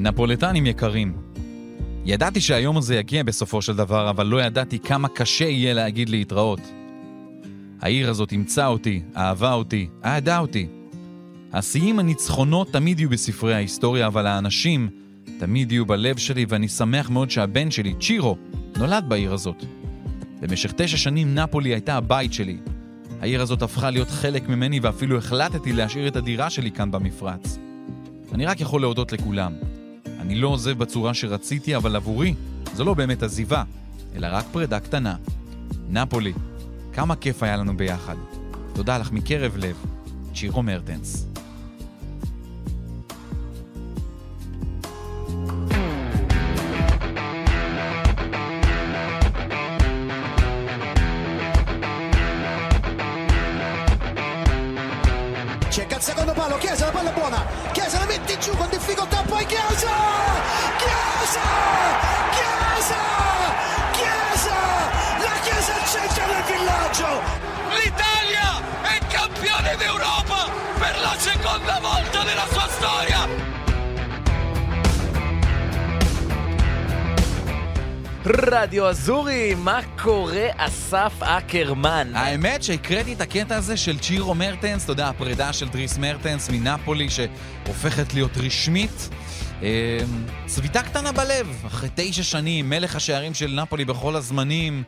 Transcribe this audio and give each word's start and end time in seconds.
נפולטנים 0.00 0.66
יקרים, 0.66 1.12
ידעתי 2.04 2.40
שהיום 2.40 2.76
הזה 2.76 2.96
יגיע 2.96 3.22
בסופו 3.22 3.62
של 3.62 3.76
דבר, 3.76 4.10
אבל 4.10 4.26
לא 4.26 4.42
ידעתי 4.42 4.78
כמה 4.78 5.08
קשה 5.08 5.44
יהיה 5.44 5.74
להגיד 5.74 6.08
להתראות. 6.08 6.60
העיר 7.80 8.10
הזאת 8.10 8.32
אימצה 8.32 8.66
אותי, 8.66 9.02
אהבה 9.16 9.52
אותי, 9.52 9.88
אהדה 10.04 10.38
אותי. 10.38 10.66
השיאים 11.52 11.98
הניצחונות 11.98 12.72
תמיד 12.72 13.00
יהיו 13.00 13.10
בספרי 13.10 13.54
ההיסטוריה, 13.54 14.06
אבל 14.06 14.26
האנשים 14.26 14.88
תמיד 15.38 15.72
יהיו 15.72 15.86
בלב 15.86 16.16
שלי, 16.16 16.46
ואני 16.48 16.68
שמח 16.68 17.10
מאוד 17.10 17.30
שהבן 17.30 17.70
שלי, 17.70 17.94
צ'ירו, 18.00 18.36
נולד 18.76 19.04
בעיר 19.08 19.32
הזאת. 19.32 19.64
במשך 20.40 20.72
תשע 20.76 20.96
שנים 20.96 21.34
נפולי 21.34 21.68
הייתה 21.68 21.96
הבית 21.96 22.32
שלי. 22.32 22.56
העיר 23.20 23.42
הזאת 23.42 23.62
הפכה 23.62 23.90
להיות 23.90 24.10
חלק 24.10 24.48
ממני, 24.48 24.80
ואפילו 24.80 25.18
החלטתי 25.18 25.72
להשאיר 25.72 26.08
את 26.08 26.16
הדירה 26.16 26.50
שלי 26.50 26.70
כאן 26.70 26.90
במפרץ. 26.90 27.58
אני 28.32 28.46
רק 28.46 28.60
יכול 28.60 28.80
להודות 28.80 29.12
לכולם. 29.12 29.52
אני 30.28 30.36
לא 30.36 30.48
עוזב 30.48 30.78
בצורה 30.78 31.14
שרציתי, 31.14 31.76
אבל 31.76 31.96
עבורי 31.96 32.34
זו 32.74 32.84
לא 32.84 32.94
באמת 32.94 33.22
עזיבה, 33.22 33.62
אלא 34.16 34.28
רק 34.30 34.44
פרידה 34.52 34.80
קטנה. 34.80 35.16
נפולי, 35.88 36.32
כמה 36.92 37.16
כיף 37.16 37.42
היה 37.42 37.56
לנו 37.56 37.76
ביחד. 37.76 38.16
תודה 38.72 38.98
לך 38.98 39.12
מקרב 39.12 39.56
לב, 39.56 39.76
צ'ירו 40.34 40.62
מרטנס. 40.62 41.24
Chiesa, 56.68 56.86
la 56.86 56.92
palla 56.92 57.12
buona. 57.12 57.40
Chiesa 57.72 57.98
la 57.98 58.06
mette 58.06 58.36
giù 58.38 58.52
con 58.56 58.68
poi 59.38 59.46
Chiesa! 59.46 59.94
Chiesa! 60.78 61.40
Chiesa! 62.34 63.02
Chiesa! 63.92 64.56
La 65.18 65.38
Chiesa 65.42 65.74
al 65.74 65.86
centro 65.86 66.24
del 66.26 66.42
villaggio! 66.42 67.22
L'Italia 67.70 68.60
è 68.82 68.98
campione 69.06 69.76
d'Europa 69.76 70.50
per 70.78 70.98
la 71.00 71.14
seconda 71.18 71.78
volta 71.80 72.22
nella 72.24 72.46
sua 72.50 72.57
רדיו 78.30 78.88
אזורי, 78.88 79.54
מה 79.54 79.80
קורה 80.02 80.46
אסף 80.56 81.12
אקרמן? 81.20 82.12
האמת 82.14 82.62
שהקראתי 82.62 83.12
את 83.12 83.20
הקטע 83.20 83.56
הזה 83.56 83.76
של 83.76 83.98
צ'ירו 83.98 84.34
מרטנס, 84.34 84.84
אתה 84.84 84.92
יודע, 84.92 85.08
הפרידה 85.08 85.52
של 85.52 85.68
דריס 85.68 85.98
מרטנס 85.98 86.50
מנפולי 86.50 87.08
שהופכת 87.10 88.14
להיות 88.14 88.30
רשמית. 88.36 89.08
אה, 89.62 89.98
צביטה 90.46 90.82
קטנה 90.82 91.12
בלב, 91.12 91.62
אחרי 91.66 91.88
תשע 91.94 92.22
שנים, 92.22 92.70
מלך 92.70 92.96
השערים 92.96 93.34
של 93.34 93.60
נפולי 93.62 93.84
בכל 93.84 94.16
הזמנים, 94.16 94.82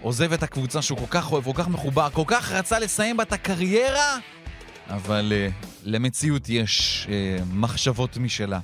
עוזב 0.00 0.32
את 0.32 0.42
הקבוצה 0.42 0.82
שהוא 0.82 0.98
כל 0.98 1.06
כך 1.10 1.32
אוהב, 1.32 1.44
כל 1.44 1.52
כך 1.54 1.68
מחובר, 1.68 2.08
כל 2.12 2.24
כך 2.26 2.52
רצה 2.52 2.78
לסיים 2.78 3.16
בה 3.16 3.22
את 3.22 3.32
הקריירה, 3.32 4.18
אבל 4.88 5.32
אה, 5.36 5.48
למציאות 5.84 6.48
יש 6.48 7.06
אה, 7.10 7.44
מחשבות 7.52 8.16
משלה. 8.16 8.58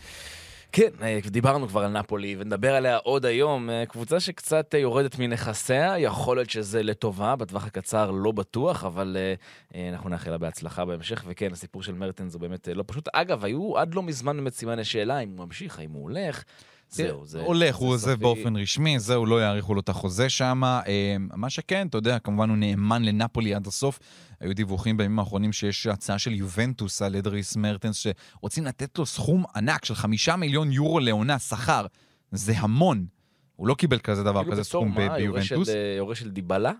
כן, 0.77 0.91
אה, 1.02 1.19
דיברנו 1.27 1.69
כבר 1.69 1.84
על 1.84 1.98
נפולי, 1.98 2.36
ונדבר 2.38 2.74
עליה 2.74 2.96
עוד 2.96 3.27
היום. 3.27 3.70
אה, 3.70 3.86
קבוצה 3.86 4.20
שקצת 4.20 4.74
אה, 4.74 4.78
יורדת 4.78 5.19
מנכסיה, 5.19 5.98
יכול 5.98 6.36
להיות 6.36 6.50
שזה 6.50 6.82
לטובה, 6.82 7.36
בטווח 7.36 7.66
הקצר 7.66 8.10
לא 8.10 8.32
בטוח, 8.32 8.84
אבל 8.84 9.16
אנחנו 9.92 10.10
נאחל 10.10 10.31
לה 10.31 10.38
בהצלחה 10.38 10.84
בהמשך. 10.84 11.25
וכן, 11.26 11.53
הסיפור 11.53 11.82
של 11.82 11.94
מרטנס 11.94 12.34
הוא 12.34 12.41
באמת 12.41 12.69
לא 12.75 12.84
פשוט. 12.87 13.09
אגב, 13.12 13.44
היו 13.44 13.78
עד 13.78 13.94
לא 13.94 14.03
מזמן 14.03 14.37
באמת 14.37 14.54
סימני 14.54 14.84
שאלה 14.84 15.19
אם 15.19 15.28
הוא 15.37 15.47
ממשיך, 15.47 15.78
האם 15.78 15.91
הוא 15.91 16.03
הולך. 16.03 16.42
זהו, 16.91 17.26
זה... 17.26 17.41
הולך, 17.41 17.76
הוא 17.76 17.88
עוזב. 17.88 18.20
באופן 18.20 18.56
רשמי, 18.56 18.98
זהו, 18.98 19.26
לא 19.26 19.43
יאריכו 19.43 19.75
לו 19.75 19.81
את 19.81 19.88
החוזה 19.88 20.28
שם. 20.28 20.62
מה 21.34 21.50
שכן, 21.50 21.87
אתה 21.87 21.98
יודע, 21.98 22.19
כמובן 22.19 22.48
הוא 22.48 22.56
נאמן 22.56 23.04
לנפולי 23.04 23.54
עד 23.54 23.66
הסוף. 23.66 23.98
היו 24.41 24.54
דיווחים 24.54 24.97
בימים 24.97 25.19
האחרונים 25.19 25.52
שיש 25.52 25.86
הצעה 25.86 26.19
של 26.19 26.34
יובנטוס 26.34 27.02
על 27.02 27.16
אדריס 27.16 27.56
מרטנס, 27.56 27.97
שרוצים 27.97 28.64
לתת 28.64 28.98
לו 28.98 29.06
סכום 29.06 29.44
ענק 29.56 29.84
של 29.84 29.94
חמישה 29.94 30.36
מיליון 30.36 30.72
יורו 30.72 31.00
לעונה, 31.00 31.38
שכר. 31.38 31.86
זה 32.32 32.52
המון. 32.56 33.06
הוא 33.56 33.69
לא 33.69 33.75
קיבל 33.75 33.98
כזה 33.98 34.22
דבר, 34.22 34.41
כאילו 34.41 34.52
כזה 34.52 34.64
סכום 34.64 34.94
ביובנטוס. 34.94 35.69
אה, 35.69 35.94
יורש 35.98 36.20
של 36.20 36.30
דיבלה? 36.30 36.72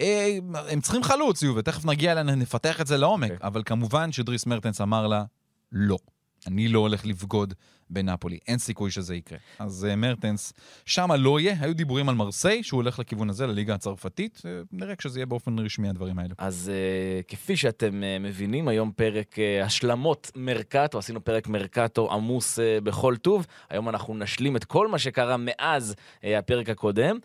אה, 0.00 0.38
הם 0.68 0.80
צריכים 0.80 1.02
חלוץ, 1.02 1.42
יובל, 1.42 1.62
תכף 1.62 1.84
נגיע 1.84 2.22
נפתח 2.22 2.80
את 2.80 2.86
זה 2.86 2.96
לעומק. 2.96 3.30
אוקיי. 3.30 3.46
אבל 3.46 3.62
כמובן 3.66 4.12
שדריס 4.12 4.46
מרטנס 4.46 4.80
אמר 4.80 5.06
לה, 5.06 5.24
לא. 5.72 5.98
אני 6.46 6.68
לא 6.68 6.78
הולך 6.78 7.06
לבגוד 7.06 7.54
בנפולי, 7.90 8.38
אין 8.48 8.58
סיכוי 8.58 8.90
שזה 8.90 9.14
יקרה. 9.14 9.38
אז 9.58 9.86
uh, 9.90 9.96
מרטנס, 9.96 10.52
שמה 10.86 11.16
לא 11.16 11.40
יהיה, 11.40 11.56
היו 11.60 11.74
דיבורים 11.74 12.08
על 12.08 12.14
מרסיי, 12.14 12.62
שהוא 12.62 12.78
הולך 12.78 12.98
לכיוון 12.98 13.30
הזה, 13.30 13.46
לליגה 13.46 13.74
הצרפתית, 13.74 14.38
uh, 14.38 14.66
נראה 14.72 14.96
כשזה 14.96 15.18
יהיה 15.18 15.26
באופן 15.26 15.58
רשמי 15.58 15.88
הדברים 15.88 16.18
האלו. 16.18 16.34
אז 16.38 16.70
uh, 16.70 17.24
כפי 17.28 17.56
שאתם 17.56 18.02
מבינים, 18.20 18.68
היום 18.68 18.92
פרק 18.96 19.36
השלמות 19.64 20.30
מרקטו, 20.36 20.98
עשינו 20.98 21.24
פרק 21.24 21.48
מרקטו 21.48 22.12
עמוס 22.12 22.58
בכל 22.82 23.16
טוב. 23.16 23.46
היום 23.70 23.88
אנחנו 23.88 24.14
נשלים 24.14 24.56
את 24.56 24.64
כל 24.64 24.88
מה 24.88 24.98
שקרה 24.98 25.36
מאז 25.38 25.94
הפרק 26.22 26.68
הקודם. 26.68 27.18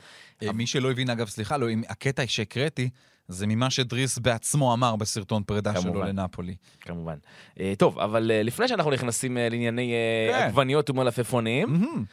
מי 0.53 0.67
שלא 0.67 0.91
הבין, 0.91 1.09
אגב, 1.09 1.27
סליחה, 1.27 1.57
לא, 1.57 1.67
הקטע 1.89 2.23
שהקראתי, 2.27 2.89
זה 3.27 3.47
ממה 3.47 3.69
שדריס 3.69 4.17
בעצמו 4.17 4.73
אמר 4.73 4.95
בסרטון 4.95 5.43
פרידה 5.43 5.73
שלו 5.81 5.93
כמובן. 5.93 6.07
לנפולי. 6.07 6.55
כמובן. 6.81 7.15
Uh, 7.55 7.59
טוב, 7.77 7.99
אבל 7.99 8.31
uh, 8.31 8.43
לפני 8.45 8.67
שאנחנו 8.67 8.91
נכנסים 8.91 9.37
uh, 9.37 9.39
לענייני 9.51 9.93
כן. 10.31 10.43
עגבניות 10.43 10.89
ומלפפונים, 10.89 11.69
מהמם. 11.73 12.05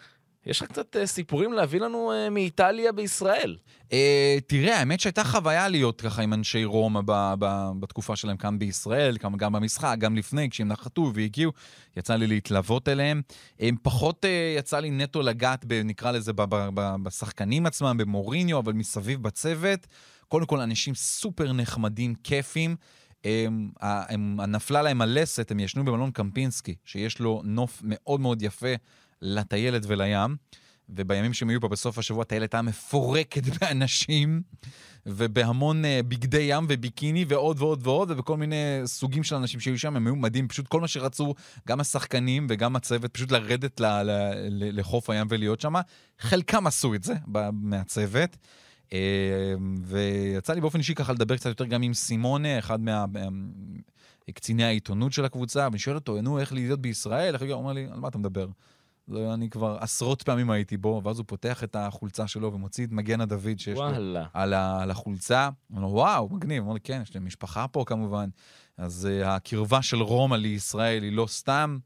יש 0.47 0.63
לך 0.63 0.69
קצת 0.69 0.97
uh, 0.97 1.07
סיפורים 1.07 1.53
להביא 1.53 1.81
לנו 1.81 2.13
uh, 2.13 2.31
מאיטליה 2.31 2.93
בישראל. 2.93 3.57
אה, 3.93 4.39
תראה, 4.47 4.79
האמת 4.79 5.01
שהייתה 5.01 5.25
חוויה 5.25 5.69
להיות 5.69 6.01
ככה 6.01 6.23
עם 6.23 6.33
אנשי 6.33 6.65
רומא 6.65 7.01
בתקופה 7.81 8.17
שלהם 8.17 8.37
כאן 8.37 8.59
בישראל, 8.59 9.17
גם- 9.17 9.53
במשחק, 9.53 9.97
גם 9.99 10.17
לפני, 10.17 10.51
כשהם 10.51 10.69
נחתו 10.69 11.11
והגיעו, 11.15 11.53
יצא 11.97 12.15
לי 12.17 12.27
להתלוות 12.27 12.89
אליהם. 12.89 13.23
הם 13.61 13.77
פחות 13.83 14.25
אה, 14.25 14.55
יצא 14.59 14.79
לי 14.81 14.91
נטו 14.91 15.23
לגעת, 15.23 15.65
נקרא 15.85 16.11
לזה, 16.11 16.33
בשחקנים 17.03 17.67
עצמם, 17.67 17.97
במוריניו, 17.99 18.59
אבל 18.59 18.73
מסביב 18.73 19.23
בצוות. 19.23 19.87
קודם 20.29 20.47
כל, 20.47 20.61
אנשים 20.61 20.95
סופר 20.95 21.53
נחמדים, 21.53 22.15
כיפים. 22.25 22.77
הם, 23.25 23.71
הם, 23.81 24.41
נפלה 24.41 24.83
להם 24.83 25.03
הלסת, 25.03 25.51
הם 25.51 25.61
ישנו 25.61 25.85
במלון 25.85 26.11
קמפינסקי, 26.11 26.75
שיש 26.85 27.19
לו 27.19 27.43
נוף 27.45 27.81
מאוד 27.85 28.21
מאוד 28.21 28.43
יפה 28.43 28.75
לטיילת 29.23 29.83
ולים. 29.87 30.37
ובימים 30.89 31.33
שהם 31.33 31.49
היו 31.49 31.61
פה 31.61 31.69
בסוף 31.69 31.99
השבוע, 31.99 32.23
הטיילת 32.23 32.43
הייתה 32.43 32.63
מפורקת 32.63 33.43
באנשים, 33.61 34.43
ובהמון 35.07 35.85
uh, 35.85 35.89
בגדי 36.09 36.47
ים 36.51 36.67
וביקיני 36.69 37.25
ועוד 37.29 37.61
ועוד 37.61 37.87
ועוד, 37.87 38.11
ובכל 38.11 38.37
מיני 38.37 38.57
סוגים 38.85 39.23
של 39.23 39.35
אנשים 39.35 39.61
שהיו 39.61 39.79
שם, 39.79 39.97
הם 39.97 40.07
היו 40.07 40.17
מדהים, 40.17 40.49
פשוט 40.49 40.69
כל 40.69 40.81
מה 40.81 40.89
שרצו, 40.89 41.35
גם 41.69 41.81
השחקנים 41.81 42.47
וגם 42.51 42.77
הצוות, 42.77 43.11
פשוט 43.11 43.33
לרדת 43.33 43.81
ל- 43.81 44.03
ל- 44.03 44.33
ל- 44.49 44.79
לחוף 44.81 45.11
הים 45.11 45.27
ולהיות 45.31 45.61
שם. 45.61 45.75
חלקם 46.19 46.67
עשו 46.67 46.95
את 46.95 47.05
זה 47.05 47.15
מהצוות. 47.53 48.37
אה, 48.93 49.55
ויצא 49.85 50.53
לי 50.53 50.61
באופן 50.61 50.79
אישי 50.79 50.95
ככה 50.95 51.13
לדבר 51.13 51.37
קצת 51.37 51.47
יותר 51.49 51.65
גם 51.65 51.83
עם 51.83 51.95
סימונה, 51.95 52.59
אחד 52.59 52.81
מה... 52.81 53.05
מה- 53.07 53.21
קציני 54.35 54.65
העיתונות 54.65 55.13
של 55.13 55.25
הקבוצה, 55.25 55.65
ואני 55.65 55.79
שואל 55.79 55.97
אותו, 55.97 56.23
נו, 56.23 56.39
איך 56.39 56.53
להיות 56.53 56.81
בישראל? 56.81 57.35
איך 57.35 57.43
הוא 57.43 57.53
אומר 57.53 57.73
לי, 57.73 57.87
על 57.93 58.01
מה 58.01 58.09
אתה 58.09 58.19
מדבר? 58.19 58.47
זה, 59.07 59.35
אני 59.35 59.51
כבר 59.51 59.77
עשרות 59.81 60.23
פעמים 60.23 60.51
הייתי 60.51 60.77
בו, 60.77 61.01
ואז 61.05 61.19
הוא 61.19 61.25
פותח 61.29 61.65
את 61.65 61.77
החולצה 61.77 62.29
שלו 62.29 62.53
ומוציא 62.53 62.87
את 62.87 62.93
מגן 62.93 63.21
הדוד 63.21 63.59
שיש 63.59 63.79
לו 63.79 63.85
וואלה. 63.85 64.25
על, 64.33 64.55
ה, 64.55 64.83
על 64.83 64.91
החולצה. 64.91 65.51
הוא 65.69 65.77
אומר 65.77 65.89
לו, 65.89 65.93
וואו, 65.93 66.29
מגניב. 66.29 66.59
הוא 66.59 66.65
אומר 66.65 66.75
לי, 66.75 66.81
כן, 66.81 67.01
יש 67.03 67.15
להם 67.15 67.27
משפחה 67.27 67.69
פה 67.69 67.85
כמובן. 67.87 68.29
אז 68.77 69.09
uh, 69.11 69.27
הקרבה 69.27 69.83
של 69.83 70.03
רומא 70.03 70.37
לישראל 70.37 71.03
היא 71.03 71.13
לא 71.13 71.27
סתם, 71.27 71.79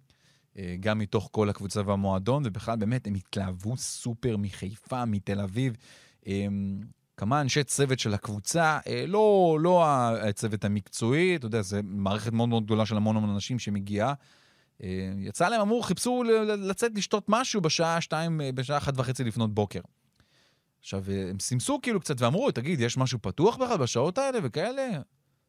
uh, 0.54 0.58
גם 0.80 0.98
מתוך 0.98 1.28
כל 1.32 1.48
הקבוצה 1.48 1.82
והמועדון, 1.86 2.42
ובכלל, 2.46 2.76
באמת, 2.76 3.06
הם 3.06 3.14
התלהבו 3.14 3.76
סופר 3.76 4.36
מחיפה, 4.36 5.04
מתל 5.04 5.40
אביב. 5.40 5.76
Um, 6.24 6.28
כמה 7.16 7.40
אנשי 7.40 7.64
צוות 7.64 7.98
של 7.98 8.14
הקבוצה, 8.14 8.78
uh, 8.84 8.88
לא, 9.06 9.58
לא 9.60 9.84
הצוות 10.28 10.64
המקצועי, 10.64 11.36
אתה 11.36 11.46
יודע, 11.46 11.62
זו 11.62 11.76
מערכת 11.84 12.32
מאוד 12.32 12.48
מאוד 12.48 12.64
גדולה 12.64 12.86
של 12.86 12.96
המון 12.96 13.16
המון 13.16 13.30
אנשים 13.30 13.58
שמגיעה. 13.58 14.14
אה, 14.82 15.12
יצא 15.18 15.48
להם, 15.48 15.60
אמרו, 15.60 15.82
חיפשו 15.82 16.22
לצאת 16.58 16.92
לשתות 16.94 17.24
משהו 17.28 17.60
בשעה 17.60 18.00
שתיים, 18.00 18.40
אה, 18.40 18.52
בשעה 18.52 18.78
אחת 18.78 18.92
וחצי 18.96 19.24
לפנות 19.24 19.54
בוקר. 19.54 19.80
עכשיו, 20.80 21.04
אה, 21.10 21.30
הם 21.30 21.40
סימסו 21.40 21.78
כאילו 21.82 22.00
קצת 22.00 22.20
ואמרו, 22.20 22.50
תגיד, 22.50 22.80
יש 22.80 22.96
משהו 22.96 23.18
פתוח 23.22 23.56
בכלל 23.56 23.76
בשעות 23.76 24.18
האלה 24.18 24.38
וכאלה? 24.42 24.88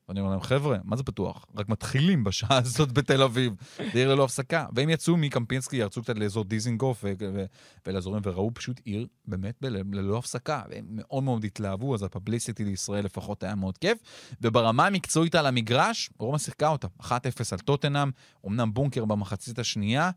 ואני 0.10 0.20
אומר 0.20 0.32
להם, 0.32 0.42
חבר'ה, 0.42 0.78
מה 0.84 0.96
זה 0.96 1.04
פתוח? 1.04 1.46
רק 1.56 1.70
מתחילים 1.70 2.24
בשעה 2.24 2.58
הזאת 2.64 2.92
בתל 2.92 3.24
אביב, 3.24 3.54
זה 3.78 4.00
עיר 4.00 4.14
ללא 4.14 4.24
הפסקה. 4.24 4.66
והם 4.76 4.90
יצאו 4.90 5.18
מקמפינסקי, 5.18 5.76
ירצו 5.76 6.02
קצת 6.02 6.18
לאזור 6.18 6.44
דיזינגוף 6.44 7.04
ולאזורים, 7.86 8.22
וראו 8.26 8.54
פשוט 8.54 8.82
עיר 8.86 9.08
באמת 9.26 9.56
ללא 9.92 10.18
הפסקה. 10.18 10.62
והם 10.70 10.86
מאוד 10.90 11.24
מאוד 11.24 11.44
התלהבו, 11.44 11.96
אז 11.96 12.04
הפבליסיטי 12.04 12.66
לישראל 12.66 13.06
לפחות 13.06 13.44
היה 13.44 13.56
מאוד 13.56 13.78
כיף. 13.78 13.98
וברמה 14.42 14.86
המקצועית 14.86 15.36
על 15.36 15.46
המגרש, 15.46 16.10
רומא 16.20 16.38
שיחקה 16.38 16.68
אותה, 16.68 16.88
1-0 17.02 17.10
על 17.52 17.60
טוטנאם, 17.60 18.12
אמנם 18.48 18.74
בונקר 18.74 19.06
במחצית 19.06 19.60
השנייה, 19.60 20.12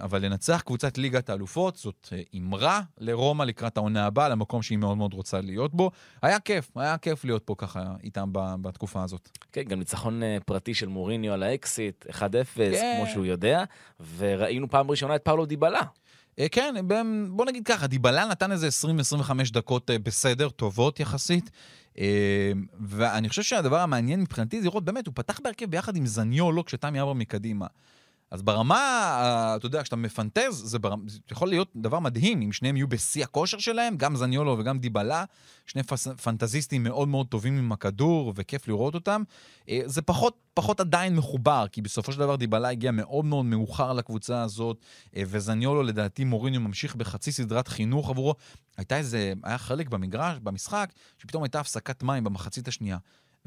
אבל 0.00 0.24
לנצח 0.24 0.62
קבוצת 0.66 0.98
ליגת 0.98 1.30
האלופות 1.30 1.76
זאת 1.76 2.08
אה, 2.12 2.22
אמרה 2.38 2.80
לרומא 2.98 3.44
לקראת 3.44 3.76
העונה 3.76 4.06
הבאה, 4.06 4.28
למקום 4.28 4.62
שהיא 4.62 4.78
מאוד 4.78 4.96
מאוד 4.96 5.14
רוצה 5.14 5.40
להיות 5.40 5.74
בו. 5.74 5.90
היה 6.22 6.40
כיף, 6.40 6.76
היה 6.76 6.98
כיף 6.98 7.24
להיות 7.24 7.42
פה 7.44 7.54
ככה 7.58 7.94
איתם 8.02 8.28
בתקופה 8.32 9.02
הזאת. 9.02 9.28
כן, 9.52 9.62
גם 9.62 9.78
ניצחון 9.78 10.22
אה, 10.22 10.38
פרטי 10.46 10.74
של 10.74 10.88
מוריניו 10.88 11.32
על 11.32 11.42
האקסיט, 11.42 12.06
1-0, 12.10 12.18
כן. 12.56 12.94
כמו 12.98 13.12
שהוא 13.12 13.26
יודע, 13.26 13.64
וראינו 14.16 14.70
פעם 14.70 14.90
ראשונה 14.90 15.16
את 15.16 15.22
פאולו 15.24 15.46
דיבלה. 15.46 15.80
אה, 16.38 16.48
כן, 16.48 16.74
בוא 17.30 17.46
נגיד 17.46 17.66
ככה, 17.66 17.86
דיבלה 17.86 18.26
נתן 18.26 18.52
איזה 18.52 18.68
20-25 19.20 19.52
דקות 19.52 19.90
אה, 19.90 19.98
בסדר, 19.98 20.48
טובות 20.48 21.00
יחסית. 21.00 21.50
אה, 21.98 22.52
ואני 22.80 23.28
חושב 23.28 23.42
שהדבר 23.42 23.80
המעניין 23.80 24.20
מבחינתי 24.20 24.60
זה 24.60 24.66
לראות, 24.66 24.84
באמת, 24.84 25.06
הוא 25.06 25.14
פתח 25.16 25.40
בהרכב 25.44 25.70
ביחד 25.70 25.96
עם 25.96 26.06
זניולו 26.06 26.64
כשתמי 26.64 27.00
אברהם 27.00 27.18
מקדימה. 27.18 27.66
אז 28.30 28.42
ברמה, 28.42 28.76
אה, 29.20 29.56
אתה 29.56 29.66
יודע, 29.66 29.82
כשאתה 29.82 29.96
מפנטז, 29.96 30.62
זה, 30.64 30.78
ברמה, 30.78 31.02
זה 31.06 31.18
יכול 31.30 31.48
להיות 31.48 31.68
דבר 31.76 31.98
מדהים 31.98 32.42
אם 32.42 32.52
שניהם 32.52 32.76
יהיו 32.76 32.88
בשיא 32.88 33.24
הכושר 33.24 33.58
שלהם, 33.58 33.96
גם 33.96 34.16
זניולו 34.16 34.56
וגם 34.58 34.78
דיבלה, 34.78 35.24
שני 35.66 35.82
פס, 35.82 36.08
פנטזיסטים 36.08 36.82
מאוד 36.82 37.08
מאוד 37.08 37.26
טובים 37.26 37.58
עם 37.58 37.72
הכדור, 37.72 38.32
וכיף 38.36 38.68
לראות 38.68 38.94
אותם. 38.94 39.22
אה, 39.68 39.80
זה 39.84 40.02
פחות, 40.02 40.36
פחות 40.54 40.80
עדיין 40.80 41.16
מחובר, 41.16 41.66
כי 41.72 41.82
בסופו 41.82 42.12
של 42.12 42.18
דבר 42.18 42.36
דיבלה 42.36 42.68
הגיע 42.68 42.90
מאוד 42.90 43.24
מאוד 43.24 43.44
מאוחר 43.44 43.92
לקבוצה 43.92 44.42
הזאת, 44.42 44.78
אה, 45.16 45.22
וזניולו, 45.26 45.82
לדעתי, 45.82 46.24
מוריניו 46.24 46.60
ממשיך 46.60 46.96
בחצי 46.96 47.32
סדרת 47.32 47.68
חינוך 47.68 48.10
עבורו. 48.10 48.34
הייתה 48.76 48.96
איזה, 48.96 49.32
היה 49.42 49.58
חלק 49.58 49.88
במגרש, 49.88 50.38
במשחק, 50.38 50.92
שפתאום 51.18 51.42
הייתה 51.42 51.60
הפסקת 51.60 52.02
מים 52.02 52.24
במחצית 52.24 52.68
השנייה. 52.68 52.98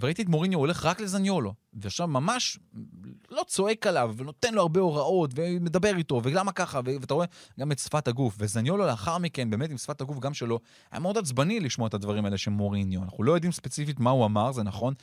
וראיתי 0.01 0.21
את 0.21 0.29
מוריניו 0.29 0.59
הולך 0.59 0.85
רק 0.85 1.01
לזניולו, 1.01 1.53
ועכשיו 1.73 2.07
ממש 2.07 2.59
לא 3.31 3.43
צועק 3.47 3.87
עליו, 3.87 4.13
ונותן 4.17 4.53
לו 4.53 4.61
הרבה 4.61 4.79
הוראות, 4.79 5.31
ומדבר 5.35 5.97
איתו, 5.97 6.21
ולמה 6.23 6.51
ככה, 6.51 6.79
ו- 6.85 7.01
ואתה 7.01 7.13
רואה 7.13 7.25
גם 7.59 7.71
את 7.71 7.79
שפת 7.79 8.07
הגוף. 8.07 8.35
וזניולו 8.39 8.85
לאחר 8.85 9.17
מכן, 9.17 9.49
באמת 9.49 9.69
עם 9.69 9.77
שפת 9.77 10.01
הגוף 10.01 10.19
גם 10.19 10.33
שלו, 10.33 10.59
היה 10.91 10.99
מאוד 10.99 11.17
עצבני 11.17 11.59
לשמוע 11.59 11.87
את 11.87 11.93
הדברים 11.93 12.25
האלה 12.25 12.37
של 12.37 12.51
מוריניו. 12.51 13.03
אנחנו 13.03 13.23
לא 13.23 13.31
יודעים 13.31 13.51
ספציפית 13.51 13.99
מה 13.99 14.09
הוא 14.09 14.25
אמר, 14.25 14.51
זה 14.51 14.63
נכון, 14.63 14.93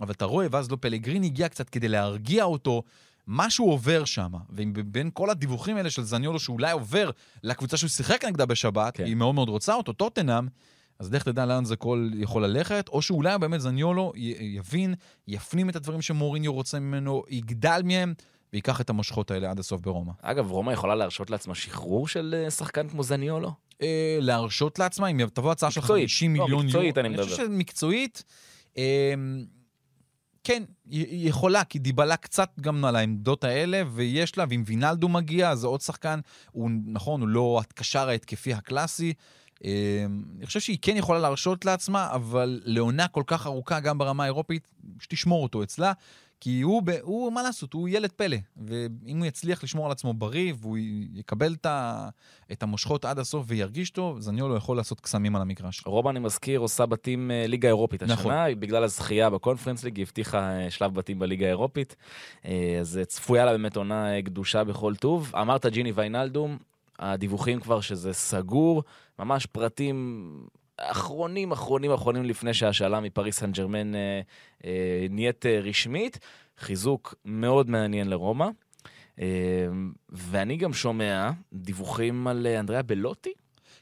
אבל 0.00 0.12
אתה 0.12 0.24
רואה, 0.24 0.46
ואז 0.50 0.70
לא 0.70 0.76
פלגריני 0.80 1.26
הגיע 1.26 1.48
קצת 1.48 1.68
כדי 1.68 1.88
להרגיע 1.88 2.44
אותו. 2.44 2.82
משהו 3.26 3.70
עובר 3.70 4.04
שם, 4.04 4.32
ובין 4.50 5.10
כל 5.14 5.30
הדיווחים 5.30 5.76
האלה 5.76 5.90
של 5.90 6.02
זניולו 6.02 6.38
שאולי 6.38 6.72
עובר 6.72 7.10
לקבוצה 7.42 7.76
שהוא 7.76 7.88
שיחק 7.88 8.24
נגדה 8.24 8.46
בשבת. 8.46 8.96
כן. 8.96 9.04
היא 9.04 9.14
מאוד 9.14 9.34
מאוד 9.34 9.48
רוצה 9.48 9.74
אותו, 9.74 9.92
טוטנאם, 9.92 10.48
אז 10.98 11.12
לך 11.12 11.22
תדע 11.22 11.46
לאן 11.46 11.64
זה 11.64 11.76
כל 11.76 12.10
יכול 12.14 12.44
ללכת, 12.44 12.88
או 12.88 13.02
שאולי 13.02 13.38
באמת 13.38 13.60
זניולו 13.60 14.12
י- 14.16 14.34
יבין, 14.40 14.94
יפנים 15.28 15.68
את 15.68 15.76
הדברים 15.76 16.02
שמוריניו 16.02 16.52
רוצה 16.52 16.78
ממנו, 16.78 17.22
יגדל 17.28 17.80
מהם, 17.84 18.14
וייקח 18.52 18.80
את 18.80 18.90
המושכות 18.90 19.30
האלה 19.30 19.50
עד 19.50 19.58
הסוף 19.58 19.80
ברומא. 19.80 20.12
אגב, 20.22 20.50
רומא 20.50 20.72
יכולה 20.72 20.94
להרשות 20.94 21.30
לעצמה 21.30 21.54
שחרור 21.54 22.08
של 22.08 22.34
אה, 22.44 22.50
שחקן 22.50 22.88
כמו 22.88 23.02
זניולו? 23.02 23.52
אה, 23.82 24.18
להרשות 24.20 24.78
לעצמה, 24.78 25.06
אם 25.08 25.20
תבוא 25.34 25.52
הצעה 25.52 25.70
של 25.70 25.80
מקצועית. 25.80 26.08
50 26.08 26.36
לא, 26.36 26.42
מיליון 26.44 26.66
מקצועית 26.66 26.98
אני 26.98 27.08
אני 27.08 27.14
מדבר. 27.16 27.28
חושב 27.28 27.46
שמקצועית, 27.46 28.24
אה, 28.78 29.14
כן, 30.44 30.62
היא 30.90 31.28
יכולה, 31.28 31.64
כי 31.64 31.78
דיבלה 31.78 32.16
קצת 32.16 32.50
גם 32.60 32.84
על 32.84 32.96
העמדות 32.96 33.44
האלה, 33.44 33.82
ויש 33.94 34.38
לה, 34.38 34.44
ואם 34.48 34.62
וינלדו 34.66 35.08
מגיע, 35.08 35.54
זה 35.54 35.66
עוד 35.66 35.80
שחקן, 35.80 36.20
הוא, 36.52 36.70
נכון, 36.86 37.20
הוא 37.20 37.28
לא 37.28 37.60
הקשר 37.60 38.08
ההתקפי 38.08 38.54
הקלאסי. 38.54 39.12
אה, 39.64 40.06
אני 40.38 40.46
חושב 40.46 40.60
שהיא 40.60 40.78
כן 40.82 40.96
יכולה 40.96 41.18
להרשות 41.18 41.64
לעצמה, 41.64 42.10
אבל 42.10 42.60
לעונה 42.64 43.08
כל 43.08 43.22
כך 43.26 43.46
ארוכה, 43.46 43.80
גם 43.80 43.98
ברמה 43.98 44.22
האירופית, 44.22 44.68
שתשמור 45.00 45.42
אותו 45.42 45.62
אצלה. 45.62 45.92
כי 46.44 46.60
הוא, 46.60 46.82
ב- 46.82 46.98
הוא, 47.02 47.32
מה 47.32 47.42
לעשות, 47.42 47.72
הוא 47.72 47.88
ילד 47.88 48.12
פלא. 48.12 48.36
ואם 48.56 49.18
הוא 49.18 49.26
יצליח 49.26 49.64
לשמור 49.64 49.86
על 49.86 49.92
עצמו 49.92 50.14
בריא, 50.14 50.52
והוא 50.60 50.78
יקבל 51.14 51.52
את, 51.52 51.66
ה, 51.66 52.08
את 52.52 52.62
המושכות 52.62 53.04
עד 53.04 53.18
הסוף 53.18 53.44
וירגיש 53.48 53.90
טוב, 53.90 54.20
זניולו 54.20 54.56
יכול 54.56 54.76
לעשות 54.76 55.00
קסמים 55.00 55.36
על 55.36 55.42
המגרש. 55.42 55.82
רומא, 55.86 56.10
אני 56.10 56.18
מזכיר, 56.18 56.60
עושה 56.60 56.86
בתים 56.86 57.30
אה, 57.30 57.46
ליגה 57.46 57.68
אירופית 57.68 58.02
השנה, 58.02 58.14
נכון. 58.14 58.60
בגלל 58.60 58.84
הזכייה 58.84 59.30
בקונפרנס 59.30 59.84
ליג, 59.84 59.96
היא 59.96 60.02
הבטיחה 60.02 60.38
אה, 60.38 60.70
שלב 60.70 60.94
בתים 60.94 61.18
בליגה 61.18 61.46
האירופית. 61.46 61.96
אה, 62.44 62.78
אז 62.80 63.00
צפויה 63.06 63.44
לה 63.44 63.52
באמת 63.52 63.76
עונה 63.76 64.20
גדושה 64.20 64.64
בכל 64.64 64.94
טוב. 64.94 65.32
אמרת 65.34 65.66
ג'יני 65.66 65.92
ויינלדום, 65.92 66.58
הדיווחים 66.98 67.60
כבר 67.60 67.80
שזה 67.80 68.12
סגור, 68.12 68.82
ממש 69.18 69.46
פרטים 69.46 70.28
אחרונים, 70.76 71.52
אחרונים, 71.52 71.92
אחרונים 71.92 72.24
לפני 72.24 72.54
שהשאלה 72.54 73.00
מפריס 73.00 73.38
סן 73.38 73.52
ג'רמן 73.52 73.94
אה, 73.94 74.20
אה, 74.64 75.06
נהיית 75.10 75.46
אה, 75.46 75.60
רשמית. 75.60 76.18
חיזוק 76.58 77.14
מאוד 77.24 77.70
מעניין 77.70 78.08
לרומא. 78.10 78.46
אה, 79.20 79.26
ואני 80.08 80.56
גם 80.56 80.72
שומע 80.72 81.30
דיווחים 81.52 82.26
על 82.26 82.46
אה, 82.46 82.60
אנדריאה 82.60 82.82
בלוטי. 82.82 83.32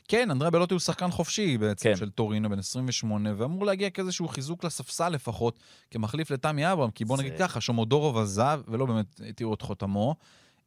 כן, 0.08 0.30
אנדריה 0.30 0.50
בלוטי 0.50 0.74
הוא 0.74 0.80
שחקן 0.80 1.10
חופשי 1.10 1.58
בעצם 1.58 1.88
כן. 1.90 1.96
של 1.96 2.10
טורינו, 2.10 2.50
בן 2.50 2.58
28, 2.58 3.30
ואמור 3.36 3.66
להגיע 3.66 3.90
כאיזשהו 3.90 4.28
חיזוק 4.28 4.64
לספסל 4.64 5.08
לפחות, 5.08 5.58
כמחליף 5.90 6.30
לתמי 6.30 6.72
אברהם, 6.72 6.90
כי 6.90 7.04
בוא 7.04 7.16
זה- 7.16 7.22
נגיד 7.22 7.38
ככה, 7.38 7.60
שומודורוב 7.60 8.18
עזב, 8.18 8.60
ולא 8.68 8.86
באמת 8.86 9.20
התירו 9.28 9.54
את 9.54 9.62
חותמו. 9.62 10.14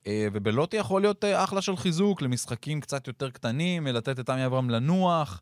אה, 0.08 0.28
ובלוטי 0.34 0.78
יכול 0.78 1.02
להיות 1.02 1.24
אה, 1.24 1.44
אחלה 1.44 1.62
של 1.62 1.76
חיזוק 1.76 2.22
למשחקים 2.22 2.82
קצת 2.82 3.08
יותר 3.08 3.30
קטנים, 3.30 3.88
לתת 3.88 4.20
את 4.20 4.26
תמי 4.26 4.46
אברהם 4.46 4.70
לנוח. 4.70 5.42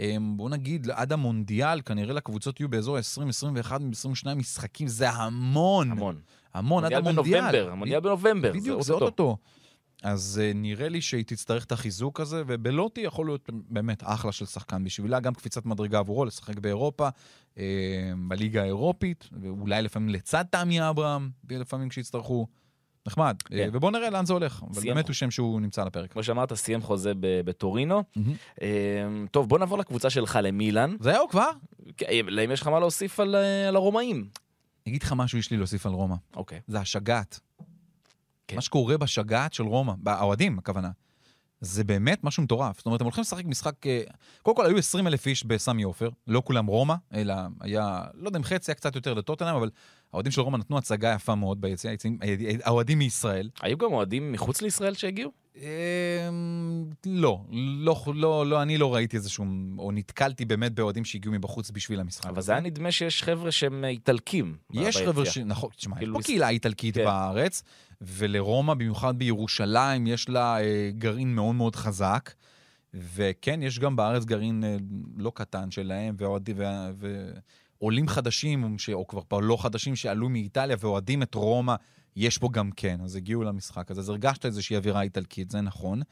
אה, 0.00 0.16
בוא 0.36 0.50
נגיד, 0.50 0.90
עד 0.90 1.12
המונדיאל, 1.12 1.80
כנראה 1.80 2.14
לקבוצות 2.14 2.60
יהיו 2.60 2.68
באזור 2.68 2.96
20, 2.96 3.28
21, 3.28 3.80
22 3.92 4.38
משחקים, 4.38 4.88
זה 4.88 5.10
המון. 5.10 5.90
המון. 5.90 6.20
המון, 6.54 6.84
עד 6.84 6.92
המונדיאל. 6.92 7.40
בנובמבר, 7.40 7.70
המונדיאל 7.70 8.00
בנובמבר. 8.00 8.52
בדיוק, 8.52 8.82
זה 8.82 8.92
אוטוטו. 8.92 9.36
אז 10.02 10.40
נראה 10.54 10.88
לי 10.88 11.00
שהיא 11.00 11.24
תצטרך 11.26 11.64
את 11.64 11.72
החיזוק 11.72 12.20
הזה, 12.20 12.42
ובלוטי 12.46 13.00
יכול 13.00 13.26
להיות 13.26 13.50
באמת 13.52 14.02
אחלה 14.06 14.32
של 14.32 14.46
שחקן 14.46 14.84
בשבילה, 14.84 15.20
גם 15.20 15.34
קפיצת 15.34 15.66
מדרגה 15.66 15.98
עבורו, 15.98 16.24
לשחק 16.24 16.58
באירופה, 16.58 17.08
בליגה 18.28 18.62
האירופית, 18.62 19.28
ואולי 19.40 19.82
לפעמים 19.82 20.08
לצד 20.08 20.44
תמי 20.50 20.88
אברהם, 20.88 21.30
לפעמים 21.50 21.88
כשיצטרכו. 21.88 22.46
נחמד. 23.06 23.36
כן. 23.44 23.56
כן. 23.56 23.70
ובוא 23.72 23.90
נראה 23.90 24.10
לאן 24.10 24.26
זה 24.26 24.32
הולך. 24.32 24.62
אבל. 24.70 24.82
באמת 24.82 25.08
הוא 25.08 25.14
שם 25.14 25.30
שהוא 25.30 25.60
נמצא 25.60 25.82
על 25.82 25.88
הפרק. 25.88 26.12
כמו 26.12 26.22
שאמרת, 26.22 26.54
סיים 26.54 26.82
חוזה 26.82 27.12
בטורינו. 27.18 28.02
מהמם. 28.16 28.34
אה, 28.62 28.68
טוב, 29.30 29.48
בוא 29.48 29.58
נעבור 29.58 29.78
לקבוצה 29.78 30.10
שלך, 30.10 30.38
למילאן. 30.42 30.96
זהו 31.00 31.28
כבר? 31.28 31.50
כן, 31.96 32.06
האם 32.38 32.50
יש 32.50 32.60
לך 32.60 32.66
מה 32.66 32.80
להוסיף 32.80 33.20
על, 33.20 33.34
אה, 33.34 33.68
על 33.68 33.76
הרומאים? 33.76 34.28
אגיד 34.88 35.02
לך 35.02 35.12
משהו 35.16 35.38
יש 35.38 35.50
לי 35.50 35.56
להוסיף 35.56 35.86
על 35.86 35.92
רומא. 35.92 36.16
אוקיי. 36.36 36.60
זה 36.66 36.80
השגעת. 36.80 37.40
כן. 38.48 38.56
מה 38.56 38.62
שקורה 38.62 38.98
בשגעת 38.98 39.52
של 39.52 39.64
רומא, 39.64 39.92
האוהדים, 40.06 40.58
הכוונה. 40.58 40.90
זה 41.60 41.84
באמת 41.84 42.24
משהו 42.24 42.42
מטורף. 42.42 42.76
זאת 42.76 42.86
אומרת, 42.86 43.00
הם 43.00 43.04
הולכים 43.04 43.22
לשחק 43.22 43.44
משחק... 43.44 43.86
אה, 43.86 44.02
קודם 44.42 44.56
כל, 44.56 44.66
היו 44.66 44.78
20 44.78 45.06
אלף 45.06 45.26
איש 45.26 45.44
בסמי 45.44 45.82
עופר, 45.82 46.08
לא 46.26 46.42
כולם 46.44 46.66
רומא, 46.66 46.94
אלא 47.14 47.34
היה, 47.60 48.04
לא 48.14 48.28
יודע 48.28 48.38
אם 48.38 48.44
חצי 48.44 48.70
היה 48.70 48.74
קצת 48.74 48.94
יותר 48.94 49.14
לטוטנאם, 49.14 49.56
אבל 49.56 49.70
האוהדים 50.14 50.32
של 50.32 50.40
רומא 50.40 50.56
נתנו 50.58 50.78
הצגה 50.78 51.12
יפה 51.16 51.34
מאוד 51.34 51.60
ביציע, 51.60 51.90
היציעים- 51.90 52.18
אה, 52.22 52.34
האוהדים 52.64 52.98
מישראל. 52.98 53.48
היו 53.62 53.78
גם 53.78 53.92
אוהדים 53.92 54.32
מחוץ 54.32 54.62
לישראל 54.62 54.94
שהגיעו? 54.94 55.30
אה, 55.62 56.28
לא, 57.06 57.40
לא, 57.74 57.96
לא, 58.14 58.46
לא, 58.46 58.62
אני 58.62 58.78
לא 58.78 58.94
ראיתי 58.94 59.16
איזשהו, 59.16 59.44
או 59.78 59.92
נתקלתי 59.92 60.44
באמת 60.44 60.72
באוהדים 60.74 61.04
שהגיעו 61.04 61.34
מבחוץ 61.34 61.70
בשביל 61.70 62.00
המשחק. 62.00 62.26
אבל. 62.26 62.42
זה 62.42 62.52
היה 62.52 62.60
נדמה 62.60 62.92
שיש 62.92 63.22
חבר'ה 63.22 63.50
שהם 63.52 63.84
אה, 63.84 63.88
איטלקים. 63.88 64.56
יש. 64.72 64.96
חבר'ה 64.96 65.26
ש... 65.26 65.38
נכון, 65.38 65.70
תשמע, 65.76 65.94
יש 65.94 65.98
כאילו 65.98 66.12
פה 66.14 66.18
מס- 66.18 66.26
קהילה 66.26 66.48
איטלקית 66.48 66.94
כן. 66.94 67.04
בארץ, 67.04 67.62
ולרומא, 68.00 68.74
במיוחד 68.74 69.18
בירושלים, 69.18 70.06
יש 70.06 70.28
לה 70.28 70.60
אה, 70.60 70.90
גרעין 70.98 71.34
מאוד 71.34 71.54
מאוד 71.54 71.76
חזק. 71.76 72.30
וכן, 72.94 73.62
יש 73.62 73.78
גם 73.78 73.96
בארץ 73.96 74.24
גרעין 74.24 74.64
אה, 74.64 74.76
לא 75.16 75.32
קטן 75.34 75.70
שלהם, 75.70 76.14
ואוהדים, 76.18 76.56
ו- 76.98 77.30
ועולים 77.84 78.08
חדשים, 78.08 78.78
ש... 78.78 78.90
או 78.90 79.06
כבר 79.06 79.20
פה 79.28 79.42
לא 79.42 79.56
חדשים, 79.62 79.96
שעלו 79.96 80.28
מאיטליה 80.28 80.76
ואוהדים 80.80 81.22
את 81.22 81.34
רומא, 81.34 81.74
יש 82.16 82.38
פה 82.38 82.48
גם 82.52 82.70
כן, 82.70 83.00
אז 83.00 83.16
הגיעו 83.16 83.42
למשחק 83.42 83.90
הזה. 83.90 84.00
אז 84.00 84.08
הרגשת 84.08 84.46
איזושהי 84.46 84.76
אווירה 84.76 85.02
איטלקית, 85.02 85.50
זה 85.50 85.60
נכון. 85.60 86.02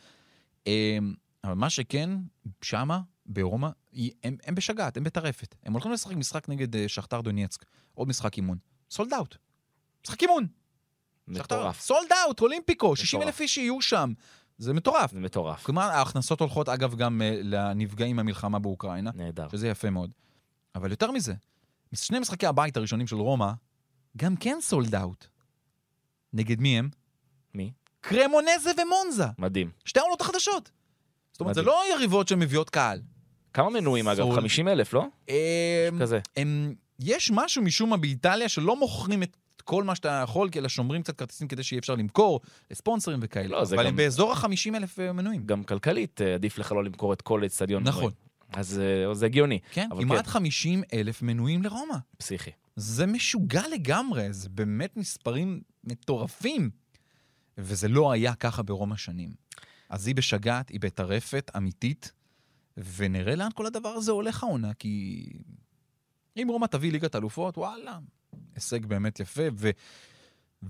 אה, 0.66 0.98
אבל 1.44 1.54
מה 1.54 1.70
שכן, 1.70 2.10
שמה, 2.62 3.00
ברומא, 3.26 3.68
הם, 4.24 4.36
הם 4.44 4.54
בשגעת, 4.54 4.96
הם 4.96 5.04
בטרפת. 5.04 5.54
הם 5.62 5.72
הולכים 5.72 5.92
לשחק 5.92 6.16
משחק 6.16 6.48
נגד 6.48 6.76
אה, 6.76 6.88
שכתר 6.88 7.20
דונייצק, 7.20 7.64
עוד 7.94 8.08
משחק 8.08 8.36
אימון. 8.36 8.58
סולד 8.90 9.12
אאוט. 9.12 9.36
משחק 10.04 10.22
אימון. 10.22 10.46
מטורף. 11.28 11.80
סולד 11.80 12.12
אאוט, 12.24 12.40
אולימפיקו, 12.40 12.96
60 12.96 13.20
מטורף. 13.20 13.34
אלף 13.34 13.40
איש 13.40 13.54
שיהיו 13.54 13.80
שם. 13.80 14.12
זה 14.58 14.72
מטורף. 14.72 15.12
זה 15.12 15.20
מטורף. 15.20 15.64
כלומר, 15.64 15.82
ההכנסות 15.82 16.40
הולכות, 16.40 16.68
אגב, 16.68 16.94
גם 16.94 17.22
אה, 17.22 17.40
לנפגעים 17.42 18.16
מהמלחמה 18.16 18.58
באוקראינה, 18.58 19.10
נהדר. 19.14 19.48
שזה 19.48 19.68
יפה 19.68 19.90
מאוד. 19.90 20.10
אבל 20.74 20.90
יותר 20.90 21.10
מזה, 21.10 21.34
שני 21.94 22.18
משחקי 22.18 22.46
הבית 22.46 22.76
הראשונים 22.76 23.06
של 23.06 23.16
רומא, 23.16 23.50
גם 24.16 24.36
כן 24.36 24.58
סולד 24.60 24.94
אאוט. 24.94 25.26
נגד 26.32 26.60
מי 26.60 26.78
הם? 26.78 26.88
מי? 27.54 27.72
קרמונזה 28.00 28.70
ומונזה. 28.82 29.24
מדהים. 29.38 29.70
שתי 29.84 30.00
העונות 30.00 30.20
החדשות. 30.20 30.70
זאת 31.32 31.40
אומרת, 31.40 31.54
זה 31.54 31.60
מדהים. 31.62 31.76
לא 31.76 31.94
יריבות 31.96 32.28
שמביאות 32.28 32.70
קהל. 32.70 33.00
כמה 33.54 33.70
מנויים 33.70 34.08
אגב? 34.08 34.24
סול. 34.26 34.36
50 34.36 34.68
אלף, 34.68 34.92
לא? 34.92 35.06
אה, 35.28 35.88
כזה. 36.00 36.18
הם, 36.36 36.74
יש 36.98 37.30
משהו 37.34 37.62
משום 37.62 37.90
מה 37.90 37.96
באיטליה 37.96 38.48
שלא 38.48 38.76
מוכרים 38.76 39.22
את 39.22 39.36
כל 39.64 39.84
מה 39.84 39.94
שאתה 39.94 40.20
יכול, 40.24 40.48
אלא 40.56 40.68
שומרים 40.68 41.02
קצת 41.02 41.16
כרטיסים 41.18 41.48
כדי 41.48 41.62
שיהיה 41.62 41.78
אפשר 41.80 41.94
למכור 41.94 42.40
לספונסרים 42.70 43.18
וכאלה. 43.22 43.48
לא, 43.48 43.64
זה 43.64 43.74
אבל 43.76 43.82
גם- 43.84 43.88
הם 43.90 43.96
באזור 43.96 44.32
ה-50 44.32 44.46
אלף 44.76 44.98
מנויים. 44.98 45.46
גם 45.46 45.64
כלכלית, 45.64 46.20
אה, 46.20 46.34
עדיף 46.34 46.58
לך 46.58 46.72
לא 46.72 46.84
למכור 46.84 47.12
את 47.12 47.22
כל 47.22 47.44
אצטדיון. 47.46 47.82
נכון. 47.82 48.00
מנויים. 48.00 48.16
אז 48.52 48.80
אה, 48.80 49.14
זה 49.14 49.26
הגיוני, 49.26 49.58
כן, 49.72 49.88
כמעט 50.00 50.24
כן. 50.24 50.30
50 50.30 50.82
אלף 50.92 51.22
מנויים 51.22 51.62
לרומא. 51.62 51.96
פסיכי. 52.16 52.50
זה 52.76 53.06
משוגע 53.06 53.62
לגמרי, 53.68 54.32
זה 54.32 54.48
באמת 54.48 54.96
מספרים 54.96 55.60
מטורפים. 55.84 56.70
וזה 57.58 57.88
לא 57.88 58.12
היה 58.12 58.34
ככה 58.34 58.62
ברומא 58.62 58.96
שנים. 58.96 59.30
אז 59.88 60.06
היא 60.06 60.14
בשגעת, 60.14 60.68
היא 60.68 60.80
בטרפת 60.80 61.50
אמיתית, 61.56 62.12
ונראה 62.76 63.34
לאן 63.34 63.48
כל 63.54 63.66
הדבר 63.66 63.88
הזה 63.88 64.12
הולך 64.12 64.42
העונה, 64.42 64.74
כי 64.74 65.26
אם 66.36 66.46
רומא 66.50 66.66
תביא 66.66 66.92
ליגת 66.92 67.16
אלופות, 67.16 67.58
וואלה, 67.58 67.98
הישג 68.54 68.86
באמת 68.86 69.20
יפה. 69.20 69.42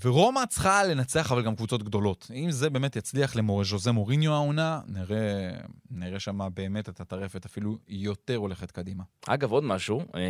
ורומא 0.00 0.40
צריכה 0.49 0.84
לנצח 0.84 1.32
אבל 1.32 1.42
גם 1.42 1.56
קבוצות 1.56 1.82
גדולות. 1.82 2.30
אם 2.34 2.50
זה 2.50 2.70
באמת 2.70 2.96
יצליח 2.96 3.37
למוז'וזה 3.37 3.92
מוריניו 3.92 4.32
העונה, 4.32 4.80
נראה, 4.87 5.50
נראה 5.90 6.20
שם 6.20 6.49
באמת 6.54 6.88
את 6.88 7.00
הטרפת 7.00 7.44
אפילו 7.44 7.78
יותר 7.88 8.37
הולכת 8.37 8.70
קדימה. 8.70 9.04
אגב, 9.26 9.52
עוד 9.52 9.64
משהו, 9.64 10.00
אה, 10.14 10.20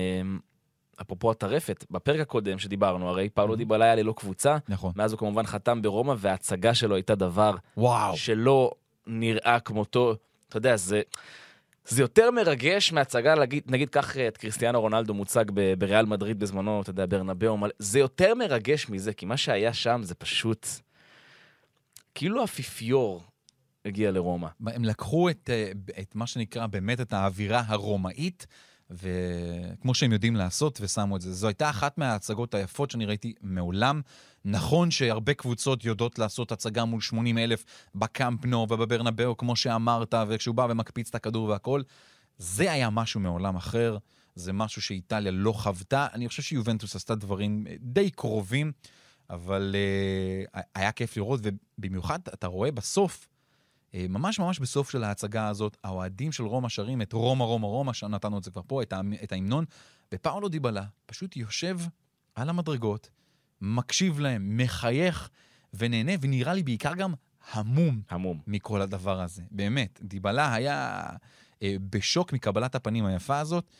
אפרופו 1.01 1.31
הטרפת, 1.31 1.85
בפרק 1.91 2.21
הקודם 2.21 2.59
שדיברנו, 2.59 3.09
הרי 3.09 3.29
פאולו 3.29 3.57
דיבלה 3.57 3.85
היה 3.85 3.95
ללא 3.95 4.15
קבוצה, 4.17 4.57
נכון. 4.69 4.93
מאז 4.97 5.13
הוא 5.13 5.19
כמובן 5.19 5.47
חתם 5.47 5.83
ברומא, 5.83 6.15
וההצגה 6.19 6.75
שלו 6.75 6.95
הייתה 6.95 7.15
דבר 7.15 7.55
וואו. 7.77 8.17
שלא 8.17 8.71
נראה 9.07 9.61
כמותו. 9.61 10.15
אתה 10.49 10.57
יודע, 10.57 10.77
זה, 10.77 11.03
זה 11.85 12.03
יותר 12.03 12.31
מרגש 12.31 12.93
מהצגה, 12.93 13.35
להגיד, 13.35 13.63
נגיד, 13.67 13.89
קח 13.89 14.17
את 14.17 14.37
קריסטיאנו 14.37 14.81
רונלדו 14.81 15.15
מוצג 15.15 15.45
ב- 15.55 15.75
בריאל 15.75 16.07
מדריד 16.07 16.39
בזמנו, 16.39 16.83
אתה 16.83 16.91
יודע, 16.91 17.07
ברנבאו, 17.09 17.59
זה 17.79 17.99
יותר 17.99 18.35
מרגש 18.35 18.89
מזה, 18.89 19.13
כי 19.13 19.27
מה 19.27 19.37
שהיה 19.37 19.73
שם 19.73 20.01
זה 20.03 20.15
פשוט... 20.15 20.67
כאילו 22.15 22.41
האפיפיור 22.41 23.23
הגיע 23.85 24.11
לרומא. 24.11 24.49
הם 24.67 24.85
לקחו 24.85 25.31
את, 25.31 25.51
אה, 25.53 25.73
את 26.01 26.15
מה 26.15 26.27
שנקרא 26.27 26.67
באמת 26.67 27.01
את 27.01 27.13
האווירה 27.13 27.63
הרומאית, 27.67 28.47
וכמו 28.93 29.95
שהם 29.95 30.13
יודעים 30.13 30.37
לעשות, 30.37 30.79
ושמו 30.83 31.17
את 31.17 31.21
זה. 31.21 31.33
זו 31.33 31.47
הייתה 31.47 31.71
אחת 31.71 31.99
מההצגות 31.99 32.55
היפות 32.55 32.91
שאני 32.91 33.05
ראיתי 33.05 33.35
מעולם. 33.43 34.01
נכון 34.45 34.91
שהרבה 34.91 35.35
קבוצות 35.35 35.85
יודעות 35.85 36.19
לעשות 36.19 36.53
הצגה 36.53 36.85
מול 36.85 37.01
80 37.01 37.39
אלף 37.39 37.65
בקאמפ 37.95 38.45
נו 38.45 38.67
ובברנבאו, 38.71 39.37
כמו 39.37 39.57
שאמרת, 39.57 40.15
וכשהוא 40.29 40.55
בא 40.55 40.67
ומקפיץ 40.71 41.09
את 41.09 41.15
הכדור 41.15 41.49
והכל. 41.49 41.83
זה 42.39 42.73
היה 42.73 42.91
משהו 42.91 43.21
מעולם 43.21 43.57
אחר, 43.57 43.99
זה 44.35 44.53
משהו 44.53 44.83
שאיטליה 44.83 45.33
לא 45.33 45.53
חוותה. 45.53 46.07
אני 46.13 46.29
חושב 46.29 46.43
שיובנטוס 46.43 46.97
עשתה 46.97 47.15
דברים 47.15 47.67
אה, 47.69 47.75
די 47.81 48.11
קרובים, 48.11 48.73
אבל 49.31 49.75
uh, 50.55 50.61
היה 50.75 50.93
כיף 50.93 51.17
לראות, 51.17 51.41
ובמיוחד 51.43 52.19
אתה 52.35 52.47
רואה 52.47 52.71
בסוף, 52.71 53.29
ממש 53.95 54.39
ממש 54.39 54.59
בסוף 54.59 54.91
של 54.91 55.05
ההצגה 55.05 55.49
הזאת, 55.49 55.77
האוהדים 55.85 56.33
של 56.33 56.45
רומא 56.45 56.69
שרים 56.69 57.03
את 57.03 57.13
רומא, 57.13 57.45
רומא, 57.45 57.67
רומא, 57.67 57.93
שנתנו 57.93 58.39
את 58.39 58.45
זה 58.45 58.51
כבר 58.51 58.63
פה, 58.67 58.83
את 59.23 59.33
ההמנון, 59.33 59.65
ופאולו 60.15 60.49
דיבלה 60.49 60.85
פשוט 61.07 61.37
יושב 61.37 61.79
על 62.35 62.49
המדרגות, 62.49 63.11
מקשיב 63.61 64.21
להם, 64.21 64.57
מחייך 64.57 65.31
ונהנה, 65.75 66.13
ונראה 66.21 66.55
לי 66.55 66.63
בעיקר 66.63 66.95
גם 66.95 67.15
המום 67.53 68.01
המום. 68.11 68.41
מכל 68.47 68.81
הדבר 68.83 69.21
הזה. 69.21 69.43
באמת, 69.51 70.01
דיבלה 70.03 70.55
היה 70.55 71.07
אה, 71.63 71.77
בשוק 71.91 72.33
מקבלת 72.33 72.75
הפנים 72.75 73.05
היפה 73.05 73.39
הזאת, 73.39 73.71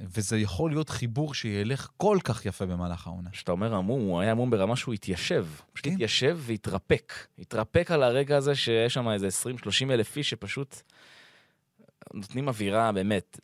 וזה 0.00 0.38
יכול 0.38 0.70
להיות 0.70 0.88
חיבור 0.88 1.34
שילך 1.34 1.88
כל 1.96 2.18
כך 2.24 2.46
יפה 2.46 2.66
במהלך 2.66 3.06
העונה. 3.06 3.30
כשאתה 3.30 3.52
אומר 3.52 3.74
המום, 3.74 4.00
הוא 4.00 4.20
היה 4.20 4.30
המום 4.30 4.50
ברמה 4.50 4.76
שהוא 4.76 4.94
התיישב. 4.94 5.46
פשוט 5.72 5.86
כן. 5.86 5.92
התיישב 5.92 6.38
והתרפק. 6.40 7.12
התרפק 7.38 7.90
על 7.90 8.02
הרגע 8.02 8.36
הזה 8.36 8.54
שיש 8.54 8.94
שם 8.94 9.08
איזה 9.08 9.28
20-30 9.88 9.90
אלף 9.90 10.16
איש 10.16 10.30
שפשוט 10.30 10.82
נותנים 12.14 12.48
אווירה, 12.48 12.92
באמת, 12.92 13.40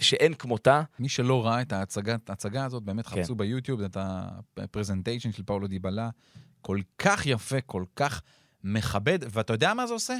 שאין 0.00 0.34
כמותה. 0.34 0.82
מי 0.98 1.08
שלא 1.08 1.46
ראה 1.46 1.62
את 1.62 1.72
ההצגה, 1.72 2.16
ההצגה 2.28 2.64
הזאת, 2.64 2.82
באמת 2.82 3.06
כן. 3.06 3.20
חפשו 3.20 3.34
ביוטיוב 3.34 3.80
את 3.80 3.96
הפרזנטיישן 4.56 5.32
של 5.32 5.42
פאולו 5.42 5.66
דיבלה. 5.66 6.10
כל 6.60 6.80
כך 6.98 7.26
יפה, 7.26 7.60
כל 7.60 7.84
כך 7.96 8.22
מכבד, 8.64 9.18
ואתה 9.30 9.52
יודע 9.52 9.74
מה 9.74 9.86
זה 9.86 9.92
עושה? 9.92 10.14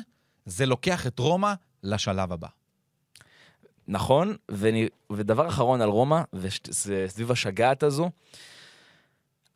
זה 0.47 0.67
לוקח 0.67 1.07
את 1.07 1.19
רומא 1.19 1.53
לשלב 1.83 2.33
הבא. 2.33 2.49
נכון, 3.89 4.37
ואני, 4.49 4.89
ודבר 5.13 5.49
אחרון 5.49 5.81
על 5.81 5.89
רומא, 5.89 6.23
וזה 6.33 7.07
סביב 7.09 7.31
השגעת 7.31 7.83
הזו, 7.83 8.11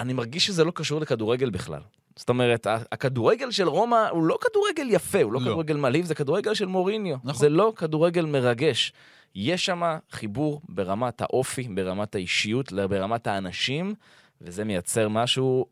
אני 0.00 0.12
מרגיש 0.12 0.47
שזה 0.47 0.64
לא 0.64 0.71
קשור 0.71 1.00
לכדורגל 1.00 1.50
בכלל. 1.50 1.80
זאת 2.16 2.28
אומרת, 2.28 2.66
הכדורגל 2.92 3.50
של 3.50 3.68
רומא 3.68 4.09
הוא 4.11 4.25
לא 4.25 4.38
כדורגל 4.40 4.87
יפה, 4.90 5.23
הוא 5.23 5.33
לא, 5.33 5.40
לא. 5.40 5.45
כדורגל 5.45 5.76
מעליב, 5.76 6.04
זה 6.04 6.14
כדורגל 6.14 6.54
של 6.54 6.66
מוריניו. 6.66 7.16
נכון. 7.25 7.40
זה 7.40 7.49
לא 7.49 7.73
כדורגל 7.76 8.26
מרגש. 8.26 8.92
יש 9.35 9.66
שם 9.66 9.83
חיבור 10.11 10.61
ברמת 10.68 11.23
האופי, 11.23 11.68
ברמת 11.68 12.14
האישיות, 12.14 12.73
ברמת 12.73 13.26
האנשים, 13.26 13.95
וזה 14.40 14.64
מייצר 14.64 15.09
משהו 15.09 15.66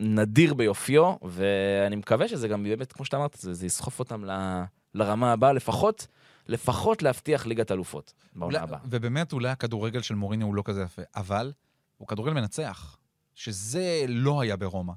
נדיר 0.00 0.54
ביופיו, 0.54 1.14
ואני 1.22 1.96
מקווה 1.96 2.28
שזה 2.28 2.48
גם 2.48 2.62
באמת, 2.62 2.92
כמו 2.92 3.04
שאתה 3.04 3.16
אמרת, 3.16 3.36
זה, 3.40 3.54
זה 3.54 3.66
יסחוף 3.66 3.98
אותם 3.98 4.24
ל, 4.24 4.30
לרמה 4.94 5.32
הבאה, 5.32 5.52
לפחות, 5.52 6.06
לפחות 6.48 7.02
להבטיח 7.02 7.46
ליגת 7.46 7.72
אלופות 7.72 8.12
בעונה 8.34 8.60
הבאה. 8.60 8.78
ובאמת, 8.84 9.32
אולי 9.32 9.48
הכדורגל 9.48 10.02
של 10.02 10.14
מוריניו 10.14 10.46
הוא 10.46 10.54
לא 10.54 10.62
כזה 10.64 10.82
יפה, 10.82 11.02
אבל 11.16 11.52
הוא 11.96 12.08
כדורגל 12.08 12.32
מנצח, 12.32 12.98
שזה 13.34 14.04
לא 14.08 14.40
היה 14.40 14.56
ברומא. 14.56 14.92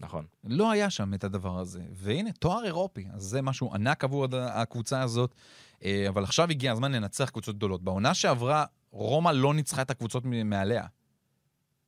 נכון. 0.00 0.26
לא 0.44 0.70
היה 0.70 0.90
שם 0.90 1.14
את 1.14 1.24
הדבר 1.24 1.58
הזה. 1.58 1.82
והנה, 1.92 2.32
תואר 2.32 2.64
אירופי, 2.64 3.06
אז 3.12 3.22
זה 3.22 3.42
משהו 3.42 3.74
ענק 3.74 4.04
עבור 4.04 4.26
הקבוצה 4.32 5.02
הזאת. 5.02 5.34
אה, 5.84 6.06
אבל 6.08 6.24
עכשיו 6.24 6.50
הגיע 6.50 6.72
הזמן 6.72 6.92
לנצח 6.92 7.30
קבוצות 7.30 7.56
גדולות. 7.56 7.82
בעונה 7.82 8.14
שעברה, 8.14 8.64
רומא 8.90 9.30
לא 9.30 9.54
ניצחה 9.54 9.82
את 9.82 9.90
הקבוצות 9.90 10.24
מעליה. 10.24 10.86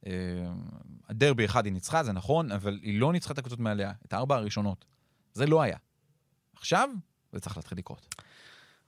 אה, 0.07 0.13
הדרבי 1.09 1.45
אחד 1.45 1.65
היא 1.65 1.73
ניצחה, 1.73 2.03
זה 2.03 2.13
נכון, 2.13 2.53
אבל 2.53 2.79
היא 2.83 3.01
לא 3.01 3.13
ניצחה 3.13 3.33
את 3.33 3.39
הקבוצות 3.39 3.61
מעליה, 3.61 3.93
את 4.07 4.13
הארבע 4.13 4.37
הראשונות. 4.37 4.85
זה 5.33 5.47
לא 5.47 5.63
היה. 5.63 5.77
עכשיו, 6.57 6.89
זה 7.33 7.41
צריך 7.41 7.57
להתחיל 7.57 7.79
לקרות. 7.79 8.15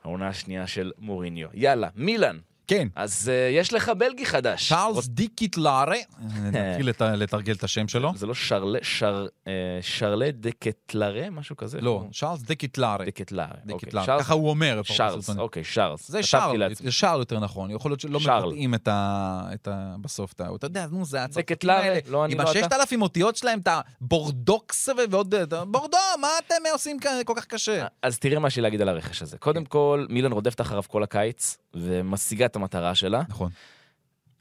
העונה 0.06 0.28
השנייה 0.28 0.66
של 0.66 0.92
מוריניו. 0.98 1.48
יאללה, 1.54 1.88
מילאן. 1.96 2.38
כן, 2.66 2.88
אז 2.94 3.30
uh, 3.32 3.56
יש 3.56 3.72
לך 3.72 3.88
בלגי 3.98 4.26
חדש. 4.26 4.68
צ'ארלס 4.68 5.06
די 5.08 5.28
קיטלארה, 5.28 5.96
נתחיל 6.52 6.88
לת- 6.88 7.00
לתרגל 7.02 7.54
את 7.54 7.64
השם 7.64 7.88
שלו. 7.88 8.12
זה 8.16 8.26
לא 8.26 8.34
שרלה, 8.34 8.78
שר, 8.82 9.26
אה, 9.46 9.52
שרלה 9.80 10.30
דה 10.32 10.50
קטלרה, 10.58 11.30
משהו 11.30 11.56
כזה? 11.56 11.80
לא, 11.80 12.04
צ'ארלס 12.12 12.42
די 12.42 12.56
קיטלארה. 12.56 13.04
דה 13.04 13.10
קטלרה. 13.10 13.46
די 13.64 13.72
אוקיי. 13.72 13.90
שרלס- 13.92 14.20
ככה 14.22 14.34
הוא 14.34 14.50
אומר. 14.50 14.80
שרלס. 14.84 15.30
אוקיי, 15.30 15.64
שרלס. 15.64 16.08
זה 16.10 16.22
שרל. 16.22 16.74
זה 16.74 16.92
שרל 16.92 17.18
יותר 17.18 17.38
נכון. 17.40 17.70
יכול 17.70 17.90
להיות 17.90 18.00
שלא. 18.00 18.20
מבטאים 18.20 18.74
את 18.74 18.88
ה... 18.88 19.40
את 19.54 19.68
ה... 19.68 19.94
בסוף 20.00 20.32
את 20.32 20.40
ה... 20.40 20.48
אתה 20.54 20.66
יודע, 20.66 20.86
נו, 20.90 21.04
זה 21.04 21.24
הצרפתים 21.24 21.70
האלה. 21.70 21.98
לא 22.08 22.24
אני, 22.24 22.32
עם 22.34 22.40
לא 22.40 22.50
אתה. 22.50 22.50
הששת 22.58 22.72
אלפים 22.72 23.02
אותיות 23.02 23.36
שלהם, 23.36 23.58
את 23.58 23.68
הבורדוקס 23.70 24.88
ועוד... 25.10 25.34
את 25.34 25.52
ה- 25.52 25.64
בורדו, 25.64 25.96
מה 26.20 26.28
אתם 26.46 26.54
עושים 26.72 26.96
כל 27.24 27.32
כך 27.36 27.44
קשה? 27.46 27.86
אז 28.02 28.18
תראה 28.18 28.38
מה 28.38 28.50
שיש 28.50 28.56
לי 28.56 28.62
להגיד 28.62 28.80
על 28.80 28.88
הרכש 28.88 29.22
הזה. 29.22 29.38
קודם 29.38 29.64
כל, 29.64 30.06
מילאן 30.08 30.32
רודפת 30.32 30.60
אחריו 30.60 30.82
כל 30.88 31.02
הקיץ, 31.02 31.56
ומשיגה 31.76 32.46
את 32.46 32.56
המטרה 32.56 32.94
שלה, 32.94 33.22
נכון. 33.28 33.50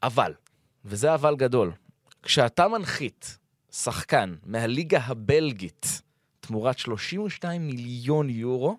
אבל, 0.02 0.32
וזה 0.84 1.14
אבל 1.14 1.36
גדול, 1.36 1.72
כשאתה 2.22 2.68
מנחית 2.68 3.38
שחקן 3.72 4.34
מהליגה 4.46 5.00
הבלגית 5.02 6.02
תמורת 6.40 6.78
32 6.78 7.66
מיליון 7.66 8.30
יורו, 8.30 8.78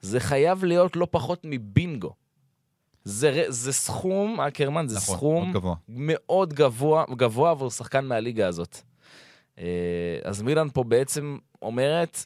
זה 0.00 0.20
חייב 0.20 0.64
להיות 0.64 0.96
לא 0.96 1.06
פחות 1.10 1.40
מבינגו. 1.44 2.14
זה, 3.04 3.44
זה 3.48 3.72
סכום, 3.72 4.40
אקרמן, 4.40 4.88
זה 4.88 4.96
נכון, 4.96 5.16
סכום 5.16 5.42
מאוד 5.42 5.52
גבוה. 5.52 5.74
מאוד 5.88 6.54
גבוה, 6.54 7.04
גבוה 7.16 7.50
עבור 7.50 7.70
שחקן 7.70 8.04
מהליגה 8.04 8.46
הזאת. 8.46 8.76
אה, 9.58 10.18
אז 10.24 10.42
מילאן 10.42 10.68
פה 10.70 10.84
בעצם 10.84 11.38
אומרת, 11.62 12.24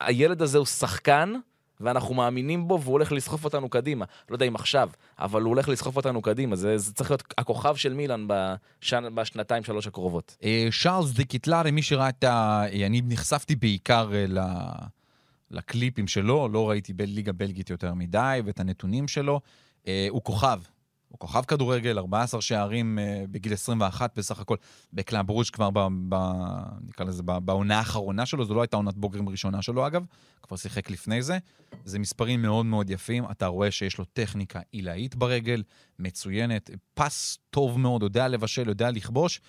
הילד 0.00 0.42
הזה 0.42 0.58
הוא 0.58 0.66
שחקן, 0.66 1.34
ואנחנו 1.80 2.14
מאמינים 2.14 2.68
בו, 2.68 2.80
והוא 2.80 2.92
הולך 2.92 3.12
לסחוף 3.12 3.44
אותנו 3.44 3.68
קדימה. 3.68 4.04
לא 4.30 4.34
יודע 4.34 4.46
אם 4.46 4.54
עכשיו, 4.54 4.90
אבל 5.18 5.42
הוא 5.42 5.48
הולך 5.48 5.68
לסחוף 5.68 5.96
אותנו 5.96 6.22
קדימה. 6.22 6.56
זה, 6.56 6.78
זה 6.78 6.92
צריך 6.92 7.10
להיות 7.10 7.34
הכוכב 7.38 7.76
של 7.76 7.94
מילאן 7.94 8.26
בשנ, 8.28 9.14
בשנתיים, 9.14 9.64
שלוש 9.64 9.86
הקרובות. 9.86 10.36
אה, 10.44 10.68
שרלס 10.70 11.12
די 11.12 11.24
קיטלארי, 11.24 11.70
מי 11.70 11.82
שראה 11.82 12.08
את 12.08 12.24
ה... 12.24 12.64
אני 12.86 13.02
נחשפתי 13.04 13.56
בעיקר 13.56 14.10
אה, 14.14 14.24
ל... 14.28 14.38
לקליפים 15.50 16.06
שלו, 16.06 16.48
לא 16.48 16.70
ראיתי 16.70 16.92
בליגה 16.92 17.32
בלגית 17.32 17.70
יותר 17.70 17.94
מדי, 17.94 18.40
ואת 18.44 18.60
הנתונים 18.60 19.08
שלו. 19.08 19.40
אה, 19.88 20.06
הוא 20.10 20.22
כוכב. 20.22 20.58
הוא 21.08 21.18
כוכב 21.18 21.42
כדורגל, 21.44 21.98
14 21.98 22.40
שערים 22.40 22.98
אה, 22.98 23.24
בגיל 23.30 23.52
21 23.52 24.18
בסך 24.18 24.40
הכל. 24.40 24.56
בקלאב 24.92 25.30
ברוז' 25.30 25.50
כבר, 25.50 25.70
ב, 25.70 25.78
ב, 26.08 26.16
נקרא 26.80 27.06
לזה, 27.06 27.22
בעונה 27.22 27.78
האחרונה 27.78 28.26
שלו, 28.26 28.44
זו 28.44 28.54
לא 28.54 28.60
הייתה 28.60 28.76
עונת 28.76 28.94
בוגרים 28.94 29.28
ראשונה 29.28 29.62
שלו 29.62 29.86
אגב, 29.86 30.04
כבר 30.42 30.56
שיחק 30.56 30.90
לפני 30.90 31.22
זה. 31.22 31.38
זה 31.84 31.98
מספרים 31.98 32.42
מאוד 32.42 32.66
מאוד 32.66 32.90
יפים, 32.90 33.24
אתה 33.30 33.46
רואה 33.46 33.70
שיש 33.70 33.98
לו 33.98 34.04
טכניקה 34.04 34.60
עילאית 34.70 35.14
ברגל, 35.14 35.62
מצוינת, 35.98 36.70
פס 36.94 37.38
טוב 37.50 37.78
מאוד, 37.78 38.02
יודע 38.02 38.28
לבשל, 38.28 38.68
יודע 38.68 38.90
לכבוש. 38.90 39.40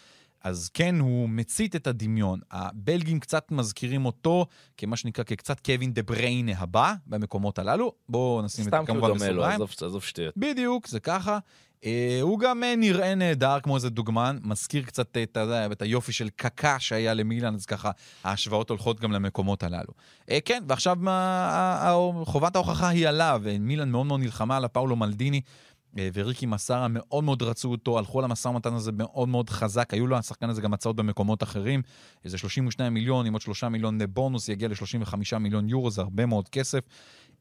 אז 0.44 0.70
כן, 0.74 1.00
הוא 1.00 1.30
מצית 1.30 1.76
את 1.76 1.88
הדמיון. 1.88 2.40
הבלגים 2.52 3.20
קצת 3.20 3.52
מזכירים 3.52 4.06
אותו 4.06 4.46
כמה 4.78 4.96
שנקרא, 4.96 5.24
כקצת 5.24 5.60
קווין 5.60 5.94
דה 5.94 6.04
בריינה 6.04 6.52
הבא 6.58 6.94
במקומות 7.08 7.60
הללו. 7.60 7.94
בואו 8.10 8.42
נשים 8.42 8.62
את 8.62 8.72
זה 8.72 8.78
סתם 8.78 8.86
כי 8.86 8.92
הוא 8.92 9.00
כמובן 9.00 9.14
דומה 9.14 9.32
לו, 9.32 9.42
בסוגריים. 9.42 9.62
עזוב 9.86 10.04
שטויות. 10.04 10.34
בדיוק, 10.38 10.88
זה 10.88 11.00
ככה. 11.00 11.40
אה, 11.86 12.20
הוא 12.22 12.40
גם 12.40 12.64
אה, 12.64 12.76
נראה 12.76 13.16
נהדר 13.16 13.60
כמו 13.64 13.76
איזה 13.76 13.90
דוגמן, 13.90 14.38
מזכיר 14.44 14.84
קצת 14.84 15.08
את, 15.12 15.18
אתה 15.32 15.40
יודע, 15.40 15.66
את 15.72 15.82
היופי 15.82 16.12
של 16.12 16.30
קקה 16.30 16.80
שהיה 16.80 17.14
למילאן, 17.14 17.56
אז 17.56 17.66
ככה 17.66 17.92
ההשוואות 18.24 18.70
הולכות 18.70 19.00
גם 19.00 19.12
למקומות 19.12 19.64
הללו. 19.64 19.94
אה, 20.30 20.40
כן, 20.46 20.64
ועכשיו 20.68 20.98
מה, 21.00 21.94
חובת 22.26 22.56
ההוכחה 22.56 22.90
היא 22.90 23.08
עליו, 23.08 23.42
אה, 23.48 23.58
מילאן 23.60 23.90
מאוד 23.90 24.06
מאוד 24.06 24.20
נלחמה 24.20 24.58
על 24.58 24.66
הפאולו 24.66 24.96
מלדיני. 24.96 25.42
אה, 25.98 26.10
וריקי 26.14 26.46
מסארה 26.46 26.88
מאוד 26.88 27.24
מאוד 27.24 27.44
רצו 27.44 27.72
אותו, 27.72 27.98
הלכו 27.98 28.20
על 28.20 28.26
המשא 28.26 28.48
ומתן 28.48 28.74
הזה 28.74 28.92
מאוד 28.92 29.30
מאוד 29.30 29.50
חזק, 29.50 29.94
היו 29.94 30.08
לו 30.08 30.18
השחקן 30.18 30.50
הזה 30.50 30.62
גם 30.62 30.74
הצעות 30.74 30.96
במקומות 30.96 31.44
אחרים, 31.44 31.82
איזה 32.26 32.38
32 32.38 32.94
מיליון 32.94 33.26
עם 33.26 33.34
עוד 33.34 33.42
3 33.42 33.64
מיליון 33.64 34.00
בונוס, 34.10 34.50
יגיע 34.50 34.68
ל-35 34.68 35.38
מיליון 35.38 35.70
יורו, 35.70 35.92
זה 35.92 36.02
הרבה 36.02 36.26
מאוד 36.26 36.50
כסף. 36.50 36.80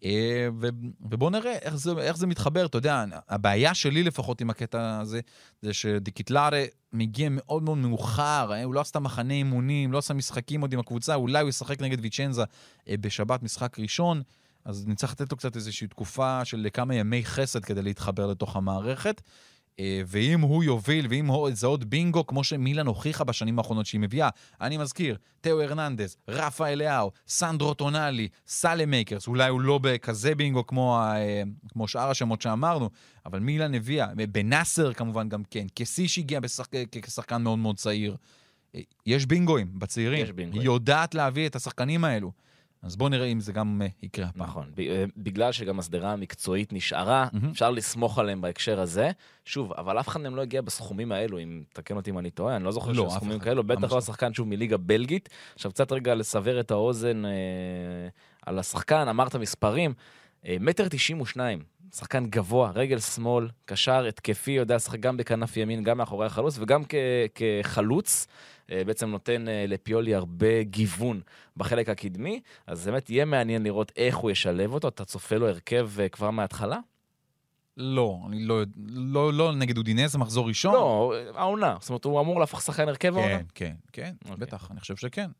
אה, 0.04 0.48
ו- 0.60 0.68
ובואו 1.00 1.30
נראה 1.30 1.52
איך 1.52 1.76
זה, 1.76 1.92
איך 1.98 2.16
זה 2.16 2.26
מתחבר, 2.26 2.66
אתה 2.66 2.78
יודע, 2.78 3.04
הבעיה 3.28 3.74
שלי 3.74 4.02
לפחות 4.02 4.40
עם 4.40 4.50
הקטע 4.50 4.98
הזה, 5.00 5.20
זה 5.62 5.72
שדה 5.72 6.04
קטלארה 6.04 6.50
מגיע 6.92 7.28
מאוד 7.30 7.62
מאוד 7.62 7.78
מאוחר, 7.78 8.52
אה, 8.52 8.64
הוא 8.64 8.74
לא 8.74 8.80
עשה 8.80 8.98
מחנה 8.98 9.34
אימונים, 9.34 9.92
לא 9.92 9.98
עשה 9.98 10.14
משחקים 10.14 10.60
עוד 10.60 10.72
עם 10.72 10.78
הקבוצה, 10.80 11.14
אולי 11.14 11.40
הוא 11.40 11.48
ישחק 11.48 11.80
נגד 11.80 11.98
ויצ'נזה 12.00 12.44
בשבת, 12.88 13.42
משחק 13.42 13.78
ראשון, 13.78 14.22
אז 14.64 14.86
נצטרך 14.88 15.12
לתת 15.12 15.30
לו 15.32 15.36
קצת 15.38 15.56
איזושהי 15.56 15.86
תקופה 15.88 16.44
של 16.44 16.66
כמה 16.72 16.94
ימי 16.94 17.24
חסד 17.24 17.64
כדי 17.64 17.82
להתחבר 17.82 18.26
לתוך 18.26 18.56
המערכת. 18.56 19.22
אה, 19.80 20.02
ואם 20.06 20.40
הוא 20.40 20.64
יוביל, 20.64 21.06
ואם 21.10 21.26
הוא- 21.26 21.50
זה 21.52 21.66
עוד 21.66 21.90
בינגו, 21.90 22.26
כמו 22.26 22.44
שמילן 22.44 22.86
הוכיחה 22.86 23.24
בשנים 23.24 23.58
האחרונות 23.58 23.86
שהיא 23.86 24.00
מביאה, 24.00 24.28
אני 24.60 24.76
מזכיר, 24.76 25.16
תאו 25.40 25.60
הרננדז, 25.62 26.16
רפה 26.28 26.66
לאאו, 26.66 27.10
סנדרו 27.28 27.74
טונאלי, 27.74 28.28
סאלמאקרס, 28.46 29.28
אולי 29.28 29.48
הוא 29.48 29.60
לא 29.60 29.78
בכזה 29.82 30.34
בינגו 30.34 30.66
כמו, 30.66 30.98
ה- 30.98 31.16
אה, 31.16 31.42
כמו 31.72 31.88
שאר 31.88 32.10
השמות 32.10 32.42
שאמרנו, 32.42 32.90
אבל 33.26 33.38
מילן 33.38 33.74
הביאה, 33.74 34.06
בנאסר 34.32 34.92
כמובן 34.92 35.28
גם 35.28 35.42
כן, 35.50 35.66
קסיש 35.74 36.18
הגיע 36.18 36.40
בשחק, 36.40 36.68
כשחקן 37.02 37.42
מאוד 37.42 37.58
מאוד 37.58 37.76
צעיר. 37.76 38.16
אה, 38.74 38.80
יש 39.06 39.26
בינגואים 39.26 39.78
בצעירים, 39.78 40.22
יש 40.24 40.32
בינגואים. 40.32 40.60
היא 40.60 40.66
יודעת 40.66 41.14
להביא 41.14 41.46
את 41.46 41.56
השחקנים 41.56 42.04
האלו. 42.04 42.32
אז 42.82 42.96
בואו 42.96 43.08
נראה 43.08 43.26
אם 43.26 43.40
זה 43.40 43.52
גם 43.52 43.82
אה, 43.84 43.86
יקרה 44.02 44.26
הפעם. 44.26 44.42
נכון, 44.42 44.70
אה, 44.78 45.04
בגלל 45.16 45.52
שגם 45.52 45.78
השדרה 45.78 46.12
המקצועית 46.12 46.72
נשארה, 46.72 47.28
מהמם. 47.32 47.50
אפשר 47.50 47.70
לסמוך 47.70 48.18
עליהם 48.18 48.40
בהקשר 48.40 48.80
הזה. 48.80 49.10
שוב, 49.44 49.72
אבל 49.72 50.00
אף 50.00 50.08
אחד 50.08 50.20
מהם 50.20 50.36
לא 50.36 50.42
הגיע 50.42 50.60
בסכומים 50.62 51.12
האלו, 51.12 51.38
אם 51.38 51.62
תקן 51.72 51.96
אותי 51.96 52.10
אם 52.10 52.18
אני 52.18 52.30
טועה, 52.30 52.56
אני 52.56 52.64
לא 52.64 52.72
זוכר 52.72 52.92
לא, 52.92 53.02
שיש 53.02 53.12
אף 53.12 53.16
סכומים 53.16 53.36
אחד. 53.36 53.44
כאלו, 53.44 53.64
בטח 53.64 53.82
לא 53.82 53.88
לא. 53.90 53.98
השחקן 53.98 54.34
שוב 54.34 54.48
מליגה 54.48 54.76
בלגית. 54.76 55.28
עכשיו 55.54 55.70
קצת 55.70 55.92
רגע 55.92 56.14
לסבר 56.14 56.60
את 56.60 56.70
האוזן 56.70 57.24
אה, 57.24 57.30
על 58.46 58.58
השחקן, 58.58 59.08
אמרת 59.08 59.36
מספרים, 59.36 59.94
אה, 60.46 60.56
מטר 60.60 60.88
תשעים 60.88 61.20
ושניים. 61.20 61.62
שחקן 61.94 62.26
גבוה, 62.26 62.70
רגל 62.74 62.98
שמאל, 62.98 63.48
קשר 63.64 64.06
התקפי, 64.06 64.50
יודע 64.50 64.76
לשחק 64.76 65.00
גם 65.00 65.16
בכנף 65.16 65.56
ימין, 65.56 65.84
גם 65.84 65.98
מאחורי 65.98 66.26
החלוץ, 66.26 66.58
וגם 66.58 66.82
כ- 66.88 66.94
כחלוץ, 67.34 68.26
בעצם 68.68 69.10
נותן 69.10 69.48
אה, 69.48 69.64
לפיולי 69.68 70.14
הרבה 70.14 70.62
גיוון 70.62 71.20
בחלק 71.56 71.88
הקדמי, 71.88 72.40
אז 72.66 72.86
באמת 72.86 73.10
יהיה 73.10 73.24
מעניין 73.24 73.62
לראות 73.62 73.92
איך 73.96 74.16
הוא 74.16 74.30
ישלב 74.30 74.74
אותו. 74.74 74.88
אתה 74.88 75.04
צופה 75.04 75.36
לו 75.36 75.48
הרכב 75.48 75.90
אה, 76.00 76.08
כבר 76.08 76.30
מההתחלה? 76.30 76.78
לא, 77.76 78.18
אני 78.26 78.44
לא, 78.44 78.62
לא, 78.86 79.32
לא 79.32 79.52
נגד 79.54 79.76
אודינז, 79.76 80.16
מחזור 80.16 80.48
ראשון. 80.48 80.74
לא, 80.74 81.14
העונה. 81.34 81.76
זאת 81.80 81.90
אומרת, 81.90 82.04
הוא 82.04 82.20
אמור 82.20 82.40
להפוך 82.40 82.62
שחקן 82.62 82.88
הרכב 82.88 83.16
העונה? 83.16 83.38
כן, 83.38 83.44
כן, 83.54 83.74
כן, 83.92 84.12
אוקיי. 84.30 84.46
בטח, 84.46 84.70
אני 84.70 84.80
חושב 84.80 84.96
שכן. 84.96 85.30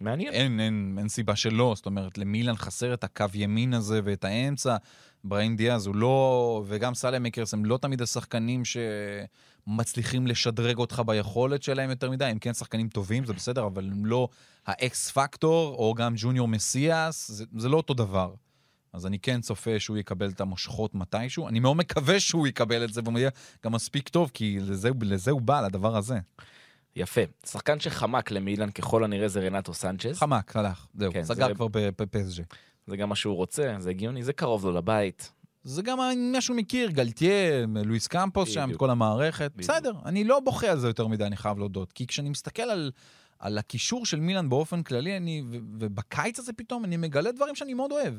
מעניין. 0.00 0.32
אין, 0.32 0.60
אין, 0.60 0.96
אין 0.98 1.08
סיבה 1.08 1.36
שלא, 1.36 1.72
זאת 1.76 1.86
אומרת, 1.86 2.18
למילן 2.18 2.56
חסר 2.56 2.94
את 2.94 3.04
הקו 3.04 3.24
ימין 3.34 3.74
הזה 3.74 4.00
ואת 4.04 4.24
האמצע. 4.24 4.76
בראים 5.24 5.56
דיאז 5.56 5.86
הוא 5.86 5.96
לא, 5.96 6.64
וגם 6.66 6.94
סאלם 6.94 7.22
מקרס 7.22 7.54
הם 7.54 7.64
לא 7.64 7.78
תמיד 7.82 8.02
השחקנים 8.02 8.62
שמצליחים 8.64 10.26
לשדרג 10.26 10.78
אותך 10.78 11.02
ביכולת 11.06 11.62
שלהם 11.62 11.90
יותר 11.90 12.10
מדי, 12.10 12.24
הם 12.24 12.38
כן 12.38 12.54
שחקנים 12.54 12.88
טובים, 12.88 13.24
זה 13.24 13.32
בסדר, 13.32 13.66
אבל 13.66 13.84
הם 13.84 14.06
לא 14.06 14.28
האקס 14.66 15.10
פקטור, 15.10 15.74
או 15.74 15.94
גם 15.94 16.14
ג'וניור 16.16 16.48
מסיאס, 16.48 17.30
זה, 17.30 17.44
זה 17.56 17.68
לא 17.68 17.76
אותו 17.76 17.94
דבר. 17.94 18.34
אז 18.92 19.06
אני 19.06 19.18
כן 19.18 19.40
צופה 19.40 19.80
שהוא 19.80 19.96
יקבל 19.96 20.30
את 20.30 20.40
המושכות 20.40 20.94
מתישהו. 20.94 21.48
אני 21.48 21.60
מאוד 21.60 21.76
מקווה 21.76 22.20
שהוא 22.20 22.46
יקבל 22.46 22.84
את 22.84 22.92
זה, 22.92 23.00
והוא 23.04 23.18
יהיה 23.18 23.30
גם 23.64 23.72
מספיק 23.72 24.08
טוב, 24.08 24.30
כי 24.34 24.58
לזה, 24.60 24.90
לזה 25.02 25.30
הוא 25.30 25.40
בא, 25.40 25.60
לדבר 25.60 25.96
הזה. 25.96 26.18
יפה. 26.96 27.20
שחקן 27.46 27.80
שחמק 27.80 28.30
למילן 28.30 28.70
ככל 28.70 29.04
הנראה 29.04 29.28
זה 29.28 29.40
רנטו 29.40 29.74
סנצ'ז. 29.74 30.18
חמק, 30.18 30.56
הלך, 30.56 30.86
זהו, 30.94 31.12
כן, 31.12 31.24
סגר 31.24 31.48
זה- 31.48 31.54
כבר 31.54 31.66
בפסג'ה. 31.72 32.42
זה 32.86 32.96
גם 32.96 33.08
מה 33.08 33.16
שהוא 33.16 33.36
רוצה, 33.36 33.74
זה 33.78 33.90
הגיוני, 33.90 34.22
זה 34.24 34.32
קרוב 34.32 34.64
לו 34.64 34.72
לבית. 34.72 35.32
זה 35.64 35.82
גם 35.82 35.98
מה 36.32 36.40
שהוא 36.40 36.56
מכיר, 36.56 36.90
גלטיה, 36.90 37.66
לואיס 37.84 38.06
קמפוס 38.06 38.48
שם, 38.50 38.70
את. 38.72 38.76
כל 38.76 38.90
המערכת. 38.90 39.50
בדיוק. 39.54 39.70
בסדר, 39.70 39.92
אני 40.04 40.24
לא 40.24 40.40
בוכה 40.40 40.66
על 40.70 40.78
זה 40.78 40.86
יותר 40.86 41.06
מדי, 41.06 41.24
אני 41.24 41.36
חייב 41.36 41.58
להודות. 41.58 41.92
כי 41.92 42.06
כשאני 42.06 42.28
מסתכל 42.30 42.62
על, 42.62 42.90
על 43.38 43.58
הקישור 43.58 44.06
של 44.06 44.20
מילאן 44.20 44.48
באופן 44.48 44.82
כללי, 44.82 45.16
אני, 45.16 45.42
ו, 45.50 45.56
ובקיץ 45.78 46.38
הזה 46.38 46.52
פתאום, 46.52 46.84
אני 46.84 46.96
מגלה 46.96 47.32
דברים 47.32 47.54
שאני 47.54 47.74
מאוד 47.74 47.92
אוהב. 47.92 48.14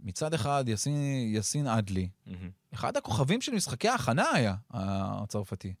מצד 0.00 0.34
אחד, 0.34 0.64
יסין, 0.68 0.96
יסין 1.34 1.66
אדלי, 1.66 2.08
מהמם. 2.26 2.50
אחד 2.74 2.96
הכוכבים 2.96 3.40
של 3.40 3.52
משחקי 3.54 3.88
ההכנה 3.88 4.24
היה, 4.34 4.54
הצרפתי. 4.70 5.74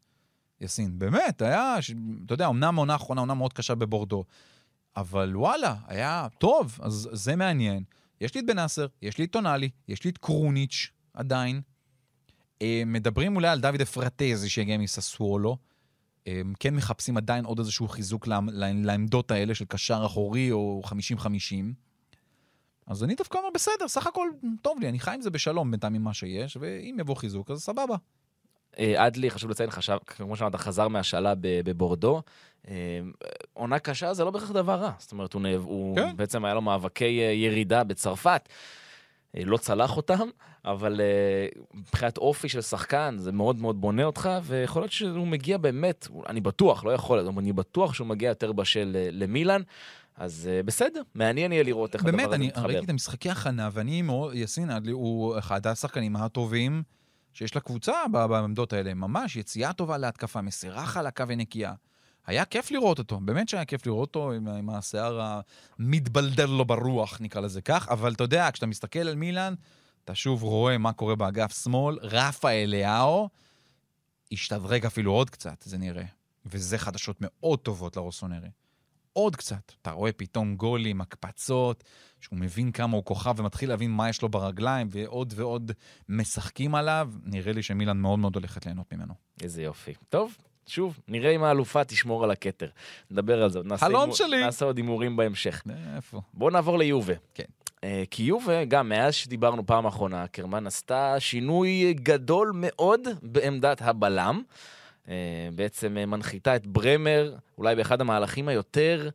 יסין, 0.60 0.98
באמת, 0.98 1.42
היה. 1.42 1.74
אתה 2.26 2.34
יודע, 2.34 2.48
אמנם 2.48 2.78
העונה 2.78 2.92
האחרונה 2.92 3.20
עונה 3.20 3.34
מאוד 3.34 3.52
קשה 3.52 3.74
בבורדו, 3.74 4.24
אבל 4.96 5.36
וואלה, 5.36 5.74
היה 5.86 6.26
טוב, 6.38 6.78
אז 6.82 7.08
זה 7.12 7.36
מעניין. 7.36 7.82
יש 8.20 8.34
לי 8.34 8.40
את 8.40 8.46
בן 8.46 8.56
נאסר, 8.58 8.86
יש 9.02 9.18
לי 9.18 9.24
את 9.24 9.30
טונאלי, 9.32 9.68
יש 9.88 10.04
לי 10.04 10.10
את 10.10 10.18
קרוניץ' 10.18 10.90
עדיין. 11.14 11.60
אה, 12.62 12.82
מדברים 12.86 13.36
אולי 13.36 13.48
על 13.48 13.60
דוד 13.60 13.80
אפרטזי 13.80 14.48
שיגיע 14.48 14.78
מססוולו. 14.78 15.56
אה, 16.26 16.40
כן 16.60 16.74
מחפשים 16.74 17.16
עדיין 17.16 17.44
עוד 17.44 17.58
איזשהו 17.58 17.88
חיזוק 17.88 18.26
לעמ- 18.26 18.50
לעמדות 18.84 19.30
האלה 19.30 19.54
של 19.54 19.64
קשר 19.64 20.02
אחורי 20.06 20.52
או 20.52 20.82
50-50. 20.84 21.74
אז 22.86 23.04
אני 23.04 23.14
דווקא 23.14 23.38
אומר, 23.38 23.48
בסדר, 23.54 23.88
סך 23.88 24.06
הכל 24.06 24.28
טוב 24.62 24.78
לי, 24.80 24.88
אני 24.88 24.98
חי 24.98 25.14
עם 25.14 25.20
זה 25.20 25.30
בשלום 25.30 25.70
בינתיים 25.70 25.94
עם 25.94 26.02
מה 26.02 26.14
שיש, 26.14 26.56
ואם 26.60 26.96
יבוא 27.00 27.14
חיזוק, 27.16 27.50
אז 27.50 27.60
סבבה. 27.62 27.96
אה, 28.78 29.06
אדלי, 29.06 29.30
חשוב 29.30 29.50
לציין, 29.50 29.70
חשב, 29.70 29.96
כמו 30.06 30.36
שאמרת, 30.36 30.54
חזר 30.56 30.88
מהשאלה 30.88 31.32
בבורדו. 31.40 32.22
אה, 32.68 32.74
עונה 33.52 33.78
קשה 33.78 34.14
זה 34.14 34.24
לא 34.24 34.30
בהכרח 34.30 34.50
דבר 34.50 34.74
רע. 34.74 34.92
זאת 34.98 35.12
אומרת, 35.12 35.32
הוא, 35.32 35.42
נאב- 35.42 35.64
הוא 35.64 35.96
כן. 35.96 36.16
בעצם 36.16 36.44
היה 36.44 36.54
לו 36.54 36.60
מאבקי 36.60 37.20
אה, 37.20 37.32
ירידה 37.32 37.84
בצרפת. 37.84 38.48
אה, 39.36 39.42
לא 39.44 39.56
צלח 39.56 39.96
אותם, 39.96 40.28
אבל 40.64 41.00
אה, 41.00 41.46
מבחינת 41.74 42.18
אופי 42.18 42.48
של 42.48 42.60
שחקן 42.60 43.14
זה 43.18 43.32
מאוד 43.32 43.60
מאוד 43.60 43.80
בונה 43.80 44.04
אותך, 44.04 44.30
ויכול 44.42 44.82
להיות 44.82 44.92
שהוא 44.92 45.26
מגיע 45.26 45.58
באמת, 45.58 46.08
אני 46.28 46.40
בטוח, 46.40 46.84
לא 46.84 46.90
יכול, 46.90 47.28
אני 47.38 47.52
בטוח 47.52 47.94
שהוא 47.94 48.06
מגיע 48.06 48.28
יותר 48.28 48.52
בשל 48.52 48.92
אה, 48.98 49.08
למילאן. 49.12 49.60
אז 50.16 50.50
אה, 50.52 50.62
בסדר, 50.62 51.02
מעניין 51.14 51.52
יהיה 51.52 51.62
לראות 51.62 51.94
איך 51.94 52.02
הדבר 52.02 52.16
באמת, 52.16 52.26
הזה 52.26 52.36
אני 52.36 52.46
מתחבר. 52.46 52.66
ראיתי 52.66 52.84
את 52.84 52.90
המשחקי 52.90 53.30
הכנה, 53.30 53.68
ואני 53.72 54.02
יאסין 54.34 54.70
אדלי 54.70 54.92
הוא 54.92 55.38
אחד 55.38 55.66
השחקנים 55.66 56.16
הטובים 56.16 56.82
שיש 57.36 57.56
לקבוצה 57.56 57.92
ב- 58.12 58.26
בעמדות 58.26 58.72
האלה. 58.72 58.94
ממש 58.94 59.36
יציאה 59.36 59.72
טובה 59.72 59.98
להתקפה, 59.98 60.40
מסירה 60.40 60.86
חלקה 60.86 61.24
ונקייה. 61.28 61.74
היה 62.26 62.44
כיף 62.44 62.70
לראות 62.70 62.98
אותו, 62.98 63.20
באמת 63.20 63.48
שהיה 63.48 63.64
כיף 63.64 63.86
לראות 63.86 64.08
אותו 64.08 64.32
עם, 64.32 64.48
עם 64.48 64.70
השיער 64.70 65.38
המתבלדל 65.78 66.46
לו 66.46 66.64
ברוח, 66.64 67.20
נקרא 67.20 67.40
לזה 67.40 67.62
כך, 67.62 67.88
אבל 67.88 68.12
אתה 68.12 68.24
יודע, 68.24 68.48
כשאתה 68.52 68.66
מסתכל 68.66 68.98
על 68.98 69.14
מילאן, 69.14 69.54
אתה 70.04 70.14
שוב 70.14 70.42
רואה 70.42 70.78
מה 70.78 70.92
קורה 70.92 71.14
באגף 71.14 71.62
שמאל, 71.62 71.98
רפה 72.02 72.50
אליהו 72.50 73.28
השתדרג 74.32 74.86
אפילו 74.86 75.12
עוד 75.12 75.30
קצת, 75.30 75.62
זה 75.62 75.78
נראה. 75.78 76.04
וזה 76.46 76.78
חדשות 76.78 77.16
מאוד 77.20 77.58
טובות 77.58 77.96
לרוסונרי. 77.96 78.48
עוד 79.16 79.36
קצת. 79.36 79.72
אתה 79.82 79.90
רואה 79.90 80.12
פתאום 80.12 80.56
גולים, 80.56 81.00
הקפצות, 81.00 81.84
שהוא 82.20 82.38
מבין 82.38 82.72
כמה 82.72 82.96
הוא 82.96 83.04
כוכב 83.04 83.34
ומתחיל 83.36 83.68
להבין 83.68 83.90
מה 83.90 84.08
יש 84.08 84.22
לו 84.22 84.28
ברגליים, 84.28 84.88
ועוד 84.90 85.34
ועוד 85.36 85.72
משחקים 86.08 86.74
עליו, 86.74 87.10
נראה 87.24 87.52
לי 87.52 87.62
שמילן 87.62 87.96
מאוד 87.96 88.18
מאוד 88.18 88.34
הולכת 88.34 88.66
ליהנות 88.66 88.92
ממנו. 88.92 89.14
איזה 89.42 89.62
יופי. 89.62 89.94
טוב, 90.08 90.36
שוב, 90.66 91.00
נראה 91.08 91.30
אם 91.30 91.42
האלופה 91.42 91.84
תשמור 91.84 92.24
על 92.24 92.30
הכתר. 92.30 92.68
נדבר 93.10 93.42
על 93.42 93.50
זה. 93.50 93.60
חלום 93.76 94.12
שלי. 94.12 94.40
נעשה 94.40 94.64
עוד 94.64 94.76
הימורים 94.76 95.16
בהמשך. 95.16 95.62
איפה? 95.96 96.20
בואו 96.34 96.50
נעבור 96.50 96.78
ליובה. 96.78 97.14
כן. 97.34 97.44
אה, 97.84 98.04
כי 98.10 98.22
יובה, 98.22 98.64
גם 98.64 98.88
מאז 98.88 99.14
שדיברנו 99.14 99.66
פעם 99.66 99.86
אחרונה, 99.86 100.26
קרמן 100.26 100.66
עשתה 100.66 101.20
שינוי 101.20 101.94
גדול 101.94 102.52
מאוד 102.54 103.00
בעמדת 103.22 103.82
הבלם. 103.82 104.42
אה, 105.08 105.14
בעצם 105.54 105.96
אה, 105.98 106.06
מנחיתה 106.06 106.56
את 106.56 106.66
ברמר, 106.66 107.34
אולי 107.58 107.76
באחד 107.76 108.00
המהלכים 108.00 108.48
היותר 108.48 109.08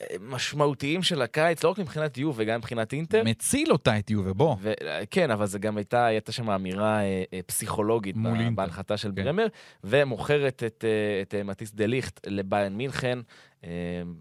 אה, 0.00 0.06
משמעותיים 0.20 1.02
של 1.02 1.22
הקיץ, 1.22 1.64
לא 1.64 1.68
רק 1.68 1.78
מבחינת 1.78 2.18
יו 2.18 2.32
וגם 2.36 2.58
מבחינת 2.58 2.92
אינטר. 2.92 3.22
מציל 3.24 3.72
אותה 3.72 3.98
את 3.98 4.10
יובה, 4.10 4.32
בוא. 4.32 4.56
ו- 4.60 4.72
כן, 5.10 5.30
אבל 5.30 5.46
זה 5.46 5.58
גם 5.58 5.76
הייתה, 5.76 6.06
הייתה 6.06 6.32
שם 6.32 6.50
אמירה 6.50 7.00
אה, 7.00 7.22
אה, 7.32 7.40
פסיכולוגית 7.46 8.16
מול 8.16 8.38
ב- 8.38 8.40
אינטר. 8.40 8.54
בהנחתה 8.62 8.96
של 8.96 9.12
כן. 9.16 9.24
ברמר, 9.24 9.46
ומוכרת 9.84 10.62
את, 10.66 10.84
אה, 10.84 11.22
את 11.22 11.34
אה, 11.34 11.42
מטיס 11.42 11.72
דה 11.72 11.86
ליכט 11.86 12.26
לביין 12.26 12.76
מינכן, 12.76 13.18
אה, 13.64 13.70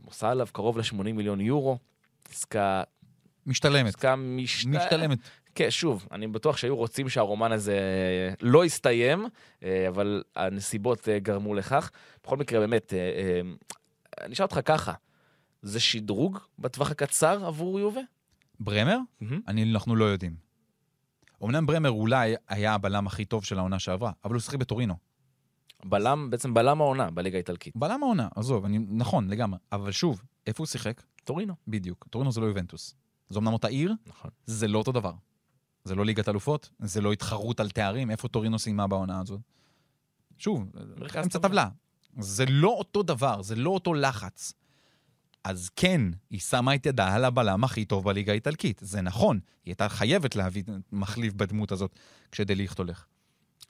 עושה 0.05 0.29
עליו 0.29 0.47
קרוב 0.51 0.77
ל-80 0.77 1.03
מיליון 1.03 1.41
יורו. 1.41 1.77
עסקה, 2.31 2.83
משתלמת. 3.45 3.88
עסקה 3.88 4.15
משת... 4.15 4.67
משתלמת. 4.67 5.17
כן, 5.55 5.71
שוב, 5.71 6.07
אני 6.12 6.27
בטוח 6.27 6.57
שהיו 6.57 6.75
רוצים 6.75 7.09
שהרומן 7.09 7.51
הזה 7.51 7.73
אה, 7.73 8.33
לא 8.41 8.65
יסתיים, 8.65 9.25
אה, 9.63 9.88
אבל 9.88 10.23
הנסיבות 10.35 11.09
אה, 11.09 11.19
גרמו 11.19 11.55
לכך. 11.55 11.91
בכל 12.23 12.38
מקרה, 12.38 12.59
באמת, 12.59 12.93
אני 14.21 14.33
אשאל 14.33 14.43
אותך 14.45 14.59
ככה, 14.65 14.93
זה 15.62 15.79
שדרוג 15.79 16.39
בטווח 16.59 16.91
הקצר 16.91 17.45
עבור 17.45 17.79
יובה? 17.79 18.01
ברמר? 18.59 18.97
אני, 19.47 19.73
אנחנו 19.73 19.95
לא 19.95 20.05
יודעים. 20.05 20.35
אמנם 21.43 21.65
ברמר 21.65 21.89
אולי 21.89 22.35
היה 22.47 22.73
הבלם 22.73 23.07
הכי 23.07 23.25
טוב 23.25 23.45
של 23.45 23.59
העונה 23.59 23.79
שעברה, 23.79 24.12
אבל 24.25 24.33
הוא 24.33 24.41
שיחק 24.41 24.55
בטורינו. 24.55 24.95
בלם, 25.85 26.29
בעצם 26.29 26.53
בלם 26.53 26.81
העונה 26.81 27.12
בליגה 27.12 27.38
האיטלקית. 27.38 27.77
בלם 27.77 28.03
העונה, 28.03 28.27
עזוב, 28.35 28.65
אני, 28.65 28.79
נכון, 28.89 29.29
לגמרי. 29.29 29.59
אבל 29.71 29.91
שוב, 29.91 30.21
איפה 30.47 30.63
הוא 30.63 30.67
שיחק? 30.67 31.01
טורינו. 31.23 31.53
בדיוק. 31.67 32.07
טורינו 32.09 32.31
זה 32.31 32.41
לא 32.41 32.45
יובנטוס. 32.45 32.95
זו 33.29 33.39
אמנם 33.39 33.53
אותה 33.53 33.67
עיר, 33.67 33.93
נכון. 34.07 34.31
זה 34.45 34.67
לא 34.67 34.77
אותו 34.77 34.91
דבר. 34.91 35.13
זה 35.83 35.95
לא 35.95 36.05
ליגת 36.05 36.29
אלופות, 36.29 36.69
זה 36.79 37.01
לא 37.01 37.13
התחרות 37.13 37.59
על 37.59 37.69
תארים, 37.69 38.11
איפה 38.11 38.27
טורינו 38.27 38.59
סיימה 38.59 38.87
בעונה 38.87 39.19
הזאת? 39.19 39.39
שוב, 40.37 40.71
אמצע 41.23 41.39
טבלה. 41.39 41.69
זה 42.19 42.45
לא 42.45 42.69
אותו 42.69 43.03
דבר, 43.03 43.41
זה 43.41 43.55
לא 43.55 43.69
אותו 43.69 43.93
לחץ. 43.93 44.53
אז 45.43 45.69
כן, 45.75 46.01
היא 46.29 46.39
שמה 46.39 46.75
את 46.75 46.85
ידה 46.85 47.15
על 47.15 47.25
הבלם 47.25 47.63
הכי 47.63 47.85
טוב 47.85 48.05
בליגה 48.05 48.31
האיטלקית. 48.31 48.81
זה 48.83 49.01
נכון, 49.01 49.39
היא 49.65 49.71
הייתה 49.71 49.89
חייבת 49.89 50.35
להביא 50.35 50.63
מחליף 50.91 51.33
בדמות 51.33 51.71
הזאת 51.71 51.95
כשדליכט 52.31 52.77
הולך. 52.77 53.05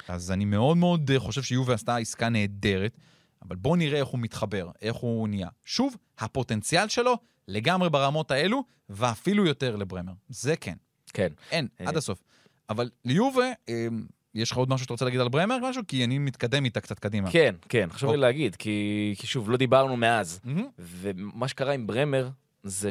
אז 0.07 0.31
אני 0.31 0.45
מאוד 0.45 0.77
מאוד 0.77 1.11
חושב 1.17 1.43
שיובה 1.43 1.73
עשתה 1.73 1.97
עסקה 1.97 2.29
נהדרת, 2.29 2.97
אבל 3.41 3.55
בואו 3.55 3.75
נראה 3.75 3.99
איך 3.99 4.07
הוא 4.07 4.19
מתחבר, 4.19 4.71
איך 4.81 4.95
הוא 4.95 5.27
נהיה. 5.27 5.49
שוב, 5.65 5.95
הפוטנציאל 6.17 6.87
שלו 6.87 7.17
לגמרי 7.47 7.89
ברמות 7.89 8.31
האלו, 8.31 8.63
ואפילו 8.89 9.45
יותר 9.45 9.75
לברמר. 9.75 10.13
זה 10.29 10.55
כן. 10.55 10.75
כן. 11.11 11.29
אין, 11.51 11.67
אה. 11.81 11.89
עד 11.89 11.97
הסוף. 11.97 12.23
אבל 12.69 12.89
ליובה, 13.05 13.51
אה, 13.69 13.87
יש 14.35 14.51
לך 14.51 14.57
עוד 14.57 14.69
משהו 14.69 14.83
שאתה 14.83 14.93
רוצה 14.93 15.05
להגיד 15.05 15.19
על 15.19 15.29
ברמר 15.29 15.57
משהו? 15.61 15.83
כי 15.87 16.03
אני 16.03 16.17
מתקדם 16.17 16.65
איתה 16.65 16.81
קצת 16.81 16.99
קדימה. 16.99 17.31
כן, 17.31 17.55
כן, 17.69 17.87
חשוב 17.91 18.09
לי 18.09 18.15
אוקיי. 18.15 18.21
להגיד, 18.21 18.55
כי, 18.55 19.15
כי 19.17 19.27
שוב, 19.27 19.49
לא 19.49 19.57
דיברנו 19.57 19.97
מאז. 19.97 20.39
ומה 20.79 21.47
שקרה 21.47 21.73
עם 21.73 21.87
ברמר 21.87 22.29
זה 22.63 22.89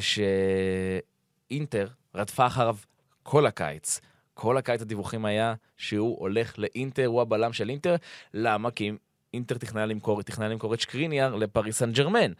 שאינטר 1.50 1.88
רדפה 2.14 2.46
אחריו 2.46 2.76
כל 3.22 3.46
הקיץ. 3.46 4.00
כל 4.34 4.56
הקיץ 4.56 4.82
הדיווחים 4.82 5.24
היה 5.24 5.54
שהוא 5.76 6.20
הולך 6.20 6.58
לאינטר, 6.58 7.06
הוא 7.06 7.22
הבלם 7.22 7.52
של 7.52 7.70
אינטר. 7.70 7.96
למה? 8.34 8.70
כי 8.70 8.92
אינטר 9.34 9.58
תכננה 9.58 9.86
למכור, 9.86 10.22
תכננה 10.22 10.48
למכור 10.48 10.74
את 10.74 10.80
שקריניאר 10.80 11.34
לפריס 11.34 11.78
סן 11.78 11.92
ג'רמן. 11.92 12.32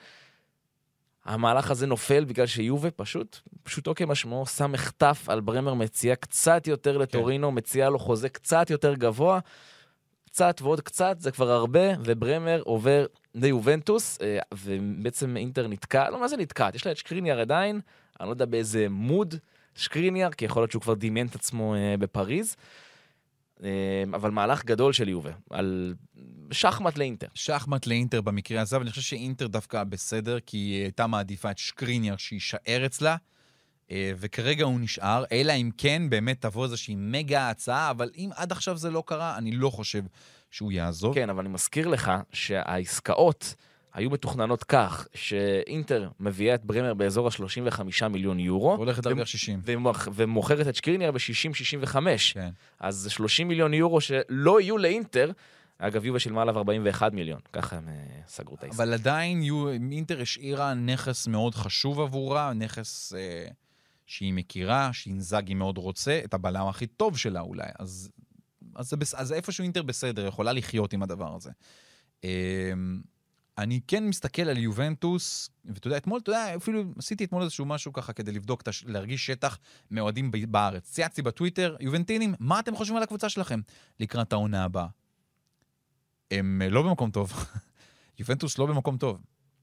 המהלך 1.28 1.70
הזה 1.70 1.86
נופל 1.86 2.24
בגלל 2.24 2.46
שיובה 2.46 2.90
פשוט, 2.90 3.38
פשוטו 3.62 3.94
כמשמעו, 3.94 4.46
שם 4.46 4.72
מחטף 4.72 5.24
על 5.28 5.40
ברמר, 5.40 5.74
מציע 5.74 6.16
קצת 6.16 6.66
יותר 6.66 6.98
לטורינו, 6.98 7.52
מציע 7.52 7.90
לו 7.90 7.98
חוזה 7.98 8.28
קצת 8.28 8.70
יותר 8.70 8.94
גבוה. 8.94 9.38
קצת 10.24 10.60
ועוד 10.62 10.80
קצת, 10.80 11.16
זה 11.20 11.30
כבר 11.30 11.50
הרבה, 11.50 11.80
וברמר 12.04 12.60
עובר 12.64 13.06
ליובנטוס, 13.34 14.18
אה, 14.22 14.38
ובעצם 14.52 15.36
אינטר 15.36 15.68
נתקע, 15.68 16.10
לא, 16.10 16.20
מה 16.20 16.28
זה 16.28 16.36
נתקעת? 16.36 16.74
יש 16.74 16.86
לה 16.86 16.92
את 16.92 16.96
שקריניאר 16.96 17.40
עדיין, 17.40 17.80
אני 18.20 18.26
לא 18.26 18.32
יודע 18.32 18.44
באיזה 18.44 18.86
מוד 18.90 19.34
שקריניאר, 19.74 20.30
כי 20.30 20.44
יכול 20.44 20.62
להיות 20.62 20.70
שהוא 20.70 20.82
כבר 20.82 20.94
דמיין 20.94 21.26
את 21.26 21.34
עצמו 21.34 21.74
אה, 21.74 21.94
בפריז. 21.98 22.56
אה, 23.62 24.04
אבל 24.14 24.30
מהלך 24.30 24.64
גדול 24.64 24.92
של 24.92 25.08
יובה, 25.08 25.30
על 25.50 25.94
שחמט 26.50 26.98
לאינטר. 26.98 27.26
שחמט 27.34 27.86
לאינטר 27.86 28.20
במקרה 28.20 28.60
הזה, 28.60 28.76
אבל 28.76 28.84
אני 28.84 28.90
חושב 28.90 29.02
שאינטר 29.02 29.46
דווקא 29.46 29.84
בסדר, 29.84 30.38
כי 30.46 30.56
היא 30.56 30.82
הייתה 30.82 31.06
מעדיפה 31.06 31.50
את 31.50 31.58
שקריניאר 31.58 32.16
שיישאר 32.16 32.82
אצלה, 32.86 33.16
אה, 33.90 34.12
וכרגע 34.16 34.64
הוא 34.64 34.80
נשאר, 34.80 35.24
אלא 35.32 35.52
אם 35.52 35.70
כן 35.78 36.02
באמת 36.10 36.40
תבוא 36.40 36.64
איזושהי 36.64 36.94
מגה 36.98 37.50
הצעה, 37.50 37.90
אבל 37.90 38.10
אם 38.16 38.30
עד 38.36 38.52
עכשיו 38.52 38.76
זה 38.76 38.90
לא 38.90 39.02
קרה, 39.06 39.38
אני 39.38 39.50
לא 39.52 39.70
חושב 39.70 40.02
שהוא 40.50 40.72
יעזוב. 40.72 41.14
כן, 41.14 41.30
אבל 41.30 41.40
אני 41.40 41.48
מזכיר 41.48 41.88
לך 41.88 42.12
שהעסקאות 42.32 43.54
היו 43.94 44.10
מתוכננות 44.10 44.64
כך, 44.64 45.06
שאינטר 45.14 46.08
מביאה 46.20 46.54
את 46.54 46.64
ברמר 46.64 46.94
באזור 46.94 47.26
ה-35 47.28 47.80
מיליון 48.08 48.40
יורו. 48.40 48.74
הולכת 48.76 49.06
ומ- 49.06 49.14
בערך 49.16 49.28
60. 49.28 49.60
ומוכ- 49.64 50.08
ומוכרת 50.14 50.68
את 50.68 50.74
שקריניאר 50.74 51.10
ב-60-65. 51.10 51.96
כן. 52.34 52.50
אז 52.80 52.94
זה 52.96 53.10
30 53.10 53.48
מיליון 53.48 53.74
יורו 53.74 54.00
שלא 54.00 54.60
יהיו 54.60 54.78
לאינטר. 54.78 55.30
אגב, 55.78 56.04
יובה 56.04 56.18
שילמה 56.18 56.42
עליו 56.42 56.58
41 56.58 57.12
מיליון. 57.12 57.40
ככה 57.52 57.76
הם 57.76 57.88
אה, 57.88 57.94
סגרו 58.28 58.54
את 58.54 58.62
העסקה. 58.62 58.82
אבל 58.82 58.94
עדיין 58.94 59.42
אינטר 59.92 60.20
השאירה 60.20 60.74
נכס 60.74 61.26
מאוד 61.26 61.54
חשוב 61.54 62.00
עבורה, 62.00 62.52
נכס 62.52 63.12
אה, 63.12 63.48
שהיא 64.06 64.32
מכירה, 64.32 64.92
שאינזאגי 64.92 65.54
מאוד 65.54 65.78
רוצה, 65.78 66.20
את 66.24 66.34
הבלם 66.34 66.66
הכי 66.66 66.86
טוב 66.86 67.18
שלה 67.18 67.40
אולי. 67.40 67.68
אז, 67.78 68.10
אז, 68.74 68.92
בס- 68.94 69.14
אז 69.14 69.32
איפשהו 69.32 69.62
אינטר 69.62 69.82
בסדר, 69.82 70.26
יכולה 70.26 70.52
לחיות 70.52 70.92
עם 70.92 71.02
הדבר 71.02 71.34
הזה. 71.36 71.50
אה, 72.24 72.72
אני 73.58 73.80
כן 73.86 74.04
מסתכל 74.08 74.42
על 74.42 74.58
יובנטוס, 74.58 75.50
ואתה 75.64 75.86
יודע, 75.86 75.96
אתמול, 75.96 76.20
אתה 76.22 76.30
יודע, 76.30 76.56
אפילו 76.56 76.84
עשיתי 76.98 77.24
אתמול 77.24 77.42
איזשהו 77.42 77.64
משהו 77.66 77.92
ככה 77.92 78.12
כדי 78.12 78.32
לבדוק, 78.32 78.60
את 78.60 78.68
הש- 78.68 78.84
להרגיש 78.86 79.26
שטח 79.26 79.58
מאוהדים 79.90 80.30
בארץ. 80.48 80.90
צייצתי 80.90 81.22
בטוויטר, 81.22 81.76
יובנטינים, 81.80 82.34
מה 82.40 82.60
אתם 82.60 82.76
חושבים 82.76 82.96
על 82.96 83.02
הקבוצה 83.02 83.28
שלכם 83.28 83.60
לקראת 84.00 84.32
העונה 84.32 84.64
הבאה? 84.64 84.86
הם 86.30 86.62
אה, 86.62 86.68
לא 86.68 86.82
במקום 86.82 87.10
טוב. 87.10 87.32
יובנטוס 88.18 88.58
לא 88.58 88.66
במקום 88.66 88.96
טוב. 88.96 89.20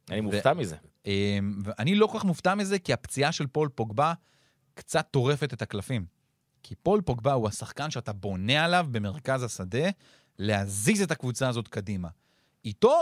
אני 0.10 0.22
מופתע 0.22 0.54
מזה. 0.54 0.76
אמ, 1.06 1.62
ואני 1.64 1.96
לא 1.96 2.08
כל 2.08 2.20
כך 2.20 2.26
מופתע 2.26 2.56
מזה, 2.56 2.80
כי 2.80 2.94
הפציעה 2.94 3.32
של 3.32 3.48
פול 3.48 3.70
פוגבה 3.70 4.14
קצת 4.74 5.08
טורפת 5.12 5.54
את 5.54 5.62
הקלפים. 5.62 6.06
כי 6.64 6.76
פול 6.76 7.02
פוגבה 7.02 7.34
הוא 7.34 7.48
השחקן 7.48 7.92
שאתה 7.92 8.14
בונה 8.14 8.66
עליו 8.66 8.88
במרכז 8.92 9.44
השדה, 9.44 9.90
להזיז 10.40 11.02
את 11.02 11.12
הקבוצה 11.12 11.50
הזאת 11.50 11.68
קדימה. 11.68 12.10
איתו, 12.66 13.02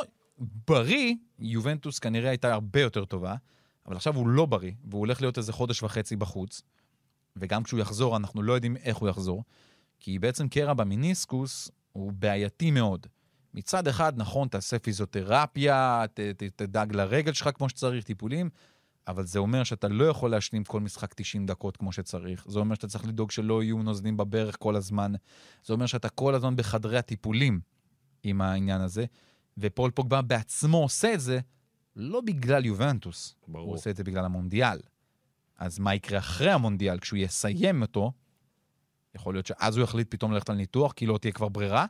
בריא, 0.68 1.16
יובנטוס 1.40 2.00
כנראה 2.00 2.30
הייתה 2.30 2.54
הרבה 2.54 2.82
יותר 2.82 3.06
טובה, 3.06 3.36
אבל 3.86 3.96
עכשיו 3.96 4.16
הוא 4.16 4.28
לא 4.28 4.46
בריא, 4.46 4.72
והוא 4.86 5.00
הולך 5.00 5.22
להיות 5.22 5.38
איזה 5.38 5.54
חודש 5.54 5.84
וחצי 5.84 6.16
בחוץ. 6.16 6.62
וגם 7.36 7.64
כשהוא 7.64 7.80
יחזור, 7.80 8.18
אנחנו 8.18 8.42
לא 8.42 8.54
יודעים 8.54 8.78
איך 8.78 8.98
הוא 8.98 9.10
יחזור, 9.10 9.44
כי 10.00 10.20
בעצם 10.20 10.48
קרע 10.48 10.74
במיניסקוס 10.74 11.72
הוא 11.92 12.12
בעייתי 12.12 12.72
מאוד. 12.72 13.08
מצד 13.54 13.88
אחד, 13.88 14.14
נכון, 14.18 14.48
תעשה 14.48 14.80
פיזיותרפיה, 14.80 16.06
ת, 16.14 16.20
ת, 16.20 16.44
תדאג 16.44 16.96
לרגל 16.96 17.34
שלך 17.34 17.50
כמו 17.54 17.70
שצריך, 17.70 18.06
טיפולים, 18.06 18.50
אבל 19.08 19.26
זה 19.26 19.40
אומר 19.40 19.64
שאתה 19.64 19.88
לא 19.88 20.06
יכול 20.06 20.32
להשלים 20.32 20.64
כל 20.64 20.80
משחק 20.80 21.14
90 21.14 21.46
דקות 21.46 21.78
כמו 21.78 21.92
שצריך. 21.92 22.46
זה 22.48 22.60
אומר 22.60 22.76
שאתה 22.76 22.88
צריך 22.88 23.06
לדאוג 23.06 23.32
שלא 23.32 23.64
יהיו 23.64 23.84
נוזלים 23.84 24.18
בברך 24.18 24.56
כל 24.60 24.76
הזמן. 24.76 25.14
זה 25.64 25.74
אומר 25.74 25.86
שאתה 25.86 26.10
כל 26.10 26.36
הזמן 26.36 26.56
בחדרי 26.56 26.98
הטיפולים 26.98 27.60
עם 28.24 28.42
העניין 28.42 28.82
הזה. 28.82 29.06
ופול 29.58 29.92
פוגבה 29.92 30.22
בעצמו 30.22 30.78
עושה 30.78 31.14
את 31.14 31.22
זה 31.22 31.40
לא 31.96 32.22
בגלל 32.22 32.66
יובנטוס, 32.66 33.36
ברור. 33.48 33.66
הוא 33.66 33.76
עושה 33.76 33.90
את 33.90 33.96
זה 33.96 34.04
בגלל 34.04 34.26
המונדיאל. 34.26 34.80
אז 35.58 35.80
מה 35.80 35.96
יקרה 35.96 36.20
אחרי 36.20 36.52
המונדיאל, 36.52 37.00
כשהוא 37.00 37.18
יסיים 37.18 37.82
אותו? 37.82 38.12
יכול 39.16 39.34
להיות 39.34 39.46
שאז 39.46 39.78
הוא 39.78 39.84
יחליט 39.84 40.08
פתאום 40.12 40.32
ללכת 40.32 40.50
על 40.50 40.56
ניתוח, 40.56 40.92
כי 40.92 41.06
לא 41.06 41.18
תהיה 41.18 41.32
כבר 41.32 41.50
ברירה. 41.50 41.86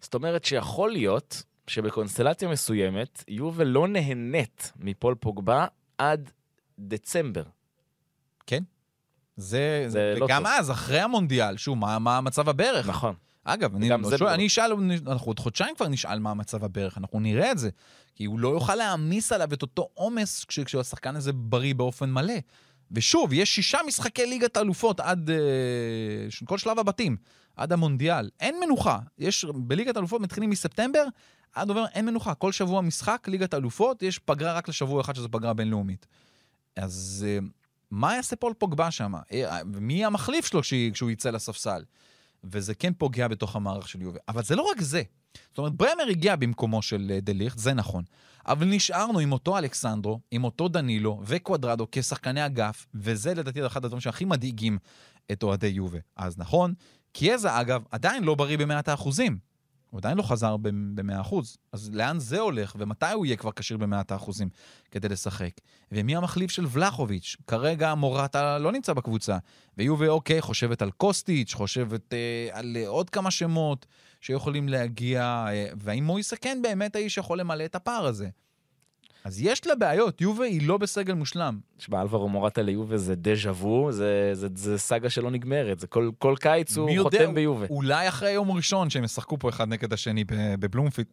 זאת 0.00 0.14
אומרת 0.14 0.44
שיכול 0.44 0.90
להיות 0.92 1.42
שבקונסטלציה 1.66 2.48
מסוימת, 2.48 3.24
יובל 3.28 3.66
לא 3.66 3.88
נהנית 3.88 4.72
מפול 4.76 5.14
פוגבה 5.14 5.66
עד 5.98 6.30
דצמבר. 6.78 7.42
זה, 9.36 9.84
זה 9.88 10.14
לא 10.18 10.24
וגם 10.24 10.42
טוב. 10.42 10.52
אז, 10.58 10.70
אחרי 10.70 11.00
המונדיאל, 11.00 11.56
שוב, 11.56 11.78
מה, 11.78 11.98
מה 11.98 12.20
מצב 12.20 12.48
הברך? 12.48 12.88
נכון. 12.88 13.14
אגב, 13.44 13.74
אני, 13.76 13.88
לא 13.88 13.96
זה 14.02 14.18
שואל, 14.18 14.30
לא. 14.30 14.34
אני 14.34 14.46
אשאל, 14.46 14.72
אנחנו 15.06 15.26
עוד 15.30 15.38
חודשיים 15.38 15.74
כבר 15.76 15.88
נשאל 15.88 16.18
מה 16.18 16.34
מצב 16.34 16.64
הברך, 16.64 16.98
אנחנו 16.98 17.20
נראה 17.20 17.52
את 17.52 17.58
זה. 17.58 17.70
כי 18.14 18.24
הוא 18.24 18.38
לא 18.38 18.48
יוכל 18.48 18.74
להעמיס 18.74 19.32
עליו 19.32 19.54
את 19.54 19.62
אותו 19.62 19.88
עומס 19.94 20.44
כש- 20.44 20.60
כשהשחקן 20.60 21.16
הזה 21.16 21.32
בריא 21.32 21.74
באופן 21.74 22.10
מלא. 22.10 22.34
ושוב, 22.94 23.32
יש 23.32 23.54
שישה 23.54 23.78
משחקי 23.86 24.26
ליגת 24.26 24.56
האלופות 24.56 25.00
עד 25.00 25.30
ש- 26.30 26.42
כל 26.44 26.58
שלב 26.58 26.78
הבתים, 26.78 27.16
עד 27.56 27.72
המונדיאל. 27.72 28.30
אין 28.40 28.60
מנוחה. 28.60 28.98
יש, 29.18 29.44
בליגת 29.54 29.96
האלופות 29.96 30.20
מתחילים 30.20 30.50
מספטמבר, 30.50 31.04
עד 31.54 31.68
עובר, 31.68 31.84
אין 31.94 32.06
מנוחה. 32.06 32.34
כל 32.34 32.52
שבוע 32.52 32.80
משחק, 32.80 33.28
ליגת 33.28 33.54
האלופות, 33.54 34.02
יש 34.02 34.18
פגרה 34.18 34.52
רק 34.52 34.68
לשבוע 34.68 35.00
אחד 35.00 35.16
שזו 35.16 35.28
פגרה 35.30 35.54
בינלאומית. 35.54 36.06
אז 36.76 37.26
אה, 37.28 37.38
מה 37.90 38.14
יעשה 38.14 38.36
פול 38.36 38.54
פוגבה 38.54 38.90
שם? 38.90 39.14
אה, 39.32 39.58
ומי 39.72 40.04
המחליף 40.04 40.46
שלו 40.46 40.60
כשהוא 40.92 41.10
יצא 41.10 41.30
לספסל? 41.30 41.82
וזה 42.52 42.74
כן 42.74 42.92
פוגע 42.98 43.28
בתוך 43.28 43.56
המערך 43.56 43.88
של 43.88 44.02
יובה. 44.02 44.18
אבל 44.28 44.42
זה 44.42 44.56
לא 44.56 44.62
רק 44.62 44.80
זה. 44.80 45.02
זאת 45.48 45.58
אומרת, 45.58 45.72
ברמר 45.72 46.04
הגיע 46.10 46.36
במקומו 46.36 46.82
של 46.82 47.10
אה, 47.14 47.20
דליכט, 47.20 47.58
זה 47.58 47.74
נכון. 47.74 48.04
אבל 48.46 48.66
נשארנו 48.66 49.18
עם 49.18 49.32
אותו 49.32 49.58
אלכסנדרו, 49.58 50.20
עם 50.30 50.44
אותו 50.44 50.68
דנילו 50.68 51.22
וקוודרדו 51.24 51.86
כשחקני 51.92 52.46
אגף, 52.46 52.86
וזה 52.94 53.34
לדעתי 53.34 53.66
אחד 53.66 53.84
הדברים 53.84 54.00
שהכי 54.00 54.24
מדאיגים 54.24 54.78
את 55.32 55.42
אוהדי 55.42 55.66
יובה. 55.66 55.98
אז 56.16 56.38
נכון, 56.38 56.74
קיאזה, 57.12 57.60
אגב, 57.60 57.84
עדיין 57.90 58.24
לא 58.24 58.34
בריא 58.34 58.58
במאת 58.58 58.88
האחוזים. 58.88 59.38
הוא 59.94 59.98
עדיין 59.98 60.16
לא 60.16 60.22
חזר 60.22 60.56
ב-100%. 60.56 61.34
אז 61.72 61.90
לאן 61.92 62.18
זה 62.18 62.40
הולך, 62.40 62.76
ומתי 62.78 63.12
הוא 63.12 63.26
יהיה 63.26 63.36
כבר 63.36 63.50
כשיר 63.52 63.76
ב-100% 63.76 64.30
כדי 64.90 65.08
לשחק? 65.08 65.50
ומי 65.92 66.16
המחליף 66.16 66.50
של 66.50 66.66
ולחוביץ'? 66.70 67.36
כרגע 67.46 67.94
מורטה 67.94 68.58
לא 68.58 68.72
נמצא 68.72 68.92
בקבוצה. 68.92 69.38
ויובי, 69.78 70.08
אוקיי, 70.08 70.40
חושבת 70.40 70.82
על 70.82 70.90
קוסטיץ', 70.90 71.54
חושבת 71.54 72.14
אה, 72.14 72.48
על 72.52 72.76
עוד 72.86 73.10
כמה 73.10 73.30
שמות 73.30 73.86
שיכולים 74.20 74.68
להגיע, 74.68 75.46
אה, 75.48 75.66
והאם 75.76 76.04
מויסה 76.04 76.36
כן 76.36 76.58
באמת 76.62 76.96
האיש 76.96 77.16
יכול 77.16 77.40
למלא 77.40 77.64
את 77.64 77.74
הפער 77.74 78.06
הזה? 78.06 78.28
אז 79.24 79.40
יש 79.40 79.66
לה 79.66 79.74
בעיות, 79.74 80.20
יובה 80.20 80.44
היא 80.44 80.68
לא 80.68 80.78
בסגל 80.78 81.14
מושלם. 81.14 81.58
תשמע, 81.76 82.02
אלברו 82.02 82.28
מורטה 82.28 82.62
ליובה 82.62 82.96
זה 82.98 83.14
דז'ה 83.14 83.50
וו, 83.50 83.92
זה, 83.92 84.30
זה, 84.32 84.48
זה 84.54 84.78
סאגה 84.78 85.10
שלא 85.10 85.30
נגמרת, 85.30 85.80
זה 85.80 85.86
כל, 85.86 86.10
כל 86.18 86.34
קיץ 86.40 86.76
הוא 86.76 86.90
יודע, 86.90 87.02
חותם 87.02 87.34
ביובה. 87.34 87.66
אולי 87.70 88.08
אחרי 88.08 88.30
יום 88.30 88.50
ראשון 88.52 88.90
שהם 88.90 89.04
ישחקו 89.04 89.38
פה 89.38 89.48
אחד 89.48 89.68
נגד 89.68 89.92
השני 89.92 90.24
בבלומפיד, 90.58 91.06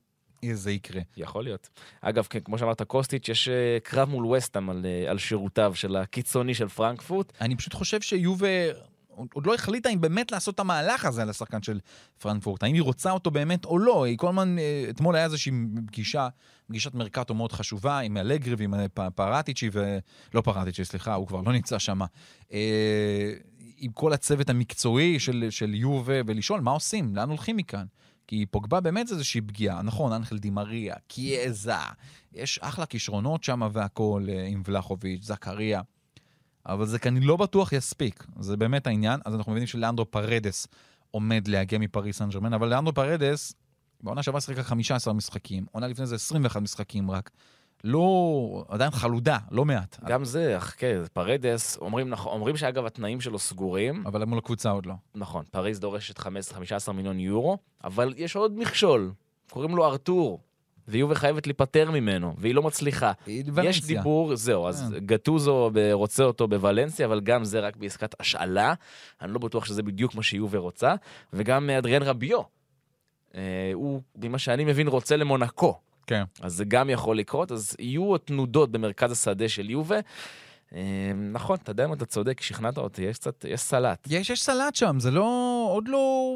זה 0.53 0.71
יקרה. 0.71 1.01
יכול 1.17 1.43
להיות. 1.43 1.69
אגב, 2.01 2.27
כן, 2.29 2.39
כמו 2.39 2.57
שאמרת, 2.57 2.81
קוסטיץ', 2.81 3.29
יש 3.29 3.47
אה, 3.47 3.77
קרב 3.83 4.09
מול 4.09 4.25
וסטאם 4.25 4.69
על, 4.69 4.85
אה, 4.85 5.11
על 5.11 5.17
שירותיו 5.17 5.75
של 5.75 5.95
הקיצוני 5.95 6.53
של 6.53 6.67
פרנקפורט. 6.67 7.33
אני 7.41 7.55
פשוט 7.55 7.73
חושב 7.73 8.01
שיובה 8.01 8.47
עוד 9.33 9.47
לא 9.47 9.53
החליטה 9.53 9.89
אם 9.89 10.01
באמת 10.01 10.31
לעשות 10.31 10.55
את 10.55 10.59
המהלך 10.59 11.05
הזה 11.05 11.21
על 11.21 11.29
השחקן 11.29 11.61
של 11.61 11.79
פרנקפורט, 12.21 12.63
האם 12.63 12.73
היא 12.73 12.81
רוצה 12.81 13.11
אותו 13.11 13.31
באמת 13.31 13.65
או 13.65 13.79
לא. 13.79 14.03
היא 14.03 14.17
כל 14.17 14.29
הזמן, 14.29 14.59
אה, 14.59 14.85
אתמול 14.89 15.15
היה 15.15 15.25
איזושהי 15.25 15.51
פגישה, 15.87 16.27
פגישת 16.67 16.93
מרקטו 16.93 17.33
מאוד 17.33 17.51
חשובה 17.51 17.99
עם 17.99 18.17
אלגרי 18.17 18.55
ועם 18.55 18.73
פרטיצ'י, 19.15 19.69
ו... 19.73 19.97
לא 20.33 20.41
פרטיצ'י, 20.41 20.85
סליחה, 20.85 21.13
הוא 21.13 21.27
כבר 21.27 21.41
לא 21.41 21.53
נמצא 21.53 21.79
שם. 21.79 21.99
אה, 22.53 23.33
עם 23.77 23.91
כל 23.91 24.13
הצוות 24.13 24.49
המקצועי 24.49 25.19
של, 25.19 25.47
של 25.49 25.73
יובה, 25.73 26.13
ולשאול 26.25 26.61
מה 26.61 26.71
עושים, 26.71 27.15
לאן 27.15 27.29
הולכים 27.29 27.57
מכאן. 27.57 27.85
כי 28.27 28.45
פוגבה 28.45 28.79
באמת 28.79 29.07
זה 29.07 29.13
איזושהי 29.13 29.41
פגיעה. 29.41 29.81
נכון, 29.81 30.13
אנחל 30.13 30.37
די 30.37 30.54
מריה, 30.54 30.95
קיאזה, 31.07 31.73
יש 32.33 32.59
אחלה 32.59 32.85
כישרונות 32.85 33.43
שם 33.43 33.61
והכול 33.73 34.29
אה, 34.29 34.45
עם 34.45 34.63
ולאהוביץ', 34.65 35.23
זכריה. 35.23 35.81
אבל 36.65 36.85
זה 36.85 36.99
כנראה 36.99 37.25
לא 37.25 37.37
בטוח 37.37 37.71
יספיק, 37.71 38.25
זה 38.39 38.57
באמת 38.57 38.87
העניין. 38.87 39.19
אז 39.25 39.35
אנחנו 39.35 39.51
מבינים 39.51 39.67
שלאנדרו 39.67 40.05
פרדס 40.05 40.67
עומד 41.11 41.47
להגיע 41.47 41.79
מפריס 41.79 42.17
סן 42.17 42.29
ג'רמן, 42.29 42.53
אבל 42.53 42.67
לאנדרו 42.67 42.93
פרדס, 42.93 43.53
בעונה 44.03 44.23
שעברה 44.23 44.41
שיחקה 44.41 44.63
15 44.63 45.13
משחקים, 45.13 45.65
עונה 45.71 45.87
לפני 45.87 46.05
זה 46.05 46.15
21 46.15 46.61
משחקים 46.61 47.11
רק. 47.11 47.31
לא, 47.83 48.65
עדיין 48.69 48.91
חלודה, 48.91 49.37
לא 49.51 49.65
מעט. 49.65 49.99
גם 50.05 50.25
זה, 50.25 50.57
כן, 50.77 51.01
פרדס, 51.13 51.77
אומרים, 51.77 52.13
אומרים 52.13 52.57
שאגב 52.57 52.85
התנאים 52.85 53.21
שלו 53.21 53.39
סגורים. 53.39 54.03
אבל 54.07 54.25
מול 54.25 54.37
הקבוצה 54.37 54.69
עוד 54.69 54.85
לא. 54.85 54.93
נכון, 55.15 55.45
פריז 55.51 55.79
דורשת 55.79 56.17
15 56.17 56.93
מיליון 56.93 57.19
יורו, 57.19 57.57
אבל 57.83 58.13
יש 58.17 58.35
עוד 58.35 58.59
מכשול, 58.59 59.13
קוראים 59.49 59.75
לו 59.75 59.85
ארתור. 59.85 60.41
ויובה 60.87 61.15
חייבת 61.15 61.47
להיפטר 61.47 61.91
ממנו, 61.91 62.33
והיא 62.37 62.55
לא 62.55 62.63
מצליחה. 62.63 63.11
יש 63.63 63.85
דיבור, 63.85 64.35
זהו, 64.35 64.67
אז 64.67 64.93
כן. 64.93 65.05
גטוזו 65.05 65.71
רוצה 65.93 66.23
אותו 66.23 66.47
בוולנסיה, 66.47 67.05
אבל 67.05 67.21
גם 67.21 67.43
זה 67.43 67.59
רק 67.59 67.75
בעסקת 67.75 68.15
השאלה. 68.19 68.73
אני 69.21 69.33
לא 69.33 69.39
בטוח 69.39 69.65
שזה 69.65 69.83
בדיוק 69.83 70.15
מה 70.15 70.23
שיובה 70.23 70.59
רוצה. 70.59 70.95
וגם 71.33 71.69
אדריאן 71.69 72.03
רביו, 72.03 72.41
אה, 73.35 73.71
הוא, 73.73 74.01
ממה 74.15 74.39
שאני 74.39 74.65
מבין, 74.65 74.87
רוצה 74.87 75.15
למונקו. 75.17 75.79
כן. 76.07 76.23
אז 76.41 76.53
זה 76.53 76.65
גם 76.65 76.89
יכול 76.89 77.17
לקרות, 77.17 77.51
אז 77.51 77.75
יהיו 77.79 78.17
תנודות 78.17 78.71
במרכז 78.71 79.11
השדה 79.11 79.49
של 79.49 79.69
יובה. 79.69 79.99
אה, 80.75 81.11
נכון, 81.31 81.57
אתה 81.63 81.71
יודע 81.71 81.85
אם 81.85 81.93
אתה 81.93 82.05
צודק, 82.05 82.41
שכנעת 82.41 82.77
אותי, 82.77 83.01
יש 83.01 83.17
קצת, 83.17 83.45
יש 83.49 83.61
סלט. 83.61 84.07
יש, 84.09 84.29
יש 84.29 84.43
סלט 84.43 84.75
שם, 84.75 84.99
זה 84.99 85.11
לא, 85.11 85.67
עוד 85.69 85.87
לא... 85.87 86.35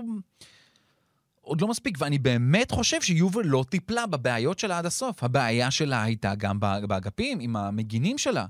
עוד 1.46 1.62
לא 1.62 1.68
מספיק, 1.68 1.98
ואני 2.02 2.20
באמת 2.20 2.72
חושב 2.72 3.02
שיובל 3.02 3.46
לא 3.46 3.66
טיפלה 3.70 4.06
בבעיות 4.06 4.60
שלה 4.60 4.78
עד 4.78 4.86
הסוף. 4.86 5.24
הבעיה 5.24 5.72
שלה 5.72 6.04
הייתה 6.04 6.36
גם 6.36 6.60
באגפים, 6.60 7.40
עם 7.40 7.56
המגינים 7.56 8.18
שלה. 8.18 8.46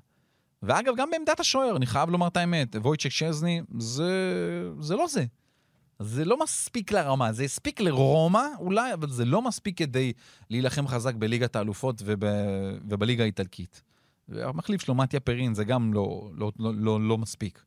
ואגב, 0.63 0.93
גם 0.97 1.09
בעמדת 1.11 1.39
השוער, 1.39 1.77
אני 1.77 1.85
חייב 1.85 2.09
לומר 2.09 2.27
את 2.27 2.37
האמת, 2.37 2.75
וויצ'ק 2.75 3.09
שזני, 3.09 3.61
זה, 3.79 4.11
זה 4.79 4.95
לא 4.95 5.07
זה. 5.07 5.25
זה 5.99 6.25
לא 6.25 6.39
מספיק 6.43 6.91
לרמה, 6.91 7.33
זה 7.33 7.43
הספיק 7.43 7.81
לרומא 7.81 8.43
אולי, 8.59 8.93
אבל 8.93 9.09
זה 9.09 9.25
לא 9.25 9.41
מספיק 9.41 9.77
כדי 9.77 10.13
להילחם 10.49 10.87
חזק 10.87 11.15
בליגת 11.15 11.55
האלופות 11.55 12.01
וב, 12.05 12.23
ובליגה 12.89 13.23
האיטלקית. 13.23 13.81
והמחליף 14.29 14.81
שלו, 14.81 14.95
מתיה 14.95 15.19
פרין, 15.19 15.53
זה 15.53 15.63
גם 15.63 15.93
לא, 15.93 16.29
לא, 16.33 16.51
לא, 16.59 16.71
לא, 16.75 17.01
לא 17.01 17.17
מספיק. 17.17 17.63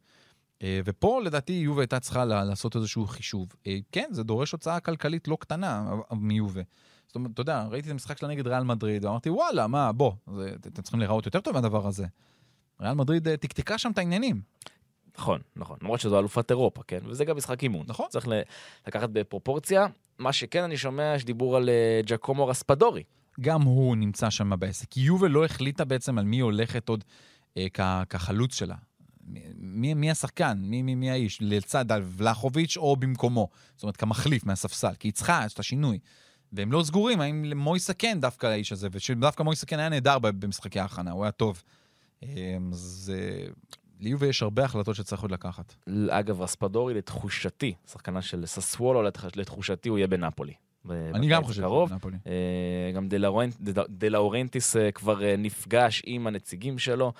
אה, 0.62 0.80
ופה 0.84 1.20
לדעתי 1.24 1.52
יובה 1.52 1.82
הייתה 1.82 2.00
צריכה 2.00 2.24
לעשות 2.24 2.76
איזשהו 2.76 3.06
חישוב. 3.06 3.48
אה, 3.66 3.78
כן, 3.92 4.08
זה 4.10 4.22
דורש 4.22 4.52
הוצאה 4.52 4.80
כלכלית 4.80 5.28
לא 5.28 5.36
קטנה 5.40 5.90
מיובה. 6.12 6.62
זאת 7.06 7.16
אומרת, 7.16 7.30
אתה 7.30 7.40
יודע, 7.40 7.66
ראיתי 7.70 7.88
את 7.88 7.92
המשחק 7.92 8.18
של 8.18 8.26
נגד 8.26 8.46
ריאל 8.46 8.64
מדריד, 8.64 9.04
ואמרתי, 9.04 9.30
וואלה, 9.30 9.66
מה, 9.66 9.92
בוא, 9.92 10.12
זה, 10.34 10.52
אתם 10.60 10.82
צריכים 10.82 11.00
להיראות 11.00 11.26
יותר 11.26 11.40
טוב 11.40 11.54
מהדבר 11.54 11.86
הזה. 11.86 12.06
ריאל 12.80 12.94
מדריד 12.94 13.28
אה, 13.28 13.36
תקתקה 13.36 13.78
שם 13.78 13.90
את 13.90 13.98
העניינים. 13.98 14.40
נכון, 15.18 15.40
נכון, 15.56 15.76
למרות 15.82 16.00
שזו 16.00 16.18
אלופת 16.18 16.50
אירופה, 16.50 16.82
כן? 16.86 16.98
וזה 17.04 17.24
גם 17.24 17.36
משחק 17.36 17.62
אימון. 17.62 17.86
נכון. 17.88 18.06
צריך 18.08 18.28
לקחת 18.86 19.10
בפרופורציה. 19.10 19.86
מה 20.18 20.32
שכן, 20.32 20.62
אני 20.62 20.76
שומע, 20.76 21.12
יש 21.16 21.24
דיבור 21.24 21.56
על 21.56 21.70
ג'קומו 22.06 22.46
רספדורי. 22.46 23.02
גם 23.40 23.62
הוא 23.62 23.96
נמצא 23.96 24.30
שם 24.30 24.52
בעסק. 24.58 24.96
יובל 24.96 25.28
לא 25.28 25.44
החליטה 25.44 25.84
בעצם 25.84 26.18
על 26.18 26.24
מי 26.24 26.40
הולכת 26.40 26.88
עוד 26.88 27.04
אה, 27.56 27.66
כחלוץ 28.08 28.54
שלה. 28.54 28.76
מי, 29.58 29.94
מי 29.94 30.10
השחקן, 30.10 30.58
מי, 30.60 30.82
מי, 30.82 30.94
מי 30.94 31.10
האיש, 31.10 31.38
לצד 31.40 31.84
ולחוביץ' 32.16 32.76
או 32.76 32.96
במקומו. 32.96 33.48
זאת 33.74 33.82
אומרת, 33.82 33.96
כמחליף 33.96 34.46
מהספסל, 34.46 34.94
כי 34.98 35.08
היא 35.08 35.12
צריכה 35.12 35.46
את 35.46 35.58
השינוי. 35.58 35.98
והם 36.52 36.72
לא 36.72 36.82
סגורים, 36.82 37.20
האם 37.20 37.52
מויסה 37.56 37.94
כן 37.94 38.18
דווקא 38.20 38.46
האיש 38.46 38.72
הזה, 38.72 38.88
ושדווקא 38.92 39.42
מויסה 39.42 39.66
כן 39.66 39.78
היה 39.78 39.88
נהדר 39.88 40.18
במשחקי 40.18 40.80
ההכנה, 40.80 41.10
הוא 41.10 41.24
היה 41.24 41.32
טוב. 41.32 41.62
אז 42.72 43.12
ליובה 44.00 44.26
יש 44.26 44.42
הרבה 44.42 44.64
החלטות 44.64 44.96
שצריך 44.96 45.22
עוד 45.22 45.30
לקחת. 45.30 45.74
אגב, 46.10 46.40
רספדורי, 46.40 46.94
לתחושתי, 46.94 47.74
שחקנה 47.90 48.22
של 48.22 48.46
ססואולו, 48.46 49.02
לתחושתי 49.36 49.88
הוא 49.88 49.98
יהיה 49.98 50.06
בנפולי. 50.06 50.52
אני 50.90 51.28
גם 51.28 51.44
חושב 51.44 51.62
שהוא 51.62 51.88
בנפולי. 51.88 52.16
אה, 52.26 52.92
גם 52.94 53.08
דלאורנטיס 53.88 54.76
אה, 54.76 54.92
כבר 54.92 55.24
אה, 55.24 55.34
נפגש 55.38 56.02
עם 56.06 56.26
הנציגים 56.26 56.78
שלו. 56.78 57.12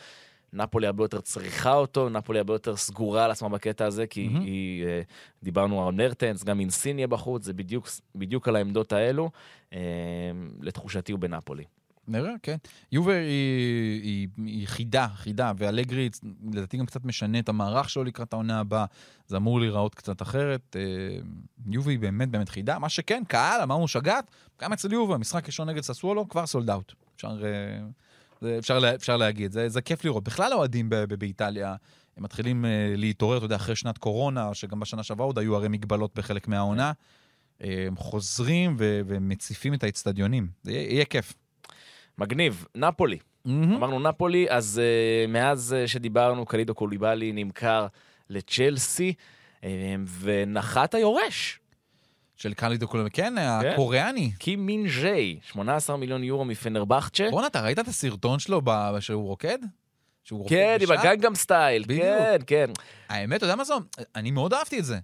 נפולי 0.52 0.86
הרבה 0.86 1.04
יותר 1.04 1.20
צריכה 1.20 1.74
אותו, 1.74 2.08
נפולי 2.08 2.38
הרבה 2.38 2.54
יותר 2.54 2.76
סגורה 2.76 3.24
על 3.24 3.30
עצמה 3.30 3.48
בקטע 3.48 3.86
הזה, 3.86 4.06
כי 4.06 4.28
mm-hmm. 4.28 4.40
היא, 4.40 4.86
אה, 4.86 5.00
דיברנו 5.42 5.88
על 5.88 5.94
מרטנס, 5.94 6.44
גם 6.44 6.60
אינסיניה 6.60 7.06
בחוץ, 7.06 7.44
זה 7.44 7.52
בדיוק, 7.52 7.88
בדיוק 8.14 8.48
על 8.48 8.56
העמדות 8.56 8.92
האלו. 8.92 9.30
אה, 9.72 9.80
לתחושתי 10.60 11.12
הוא 11.12 11.20
בנפולי. 11.20 11.64
נראה, 12.08 12.32
כן. 12.42 12.56
יובר 12.92 13.12
היא, 13.12 14.02
היא, 14.02 14.28
היא 14.36 14.66
חידה, 14.66 15.08
חידה, 15.14 15.52
ואלגרי 15.56 16.10
לדעתי 16.52 16.76
גם 16.76 16.86
קצת 16.86 17.04
משנה 17.04 17.38
את 17.38 17.48
המערך 17.48 17.90
שלו 17.90 18.04
לקראת 18.04 18.32
העונה 18.32 18.60
הבאה, 18.60 18.84
זה 19.26 19.36
אמור 19.36 19.60
להיראות 19.60 19.94
קצת 19.94 20.22
אחרת. 20.22 20.76
אה, 20.78 21.18
יובר 21.66 21.90
היא 21.90 21.98
באמת 21.98 22.28
באמת 22.28 22.48
חידה. 22.48 22.78
מה 22.78 22.88
שכן, 22.88 23.22
קהל, 23.28 23.60
אמרנו 23.62 23.88
שגת, 23.88 24.30
גם 24.62 24.72
אצל 24.72 24.92
יובר, 24.92 25.16
משחק 25.16 25.46
ראשון 25.46 25.68
נגד 25.68 25.80
ססוולו, 25.80 26.28
כבר 26.28 26.46
סולד 26.46 26.70
אאוט. 26.70 26.92
אפשר... 27.16 27.36
זה 28.40 28.58
אפשר, 28.58 28.78
לה, 28.78 28.94
אפשר 28.94 29.16
להגיד, 29.16 29.52
זה, 29.52 29.68
זה 29.68 29.80
כיף 29.80 30.04
לראות. 30.04 30.24
בכלל 30.24 30.52
האוהדים 30.52 30.90
באיטליה, 31.18 31.74
הם 32.16 32.22
מתחילים 32.22 32.64
uh, 32.64 32.68
להתעורר, 32.96 33.36
אתה 33.36 33.44
יודע, 33.44 33.56
אחרי 33.56 33.76
שנת 33.76 33.98
קורונה, 33.98 34.54
שגם 34.54 34.80
בשנה 34.80 35.02
שעברה 35.02 35.26
עוד 35.26 35.38
היו 35.38 35.56
הרי 35.56 35.68
מגבלות 35.68 36.14
בחלק 36.14 36.48
מהעונה. 36.48 36.92
אה, 37.62 37.84
הם 37.86 37.96
חוזרים 37.96 38.76
ו- 38.78 39.00
ומציפים 39.06 39.74
את 39.74 39.84
האצטדיונים. 39.84 40.48
זה 40.62 40.72
יהיה, 40.72 40.92
יהיה 40.92 41.04
כיף. 41.04 41.34
מגניב. 42.18 42.66
נפולי. 42.74 43.16
Mm-hmm. 43.16 43.50
אמרנו 43.50 43.98
נפולי, 43.98 44.46
אז 44.50 44.80
uh, 44.80 45.30
מאז 45.30 45.76
uh, 45.84 45.88
שדיברנו, 45.88 46.46
קלידו 46.46 46.74
קוליבאלי 46.74 47.32
נמכר 47.32 47.86
לצ'לסי, 48.30 49.14
uh, 49.60 49.64
ונחת 50.20 50.94
היורש. 50.94 51.60
של 52.38 52.54
קלידו 52.54 52.88
קולומי, 52.88 53.10
כן, 53.10 53.34
כן, 53.36 53.68
הקוריאני. 53.72 54.32
קים 54.38 54.66
מין 54.66 54.88
ז'יי, 54.88 55.38
18 55.42 55.96
מיליון 55.96 56.24
יורו 56.24 56.44
מפנרבכצ'ה. 56.44 57.28
בואנה, 57.30 57.46
אתה 57.46 57.60
ראית 57.60 57.78
את 57.78 57.88
הסרטון 57.88 58.38
שלו 58.38 58.62
שהוא 59.00 59.26
רוקד? 59.26 59.58
שהוא 60.24 60.38
רוקד 60.38 60.50
כן, 60.50 60.78
עם 60.80 60.98
הגנגאם 60.98 61.34
סטייל, 61.34 61.84
כן, 61.88 62.36
כן. 62.46 62.70
האמת, 63.08 63.36
אתה 63.36 63.44
יודע 63.44 63.56
מה 63.56 63.64
זה? 63.64 63.74
אני 64.16 64.30
מאוד 64.30 64.54
אהבתי 64.54 64.78
את 64.78 64.84
זה. 64.84 64.98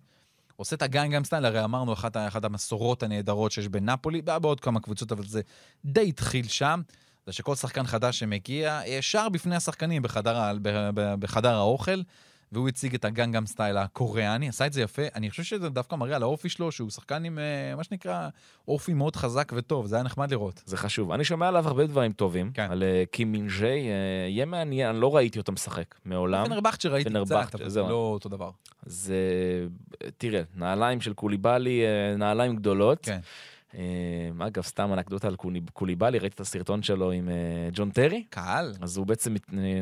עושה 0.56 0.76
את 0.76 0.82
ה 0.82 0.88
Gangnam 0.88 1.24
Style, 1.24 1.44
הרי 1.44 1.64
אמרנו, 1.64 1.92
אחת, 1.92 2.16
אחת 2.16 2.44
המסורות 2.44 3.02
הנהדרות 3.02 3.52
שיש 3.52 3.68
בנפולי, 3.68 4.22
בעוד 4.22 4.60
כמה 4.60 4.80
קבוצות, 4.80 5.12
אבל 5.12 5.24
זה 5.24 5.40
די 5.84 6.08
התחיל 6.08 6.48
שם. 6.48 6.80
זה 7.26 7.32
שכל 7.32 7.54
שחקן 7.54 7.86
חדש 7.86 8.18
שמגיע, 8.18 8.80
שר 8.86 9.28
בפני 9.28 9.56
השחקנים 9.56 10.02
בחדר, 10.02 10.52
בחדר 11.18 11.54
האוכל. 11.54 12.00
והוא 12.52 12.68
הציג 12.68 12.94
את 12.94 13.04
ה 13.04 13.10
Gangnam 13.10 13.46
Style 13.46 13.76
הקוריאני, 13.76 14.48
עשה 14.48 14.66
את 14.66 14.72
זה 14.72 14.82
יפה. 14.82 15.02
אני 15.14 15.30
חושב 15.30 15.42
שזה 15.42 15.68
דווקא 15.68 15.96
מראה 15.96 16.16
על 16.16 16.22
האופי 16.22 16.48
שלו, 16.48 16.72
שהוא 16.72 16.90
שחקן 16.90 17.24
עם 17.24 17.38
אה, 17.38 17.76
מה 17.76 17.84
שנקרא 17.84 18.28
אופי 18.68 18.94
מאוד 18.94 19.16
חזק 19.16 19.52
וטוב, 19.56 19.86
זה 19.86 19.96
היה 19.96 20.02
נחמד 20.02 20.30
לראות. 20.30 20.62
זה 20.66 20.76
חשוב. 20.76 21.12
אני 21.12 21.24
שומע 21.24 21.48
עליו 21.48 21.68
הרבה 21.68 21.86
דברים 21.86 22.12
טובים, 22.12 22.50
כן. 22.54 22.66
על 22.70 22.82
אה, 22.82 23.04
קים 23.10 23.32
מינג'יי, 23.32 23.88
אה, 23.88 23.94
יהיה 24.28 24.44
מעניין, 24.44 24.88
אני 24.88 25.00
לא 25.00 25.16
ראיתי 25.16 25.38
אותו 25.38 25.52
משחק 25.52 25.94
מעולם. 26.04 26.44
פנרבחצ'ה 26.44 26.80
שראיתי 26.80 27.10
קצת, 27.24 27.54
אבל 27.54 27.68
זה. 27.68 27.80
לא 27.80 28.10
אותו 28.12 28.28
דבר. 28.28 28.50
זה, 28.86 29.16
תראה, 30.18 30.42
נעליים 30.54 31.00
של 31.00 31.12
קוליבאלי, 31.12 31.82
נעליים 32.18 32.56
גדולות. 32.56 32.98
כן. 33.02 33.18
אה, 33.78 34.46
אגב, 34.46 34.62
סתם 34.62 34.92
אנקדוטה 34.92 35.28
על 35.28 35.36
קולי- 35.36 35.60
קוליבאלי, 35.72 36.18
ראיתי 36.18 36.34
את 36.34 36.40
הסרטון 36.40 36.82
שלו 36.82 37.10
עם 37.10 37.28
אה, 37.28 37.34
ג'ון 37.72 37.90
טרי. 37.90 38.24
קהל. 38.30 38.74
אז 38.80 38.96
הוא 38.96 39.06
בעצם, 39.06 39.34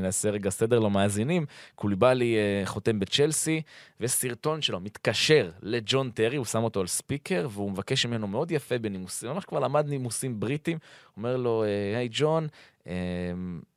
נעשה 0.03 0.31
רגע 0.31 0.51
סדר 0.51 0.79
למאזינים, 0.79 1.47
קוליבאלי 1.75 2.37
אה, 2.37 2.67
חותם 2.67 3.01
בצ'לסי, 3.01 3.63
ויש 4.01 4.11
סרטון 4.11 4.63
שלו, 4.63 4.81
מתקשר 4.81 5.51
לג'ון 5.63 6.11
טרי, 6.11 6.37
הוא 6.37 6.45
שם 6.45 6.63
אותו 6.65 6.81
על 6.81 6.87
speaker, 6.87 7.49
והוא 7.51 7.71
מבקש 7.71 8.07
ממנו 8.07 8.27
מאוד 8.27 8.51
יפה 8.51 8.79
בנימוסים, 8.79 9.31
ממש 9.31 9.45
כבר 9.45 9.59
למד 9.61 9.89
נימוסים 9.89 10.41
בריטים, 10.41 10.79
אומר 11.17 11.37
לו, 11.37 11.65
אה, 11.65 11.99
היי 11.99 12.09
ג'ון, 12.13 12.47
אה, 12.87 12.93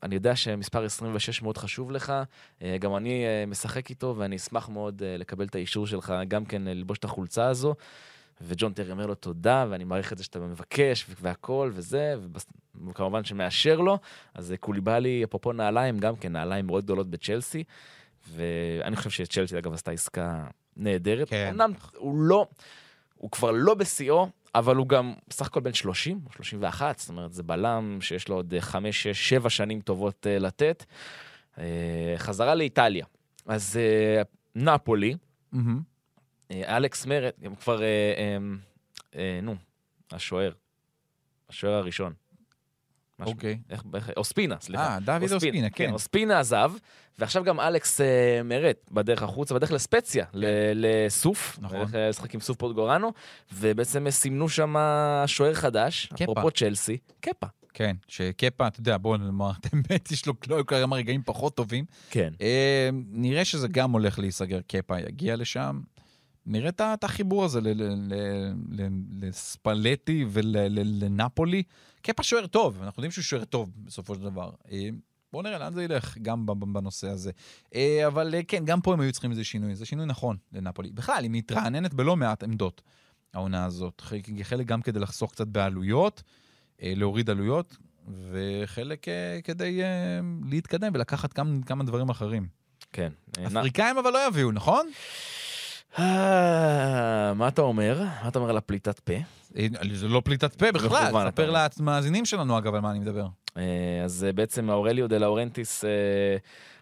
אני 0.04 0.15
יודע 0.15 0.36
שמספר 0.36 0.84
26 0.84 1.41
מאוד 1.41 1.58
חשוב 1.58 1.91
לך, 1.91 2.13
גם 2.80 2.95
אני 2.95 3.23
משחק 3.47 3.89
איתו, 3.89 4.15
ואני 4.17 4.36
אשמח 4.36 4.69
מאוד 4.69 5.01
לקבל 5.17 5.45
את 5.45 5.56
האישור 5.56 5.88
שלך 5.88 6.13
גם 6.28 6.45
כן 6.45 6.62
ללבוש 6.62 6.97
את 6.97 7.04
החולצה 7.04 7.47
הזו. 7.47 7.75
וג'ון 8.41 8.74
טרי 8.74 8.91
אומר 8.91 9.06
לו 9.06 9.15
תודה, 9.15 9.65
ואני 9.69 9.84
מעריך 9.84 10.13
את 10.13 10.17
זה 10.17 10.24
שאתה 10.24 10.39
מבקש, 10.39 11.06
והכל 11.21 11.71
וזה, 11.74 12.15
וכמובן 12.88 13.24
שמאשר 13.24 13.80
לו. 13.80 13.98
אז 14.34 14.52
אה, 14.52 14.58
קוליבאלי, 14.58 15.24
אפרופו 15.24 15.54
נעליים, 15.54 16.00
גם 16.00 16.15
כן 16.15 16.32
נעליים 16.32 16.65
מאוד 16.65 16.84
גדולות 16.84 17.10
בצ'לסי, 17.10 17.63
ואני 18.30 18.95
חושב 18.95 19.10
שצ'לסי, 19.10 19.58
אגב, 19.58 19.74
עשתה 19.74 19.91
עסקה 19.91 20.48
נהדרת. 20.78 21.30
כן. 21.30 21.48
אמנם 21.50 21.71
הוא 21.98 22.19
לא, 22.19 22.48
הוא 23.15 23.32
כבר 23.32 23.52
לא 23.52 23.74
בשיאו, 23.74 24.28
אבל 24.56 24.76
הוא 24.76 24.88
גם 24.88 25.13
בסך 25.28 25.48
הכל 25.48 25.60
בן 25.60 25.74
30 25.74 26.19
או 26.26 26.32
31, 26.32 27.00
זאת 27.00 27.10
אומרת, 27.10 27.34
זה 27.34 27.43
בלם 27.43 27.98
שיש 28.02 28.30
לו 28.30 28.36
עוד 28.36 28.54
5, 28.60 29.04
6, 29.04 29.30
7 29.30 29.50
שנים 29.50 29.82
טובות 29.82 30.28
אה, 30.28 30.39
לתת. 30.39 30.86
אה, 31.58 32.13
חזרה 32.17 32.56
לאיטליה. 32.56 33.06
אז 33.45 33.80
נפולי, 34.56 35.15
מהמם. 35.52 35.94
אה, 36.51 36.77
אלכס 36.77 37.05
מרד, 37.05 37.31
הם 37.41 37.55
כבר, 37.55 37.81
אה, 37.84 38.38
אה, 39.15 39.39
נו, 39.43 39.55
השוער, 40.12 40.51
השוער 41.49 41.73
הראשון. 41.73 42.13
אוקיי. 43.19 43.60
איך, 43.69 43.84
איך, 43.95 44.12
אוספינה, 44.17 44.55
סליחה. 44.62 44.88
אה, 44.93 44.99
דוד 44.99 45.31
אוספינה, 45.31 45.69
כן. 45.69 45.91
אוספינה 45.93 46.39
עזב, 46.39 46.71
ועכשיו 47.19 47.43
גם 47.43 47.60
אלכס 47.60 48.01
אה, 48.01 48.41
מרד 48.43 48.73
בדרך 48.91 49.23
החוצה, 49.23 49.53
בדרך 49.55 49.71
לספציה, 49.71 50.25
ל- 50.34 50.45
לסוף, 50.73 51.58
נכון. 51.62 51.86
לשחק 51.93 52.34
עם 52.34 52.39
סוף 52.39 52.58
פוטגורנו, 52.58 53.12
ובעצם 53.53 54.10
סימנו 54.10 54.49
שם 54.49 54.75
שוער 55.25 55.53
חדש, 55.53 56.05
קפה. 56.05 56.23
אפרופו 56.23 56.51
צ'לסי, 56.51 56.97
קפה. 57.19 57.47
כן, 57.73 57.95
שקפה, 58.08 58.67
אתה 58.67 58.79
יודע, 58.79 58.97
בוא 58.97 59.17
נאמר, 59.17 59.51
את 59.60 59.65
האמת, 59.73 60.12
יש 60.12 60.25
לו 60.25 60.34
לא 60.47 60.63
כמה 60.67 60.95
רגעים 60.95 61.21
פחות 61.23 61.55
טובים. 61.55 61.86
כן. 62.10 62.34
אה, 62.41 62.89
נראה 63.12 63.45
שזה 63.45 63.67
גם 63.67 63.91
הולך 63.91 64.19
להיסגר, 64.19 64.60
קפה 64.67 64.99
יגיע 64.99 65.36
לשם. 65.36 65.81
נראה 66.45 66.69
את 66.93 67.03
החיבור 67.03 67.45
הזה 67.45 67.60
לספלטי 69.21 70.25
ולנפולי. 70.29 71.63
קפה 72.01 72.23
שוער 72.23 72.47
טוב, 72.47 72.77
אנחנו 72.81 72.99
יודעים 72.99 73.12
שהוא 73.12 73.23
שוער 73.23 73.45
טוב 73.45 73.71
בסופו 73.77 74.15
של 74.15 74.21
דבר. 74.21 74.49
אה, 74.71 74.89
בואו 75.34 75.43
נראה 75.43 75.60
לאן 75.60 75.73
זה 75.73 75.84
ילך, 75.84 76.17
גם 76.21 76.45
בנושא 76.45 77.10
הזה. 77.10 77.31
אה, 77.75 78.08
אבל 78.08 78.36
אה, 78.36 78.43
כן, 78.43 78.65
גם 78.65 78.81
פה 78.81 78.93
הם 78.93 78.99
היו 78.99 79.12
צריכים 79.12 79.31
איזה 79.31 79.43
שינוי. 79.43 79.75
זה 79.75 79.86
שינוי 79.86 80.05
נכון 80.05 80.38
לנפולי. 80.53 80.91
בכלל, 80.91 81.23
היא 81.23 81.31
מתרעננת 81.34 81.93
בלא 81.93 82.15
מעט 82.15 82.43
עמדות, 82.43 82.81
העונה 83.34 83.65
הזאת. 83.65 84.01
חלק- 84.01 84.65
גם 84.65 84.81
כדי 84.81 84.99
לחסוך 84.99 85.31
קצת 85.31 85.47
בעלויות, 85.47 86.23
להוריד 86.81 87.29
עלויות, 87.29 87.77
וחלק 88.31 89.05
כדי 89.43 89.81
להתקדם 90.45 90.91
ולקחת 90.93 91.34
כמה, 91.34 91.51
כמה 91.65 91.84
דברים 91.84 92.10
אחרים. 92.10 92.47
כן. 92.93 93.10
אפריקאים 93.47 93.97
אבל 93.97 94.12
לא 94.13 94.27
יביאו, 94.27 94.51
נכון? 94.51 94.88
אה, 95.99 97.34
מה 97.34 97.47
אתה 97.47 97.62
אומר? 97.62 98.03
מה 98.23 98.27
אתה 98.27 98.39
אומר 98.39 98.49
על 98.49 98.58
הפליטת 98.58 98.99
פה? 98.99 99.13
זה 99.91 100.08
לא 100.08 100.21
פליטת 100.25 100.55
פה 100.55 100.71
בכלל, 100.71 100.88
מכוון, 100.88 101.27
אתה 101.27 101.43
ספר. 101.43 101.81
למאזינים 101.81 102.25
שלנו 102.25 102.58
אגב 102.58 102.75
על 102.75 102.81
מה 102.81 102.91
אני 102.91 102.99
מדבר. 102.99 103.27
אה, 103.58 104.01
אז 104.03 104.23
אה, 104.27 104.34
בעצם 104.34 104.69
אאורליו 104.69 105.08
דה 105.08 105.17
לאורנטיס, 105.17 105.84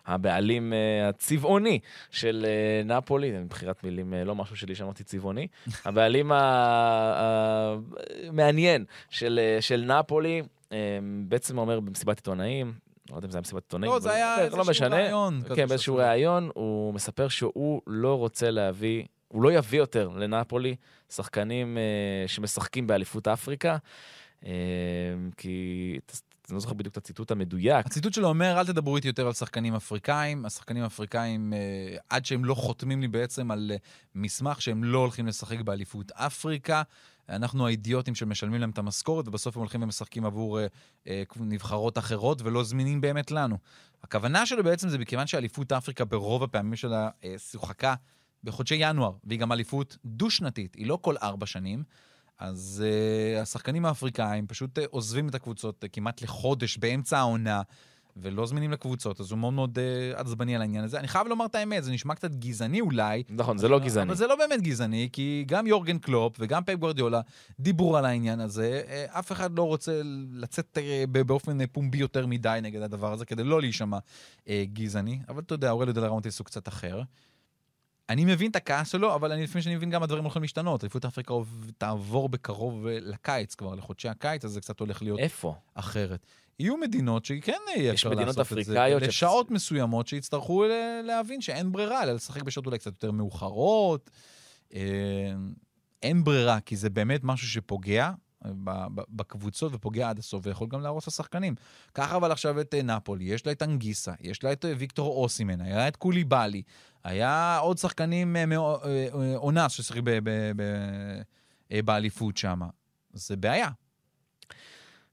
הבעלים 0.05 0.73
הצבעוני 1.09 1.79
של 2.11 2.45
נפולי, 2.85 3.31
מבחירת 3.31 3.83
מילים 3.83 4.13
לא 4.25 4.35
משהו 4.35 4.55
שלי 4.55 4.75
שאמרתי 4.75 5.03
צבעוני, 5.03 5.47
הבעלים 5.85 6.31
המעניין 8.31 8.85
של 9.09 9.39
של 9.59 9.85
נפולי, 9.85 10.41
בעצם 11.27 11.57
אומר 11.57 11.79
במסיבת 11.79 12.17
עיתונאים, 12.17 12.73
לא 13.09 13.15
יודע 13.15 13.25
אם 13.25 13.31
זה 13.31 13.37
היה 13.37 13.41
מסיבת 13.41 13.63
עיתונאים, 13.63 13.91
לא, 13.91 13.99
זה 13.99 14.11
היה 14.11 14.37
לא 14.37 14.43
איזשהו 14.43 14.63
כזה 15.45 15.55
כן, 15.55 15.65
באיזשהו. 15.65 15.95
ראיון, 15.95 16.49
הוא 16.53 16.93
מספר 16.93 17.27
שהוא 17.27 17.81
לא 17.87 18.17
רוצה 18.17 18.51
להביא, 18.51 19.03
הוא 19.27 19.43
לא 19.43 19.51
יביא 19.53 19.79
יותר 19.79 20.07
לנפולי 20.07 20.75
שחקנים 21.09 21.77
אה, 21.77 22.27
שמשחקים 22.27 22.87
באליפות 22.87 23.27
אפריקה, 23.27 23.77
אה, 24.45 24.51
כי, 25.37 25.99
אני 26.53 26.55
לא 26.55 26.61
זוכר 26.61 26.73
בדיוק 26.73 26.91
את 26.91 26.97
הציטוט 26.97 27.31
המדויק, 27.31 27.85
הציטוט 27.85 28.13
שלו 28.13 28.27
אומר, 28.27 28.59
אל 28.59 28.65
תדברו 28.65 28.95
איתי 28.95 29.07
יותר 29.07 29.27
על 29.27 29.33
שחקנים 29.33 29.75
אפריקאים. 29.75 30.45
השחקנים 30.45 30.83
האפריקאים, 30.83 31.53
אה, 31.53 31.97
עד 32.09 32.25
שהם 32.25 32.45
לא 32.45 32.55
חותמים 32.55 33.01
לי 33.01 33.07
בעצם 33.07 33.51
על 33.51 33.71
אה, 33.73 33.77
מסמך 34.15 34.61
שהם 34.61 34.83
לא 34.83 34.99
הולכים 34.99 35.27
לשחק 35.27 35.61
באליפות 35.61 36.11
אפריקה. 36.11 36.81
אנחנו 37.29 37.67
האידיוטים 37.67 38.15
שמשלמים 38.15 38.61
להם 38.61 38.69
את 38.69 38.77
המשכורת, 38.77 39.27
ובסוף 39.27 39.55
הם 39.55 39.59
הולכים 39.59 39.83
ומשחקים 39.83 40.25
עבור 40.25 40.59
אה, 40.59 40.67
אה, 41.07 41.23
נבחרות 41.35 41.97
אחרות 41.97 42.41
ולא 42.41 42.63
זמינים 42.63 43.01
באמת 43.01 43.31
לנו. 43.31 43.57
הכוונה 44.03 44.45
שלו 44.45 44.63
בעצם 44.63 44.89
זה 44.89 44.97
מכיוון 44.97 45.27
שאליפות 45.27 45.71
אפריקה 45.71 46.05
ברוב 46.05 46.43
הפעמים 46.43 46.75
שלה 46.75 47.09
אה, 47.23 47.35
שוחקה 47.51 47.95
בחודשי 48.43 48.75
ינואר, 48.79 49.11
והיא 49.23 49.39
גם 49.39 49.51
אליפות 49.51 49.97
דו-שנתית, 50.05 50.75
היא 50.75 50.87
לא 50.87 50.99
כל 51.01 51.15
ארבע 51.21 51.45
שנים. 51.45 51.83
אז 52.39 52.83
uh, 52.85 53.41
השחקנים 53.41 53.85
האפריקאים 53.85 54.47
פשוט 54.47 54.79
uh, 54.79 54.81
עוזבים 54.89 55.29
את 55.29 55.35
הקבוצות 55.35 55.83
uh, 55.83 55.87
כמעט 55.91 56.21
לחודש 56.21 56.77
באמצע 56.77 57.17
העונה, 57.17 57.61
ולא 58.17 58.45
זמינים 58.45 58.71
לקבוצות, 58.71 59.19
אז 59.19 59.31
הוא 59.31 59.39
מאוד 59.39 59.53
מאוד 59.53 59.77
uh, 59.77 60.19
עצבני 60.19 60.55
על 60.55 60.61
העניין 60.61 60.83
הזה. 60.83 60.99
אני 60.99 61.07
חייב 61.07 61.27
לומר 61.27 61.45
את 61.45 61.55
האמת, 61.55 61.83
זה 61.83 61.91
נשמע 61.91 62.15
קצת 62.15 62.35
גזעני 62.35 62.81
אולי. 62.81 63.23
נכון, 63.29 63.57
זה 63.57 63.67
לא 63.67 63.79
גזעני. 63.79 64.07
אבל 64.07 64.15
זה 64.15 64.27
לא 64.27 64.35
באמת 64.35 64.61
גזעני, 64.61 65.09
כי 65.13 65.43
גם 65.47 65.67
יורגן 65.67 65.97
קלופ 65.97 66.35
וגם 66.39 66.63
פפ 66.63 66.73
גוורדיולה 66.73 67.21
דיברו 67.59 67.97
על 67.97 68.05
העניין 68.05 68.39
הזה. 68.39 68.81
אה, 68.87 69.05
אף 69.19 69.31
אחד 69.31 69.57
לא 69.57 69.63
רוצה 69.63 70.01
לצאת 70.31 70.77
ב- 71.11 71.21
באופן 71.21 71.61
אה, 71.61 71.67
פומבי 71.67 71.97
יותר 71.97 72.27
מדי 72.27 72.59
נגד 72.61 72.81
הדבר 72.81 73.13
הזה, 73.13 73.25
כדי 73.25 73.43
לא 73.43 73.61
להישמע 73.61 73.97
אה, 74.47 74.63
גזעני. 74.73 75.19
אבל 75.29 75.41
אתה 75.41 75.53
יודע, 75.53 75.71
אאורליו 75.71 75.93
דה 75.93 76.03
לאורנטיס 76.03 76.39
הוא 76.39 76.45
קצת 76.45 76.67
אחר. 76.67 77.01
אני 78.09 78.25
מבין 78.25 78.51
את 78.51 78.55
הכעס 78.55 78.91
שלו, 78.91 79.15
אבל 79.15 79.31
אני, 79.31 79.43
לפני 79.43 79.61
שאני 79.61 79.75
מבין 79.75 79.89
גם 79.89 80.03
הדברים 80.03 80.23
הולכים 80.23 80.41
להשתנות. 80.41 80.83
אליפות 80.83 81.05
אפריקה 81.05 81.33
תעבור 81.77 82.29
בקרוב 82.29 82.87
אה, 82.87 82.97
לקיץ 83.01 83.55
כבר, 83.55 83.75
לחודשי 83.75 84.09
הקיץ, 84.09 84.45
אז 84.45 84.51
זה 84.51 84.61
קצת 84.61 84.79
הולך 84.79 85.01
להיות 85.01 85.19
איפה? 85.19 85.55
אחרת. 85.73 86.25
יהיו 86.59 86.77
מדינות 86.77 87.25
שכן 87.25 87.57
יהיה 87.75 87.93
אפשר 87.93 88.09
לעשות 88.09 88.57
את 88.57 88.65
זה. 88.65 88.97
לשעות 88.99 89.51
מסוימות 89.51 90.07
שיצטרכו 90.07 90.63
ל- 90.63 91.01
להבין 91.05 91.41
שאין 91.41 91.71
ברירה, 91.71 92.03
אלא 92.03 92.13
לשחק 92.13 92.41
בשעות 92.43 92.65
אולי 92.65 92.77
קצת 92.77 92.91
יותר 92.91 93.11
מאוחרות. 93.11 94.09
אה, 94.73 94.79
אין 96.03 96.23
ברירה, 96.23 96.59
כי 96.59 96.75
זה 96.75 96.89
באמת 96.89 97.21
משהו 97.23 97.47
שפוגע 97.47 98.05
אה, 98.05 98.13
בקבוצות 99.09 99.73
ופוגע 99.75 100.09
עד 100.09 100.19
הסוף, 100.19 100.45
ויכול 100.47 100.67
גם 100.67 100.81
להרוס 100.81 101.07
לשחקנים. 101.07 101.55
קח 101.93 102.13
אבל 102.13 102.31
עכשיו 102.31 102.61
את 102.61 102.73
אה, 102.73 102.81
נפולי, 102.81 103.23
יש 103.23 103.45
לה 103.45 103.51
את 103.51 103.63
אנגיסה, 103.63 104.13
יש 104.21 104.43
לה 104.43 104.51
את 104.51 104.65
אה, 104.65 104.73
ויקטור 104.77 105.23
אוסימן, 105.23 105.61
היה 105.61 105.87
את 105.87 105.95
קוליבאלי, 105.95 106.61
היה 107.03 107.57
עוד 107.57 107.77
שחקנים 107.77 108.35
אה, 108.35 108.45
מאו- 108.45 108.83
אה, 108.85 109.07
אה, 109.13 109.35
אונס 109.35 109.71
ששיחק 109.71 110.01
באליפות 111.85 112.37
שם. 112.37 112.61
זה 113.13 113.35
בעיה. 113.35 113.69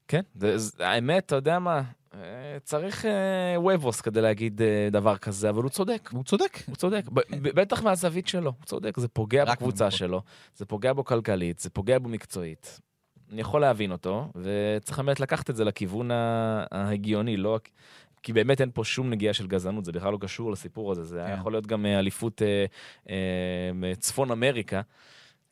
כן, 0.07 0.21
האמת, 0.79 1.25
אתה 1.25 1.35
יודע 1.35 1.59
מה, 1.59 1.81
צריך 2.63 3.05
וובוס 3.57 4.01
כדי 4.01 4.21
להגיד 4.21 4.61
דבר 4.91 5.17
כזה, 5.17 5.49
אבל 5.49 5.63
הוא 5.63 5.69
צודק. 5.69 6.09
הוא 6.13 6.23
צודק. 6.23 6.57
הוא 6.67 6.75
צודק, 6.75 7.03
בטח 7.41 7.83
מהזווית 7.83 8.27
שלו, 8.27 8.53
הוא 8.57 8.65
צודק, 8.65 8.99
זה 8.99 9.07
פוגע 9.07 9.45
בקבוצה. 9.45 9.91
שלו, 9.91 10.21
זה 10.55 10.65
פוגע 10.65 10.93
בו 10.93 11.05
כלכלית, 11.05 11.59
זה 11.59 11.69
פוגע 11.69 11.99
בו 11.99 12.09
מקצועית. 12.09 12.79
אני 13.31 13.41
יכול 13.41 13.61
להבין 13.61 13.91
אותו, 13.91 14.31
וצריך 14.35 14.99
באמת 14.99 15.19
לקחת 15.19 15.49
את 15.49 15.55
זה 15.55 15.63
לכיוון 15.63 16.09
ההגיוני, 16.71 17.37
לא... 17.37 17.59
כי 18.23 18.33
באמת 18.33 18.61
אין 18.61 18.69
פה 18.73 18.83
שום 18.83 19.09
נגיעה 19.09 19.33
של 19.33 19.47
גזענות, 19.47 19.85
זה 19.85 19.91
בכלל 19.91 20.11
לא 20.11 20.17
קשור 20.21 20.51
לסיפור 20.51 20.91
הזה, 20.91 21.03
זה 21.03 21.23
כן. 21.27 21.35
יכול 21.39 21.51
להיות 21.51 21.67
גם 21.67 21.85
אה, 21.85 21.99
אליפות 21.99 22.41
אה, 22.41 22.65
אה, 23.09 23.95
צפון 23.95 24.31
אמריקה. 24.31 24.81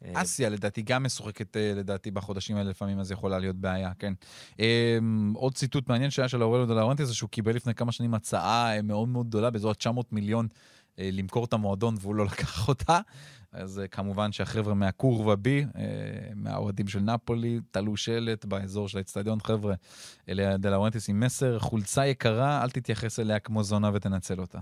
אה, 0.05 0.21
אסיה 0.21 0.49
לדעתי 0.49 0.81
גם 0.81 1.03
משוחקת 1.03 1.57
אה, 1.57 1.73
לדעתי 1.75 2.11
בחודשים 2.11 2.55
האלה 2.55 2.69
לפעמים, 2.69 2.99
אז 2.99 3.11
יכולה 3.11 3.39
להיות 3.39 3.55
בעיה, 3.55 3.91
כן. 3.99 4.13
עוד 5.33 5.53
ציטוט 5.53 5.89
מעניין 5.89 6.11
שהיה 6.11 6.27
של 6.27 6.43
אורלו 6.43 6.65
דלרנטי 6.65 7.05
זה 7.05 7.15
שהוא 7.15 7.29
קיבל 7.29 7.55
לפני 7.55 7.73
כמה 7.73 7.91
שנים 7.91 8.13
הצעה 8.13 8.81
מאוד 8.81 9.07
מאוד 9.09 9.27
גדולה, 9.27 9.49
באזור 9.49 9.71
ה-900 9.71 10.01
מיליון 10.11 10.47
למכור 10.97 11.45
את 11.45 11.53
המועדון 11.53 11.95
והוא 11.99 12.15
לא 12.15 12.25
לקח 12.31 12.67
אותה. 12.67 12.99
אז 13.51 13.79
אה, 13.79 13.87
כמובן 13.87 14.31
שהחבר'ה 14.31 14.73
מהקורבה 14.73 15.35
בי, 15.35 15.65
אה, 15.77 15.83
מהאוהדים 16.35 16.87
של 16.87 16.99
נפולי, 16.99 17.59
תלו 17.71 17.97
שלט 17.97 18.45
באזור 18.45 18.89
של 18.89 18.97
האצטדיון, 18.97 19.39
חבר'ה, 19.39 19.75
אלה 20.29 20.57
דה 20.57 20.69
לאורנטיס 20.69 21.09
עם 21.09 21.19
מסר, 21.19 21.59
חולצה 21.59 22.07
יקרה, 22.07 22.63
אל 22.63 22.69
תתייחס 22.69 23.19
אליה 23.19 23.39
כמו 23.39 23.63
זונה 23.63 23.91
ותנצל 23.93 24.39
אותה. 24.39 24.59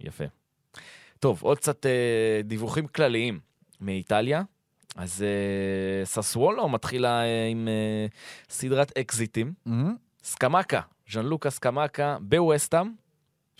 יפה. 0.00 0.24
טוב, 1.18 1.42
עוד 1.42 1.58
קצת 1.58 1.86
אה, 1.86 2.40
דיווחים 2.44 2.86
כלליים 2.86 3.40
מאיטליה. 3.80 4.42
אז 4.96 5.22
אה, 5.22 6.04
ססוולו 6.04 6.68
מתחילה 6.68 7.22
אה, 7.22 7.46
עם 7.46 7.68
אה, 7.68 8.06
סדרת 8.48 8.98
אקזיטים. 8.98 9.52
סקמקה, 10.24 10.80
ז'אן 11.10 11.26
לוקה 11.26 11.50
סקמקה 11.50 12.16
בווסטאם, 12.20 12.92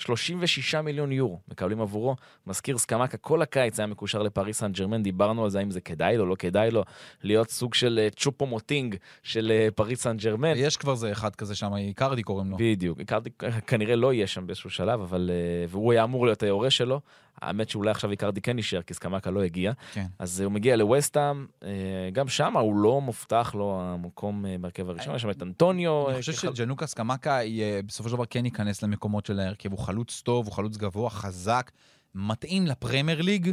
36 0.02 0.74
מיליון 0.74 1.12
יורו 1.12 1.38
מקבלים 1.48 1.80
עבורו. 1.80 2.16
מזכיר 2.46 2.78
סקמקה, 2.78 3.16
כל 3.16 3.42
הקיץ 3.42 3.80
היה 3.80 3.86
מקושר 3.86 4.22
לפריס 4.22 4.58
סן 4.58 4.72
ג'רמן, 4.72 5.02
דיברנו 5.02 5.44
על 5.44 5.50
זה, 5.50 5.58
האם 5.58 5.70
זה 5.70 5.80
כדאי 5.80 6.16
לו, 6.16 6.26
לא 6.26 6.34
כדאי 6.34 6.70
לו, 6.70 6.84
להיות 7.22 7.50
סוג 7.50 7.74
של 7.74 8.00
אה, 8.02 8.10
צ'ופו 8.10 8.46
מוטינג 8.46 8.96
של 9.22 9.52
אה, 9.54 9.68
פריס 9.74 10.02
סן 10.02 10.16
ג'רמן. 10.16 10.52
יש 10.56 10.76
כבר 10.76 10.94
זה 10.94 11.12
אחד 11.12 11.36
כזה 11.36 11.54
שם, 11.54 11.74
איקרדי 11.74 12.22
קוראים 12.22 12.50
לו. 12.50 12.56
בדיוק, 12.60 12.98
איקרדי 12.98 13.30
כנראה 13.66 13.96
לא 13.96 14.12
יהיה 14.12 14.26
שם 14.26 14.46
באיזשהו 14.46 14.70
שלב, 14.70 15.00
אבל... 15.00 15.30
אה, 15.32 15.66
והוא 15.68 15.92
היה 15.92 16.04
אמור 16.04 16.26
להיות 16.26 16.42
היורש 16.42 16.76
שלו. 16.76 17.00
האמת 17.42 17.68
שאולי 17.68 17.90
עכשיו 17.90 18.10
איקרדי 18.10 18.40
כן 18.40 18.56
יישאר, 18.56 18.82
כי 18.82 18.94
סקמקה 18.94 19.30
לא 19.30 19.42
הגיע. 19.42 19.72
כן. 19.92 20.06
אז 20.18 20.40
הוא 20.40 20.52
מגיע 20.52 20.76
לווסטהאם, 20.76 21.46
אה, 21.62 21.68
גם 22.12 22.28
שם 22.28 22.56
הוא 22.56 22.76
לא 22.76 23.00
מובטח 23.00 23.54
לו 23.54 23.80
המקום 23.82 24.46
אה, 24.46 24.56
בהרכב 24.60 24.88
הראשון, 24.90 25.14
יש 25.14 25.22
שם 25.22 25.30
את 25.30 25.42
אנטוניו. 25.42 26.04
אני 26.08 26.14
אה, 26.14 26.20
חושב 26.20 26.32
כחל- 26.32 26.54
שג'נוקה 26.54 26.86
סקמקה 26.86 27.38
בסופו 27.86 28.08
של 28.08 28.14
דבר 28.16 28.24
כן 28.30 28.44
ייכנס 28.44 28.82
למקומות 28.82 29.26
של 29.26 29.40
ההרכב. 29.40 29.70
הוא 29.72 29.78
חלוץ 29.78 30.20
טוב, 30.24 30.46
הוא 30.46 30.54
חלוץ 30.54 30.76
גבוה, 30.76 31.10
חזק, 31.10 31.70
מתאים 32.14 32.66
לפרמייר 32.66 33.22
ליג. 33.22 33.52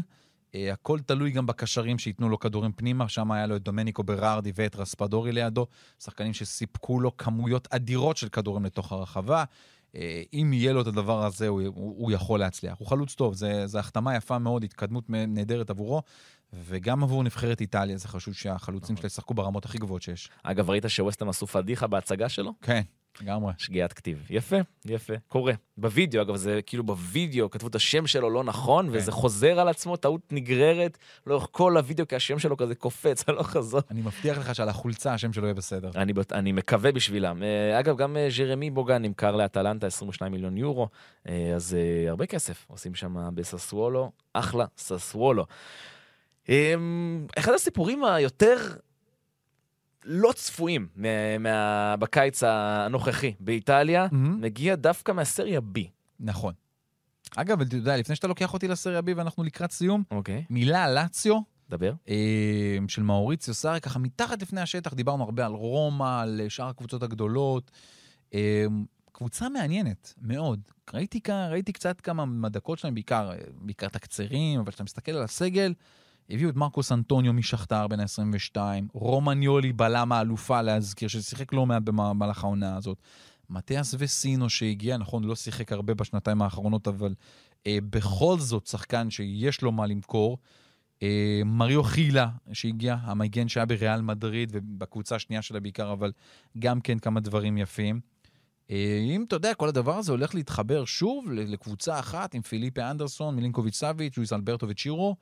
הכל 0.56 1.00
תלוי 1.00 1.32
גם 1.32 1.46
בקשרים 1.46 2.00
שייתנו 2.00 2.30
לו 2.30 2.40
כדורים 2.40 2.72
פנימה, 2.72 3.10
שם 3.10 3.32
היה 3.32 3.48
לו 3.48 3.56
את 3.56 3.64
דומניקו 3.64 4.04
ברארדי 4.04 4.52
ואת 4.56 4.76
רספדורי 4.76 5.32
לידו, 5.32 5.68
שחקנים 6.04 6.34
שסיפקו 6.34 7.00
לו 7.00 7.18
כמויות 7.18 7.68
אדירות 7.72 8.18
של 8.18 8.30
כדורים 8.30 8.66
לתוך 8.66 8.92
הרחבה. 8.92 9.44
אה, 9.96 10.22
אם 10.34 10.52
יהיה 10.54 10.74
לו 10.74 10.82
את 10.82 10.88
הדבר 10.88 11.26
הזה, 11.26 11.48
הוא, 11.48 11.62
הוא, 11.62 11.96
הוא 11.98 12.12
יכול 12.12 12.40
להצליח. 12.40 12.80
הוא 12.80 12.88
חלוץ 12.88 13.16
טוב, 13.16 13.34
זו 13.66 13.80
החתמה 13.80 14.16
יפה 14.16 14.40
מאוד, 14.40 14.64
התקדמות 14.64 15.04
נהדרת 15.10 15.70
עבורו, 15.70 16.02
וגם 16.54 17.04
עבור 17.04 17.24
נבחרת 17.24 17.62
איטליה 17.62 17.98
זה 17.98 18.08
חשוב 18.08 18.34
שהחלוצים 18.34 18.98
שלה 18.98 19.08
ישחקו 19.08 19.34
ברמות 19.34 19.66
הכי 19.66 19.78
גבוהות 19.78 20.02
שיש. 20.02 20.30
אגב, 20.44 20.70
ראית 20.70 20.84
שווסטהאם 20.88 21.30
עשו 21.30 21.48
פדיחה 21.48 21.88
בהצגה 21.88 22.30
שלו? 22.30 22.54
כן, 22.62 22.82
לגמרי. 23.22 23.54
שגיאת 23.58 23.94
כתיב. 23.94 24.26
יפה, 24.30 24.56
יפה. 24.86 25.14
קורה. 25.28 25.54
בווידאו, 25.78 26.22
אגב, 26.22 26.36
זה 26.36 26.60
כאילו 26.66 26.84
בווידאו 26.84 27.50
כתבו 27.50 27.68
את 27.68 27.76
השם 27.76 28.08
שלו 28.08 28.30
לא 28.30 28.44
נכון, 28.44 28.86
כן. 28.86 28.92
וזה 28.96 29.12
חוזר 29.12 29.60
על 29.60 29.68
עצמו, 29.68 29.96
טעות 29.96 30.22
נגררת 30.32 30.98
לאורך 31.28 31.48
כל 31.52 31.78
הווידאו, 31.78 32.08
כי 32.08 32.16
השם 32.16 32.40
שלו 32.40 32.58
כזה 32.58 32.76
קופץ 32.76 33.24
הלוך 33.30 33.50
חזור. 33.50 33.82
אני 33.92 34.02
מבטיח 34.02 34.38
לך 34.38 34.56
שעל 34.56 34.70
החולצה 34.70 35.14
השם 35.14 35.34
שלו 35.34 35.46
יהיה 35.46 35.54
בסדר. 35.54 35.92
אני, 35.96 36.14
אני 36.32 36.52
מקווה 36.52 36.92
בשבילם. 36.92 37.44
אה, 37.44 37.80
אגב, 37.80 37.98
גם 37.98 38.18
אה, 38.18 38.28
ז'רמי 38.30 38.70
בוגן 38.70 39.02
נמכר 39.02 39.36
לאטלנטה 39.36 39.88
22 39.88 40.32
מיליון 40.32 40.58
יורו, 40.58 40.88
אה, 41.30 41.54
אז 41.56 41.78
אה, 41.80 42.10
הרבה 42.10 42.26
כסף 42.26 42.66
עושים 42.68 42.96
שם 42.96 43.30
בססוולו, 43.34 44.12
אחלה 44.34 44.66
ססוולו. 44.78 45.46
אה, 46.50 46.74
אחד 47.38 47.54
הסיפורים 47.54 48.04
היותר 48.04 48.58
לא 50.06 50.32
צפויים 50.36 50.88
מה, 51.40 51.96
בקיץ 52.00 52.44
הנוכחי 52.44 53.34
באיטליה, 53.40 54.08
מהמם. 54.12 54.42
מגיע 54.42 54.76
דווקא 54.76 55.12
מהסריה 55.12 55.60
B. 55.76 55.80
נכון. 56.20 56.54
אגב, 57.36 57.62
אתה 57.62 57.76
יודע, 57.76 57.98
לפני 57.98 58.16
שאתה 58.16 58.28
לוקח 58.28 58.54
אותי 58.54 58.68
לסריה 58.68 59.00
B 59.00 59.04
ואנחנו 59.16 59.44
לקראת 59.44 59.72
סיום, 59.72 60.04
אוקיי, 60.12 60.46
מילה 60.50 60.84
על 60.84 60.96
לאציו 60.96 61.40
דבר. 61.70 61.94
אה, 62.10 62.78
של 62.88 63.04
מאוריציו 63.04 63.54
סארי, 63.54 63.82
ככה 63.82 64.00
מתחת 64.00 64.42
לפני 64.42 64.62
השטח, 64.62 64.94
דיברנו 64.94 65.24
הרבה 65.24 65.46
על 65.46 65.52
רומא, 65.52 66.22
על 66.22 66.42
שאר 66.50 66.68
הקבוצות 66.68 67.04
הגדולות. 67.04 67.72
אה, 68.34 68.66
קבוצה 69.12 69.50
מעניינת, 69.50 70.14
מאוד. 70.22 70.60
ראיתי, 70.94 71.20
ראיתי 71.50 71.72
קצת 71.72 72.02
כמה 72.02 72.26
מהדקות 72.26 72.80
שלהם, 72.80 72.94
בעיקר, 72.94 73.32
אה, 73.32 73.38
בעיקר 73.62 73.88
תקצירים, 73.88 74.60
אבל 74.60 74.70
כשאתה 74.70 74.84
מסתכל 74.84 75.12
על 75.12 75.24
הסגל, 75.24 75.74
הביאו 76.30 76.50
את 76.50 76.56
מרקוס 76.56 76.92
אנטוניו 76.92 77.34
משכתר 77.34 77.88
בן 77.88 78.00
ה-22, 78.00 78.58
רומניולי 78.94 79.74
בלם 79.74 80.12
האלופה 80.12 80.62
להזכיר, 80.62 81.08
ששיחק 81.08 81.54
לא 81.54 81.66
מעט 81.66 81.82
במהלך 81.84 82.44
העונה 82.44 82.78
הזאת. 82.78 82.98
מתיאס 83.50 83.96
וסינו 83.98 84.50
שהגיע, 84.50 84.98
נכון, 84.98 85.24
לא 85.24 85.36
שיחק 85.36 85.72
הרבה 85.72 85.94
בשנתיים 85.94 86.42
האחרונות, 86.42 86.88
אבל 86.88 87.14
אה, 87.68 87.78
בכל 87.90 88.40
זאת 88.40 88.68
שחקן 88.68 89.10
שיש 89.10 89.62
לו 89.62 89.72
מה 89.72 89.88
למכור. 89.88 90.38
אה, 91.04 91.42
מריו 91.46 91.84
חילה 91.84 92.30
שהגיע, 92.54 92.98
המגן 93.02 93.48
שהיה 93.48 93.66
בריאל 93.66 94.02
מדריד 94.02 94.50
ובקבוצה 94.54 95.16
השנייה 95.16 95.42
שלה 95.42 95.60
בעיקר, 95.60 95.92
אבל 95.92 96.12
גם 96.60 96.82
כן 96.82 97.00
כמה 97.00 97.20
דברים 97.20 97.58
יפים. 97.58 98.00
אה, 98.72 99.00
אם 99.16 99.24
אתה 99.28 99.36
יודע, 99.36 99.54
כל 99.54 99.68
הדבר 99.68 99.98
הזה 99.98 100.12
הולך 100.12 100.36
להתחבר 100.36 100.86
שוב 100.86 101.32
לקבוצה 101.32 102.00
אחת 102.00 102.34
עם 102.34 102.42
פיליפה 102.42 102.92
אנדרסון, 102.92 103.36
מילינקוביץ' 103.36 103.76
סאביץ', 103.76 104.18
לואיס 104.18 104.34
אלברטו 104.34 104.68
וצ'ירו, 104.70 105.16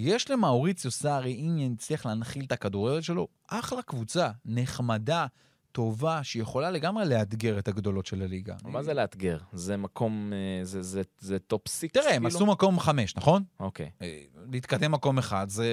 יש 0.00 0.30
למאוריציו 0.30 0.90
סארי, 0.90 1.34
אם 1.34 1.58
יצליח 1.58 2.06
להנחיל 2.06 2.44
את 2.44 2.52
הכדורגל 2.52 3.00
שלו, 3.00 3.28
אחלה 3.48 3.82
קבוצה, 3.82 4.30
נחמדה, 4.44 5.26
טובה, 5.72 6.24
שיכולה 6.24 6.70
לגמרי 6.70 7.04
לאתגר 7.08 7.58
את 7.58 7.68
הגדולות 7.68 8.06
של 8.06 8.22
הליגה. 8.22 8.54
מה 8.64 8.82
זה 8.82 8.94
לאתגר? 8.94 9.38
זה 9.52 9.76
מקום, 9.76 10.32
אה, 10.32 10.64
זה- 10.64 10.82
זה- 10.82 11.02
זה 11.18 11.38
top 11.38 11.68
six? 11.68 11.92
תראה, 11.94 12.14
הם 12.14 12.22
כאילו? 12.22 12.36
עשו 12.36 12.46
מקום 12.46 12.80
חמש, 12.80 13.16
נכון? 13.16 13.42
אוקיי. 13.60 13.90
אה, 14.02 14.20
להתקדם 14.52 14.92
מקום 14.92 15.18
אחד 15.18 15.48
זה 15.48 15.66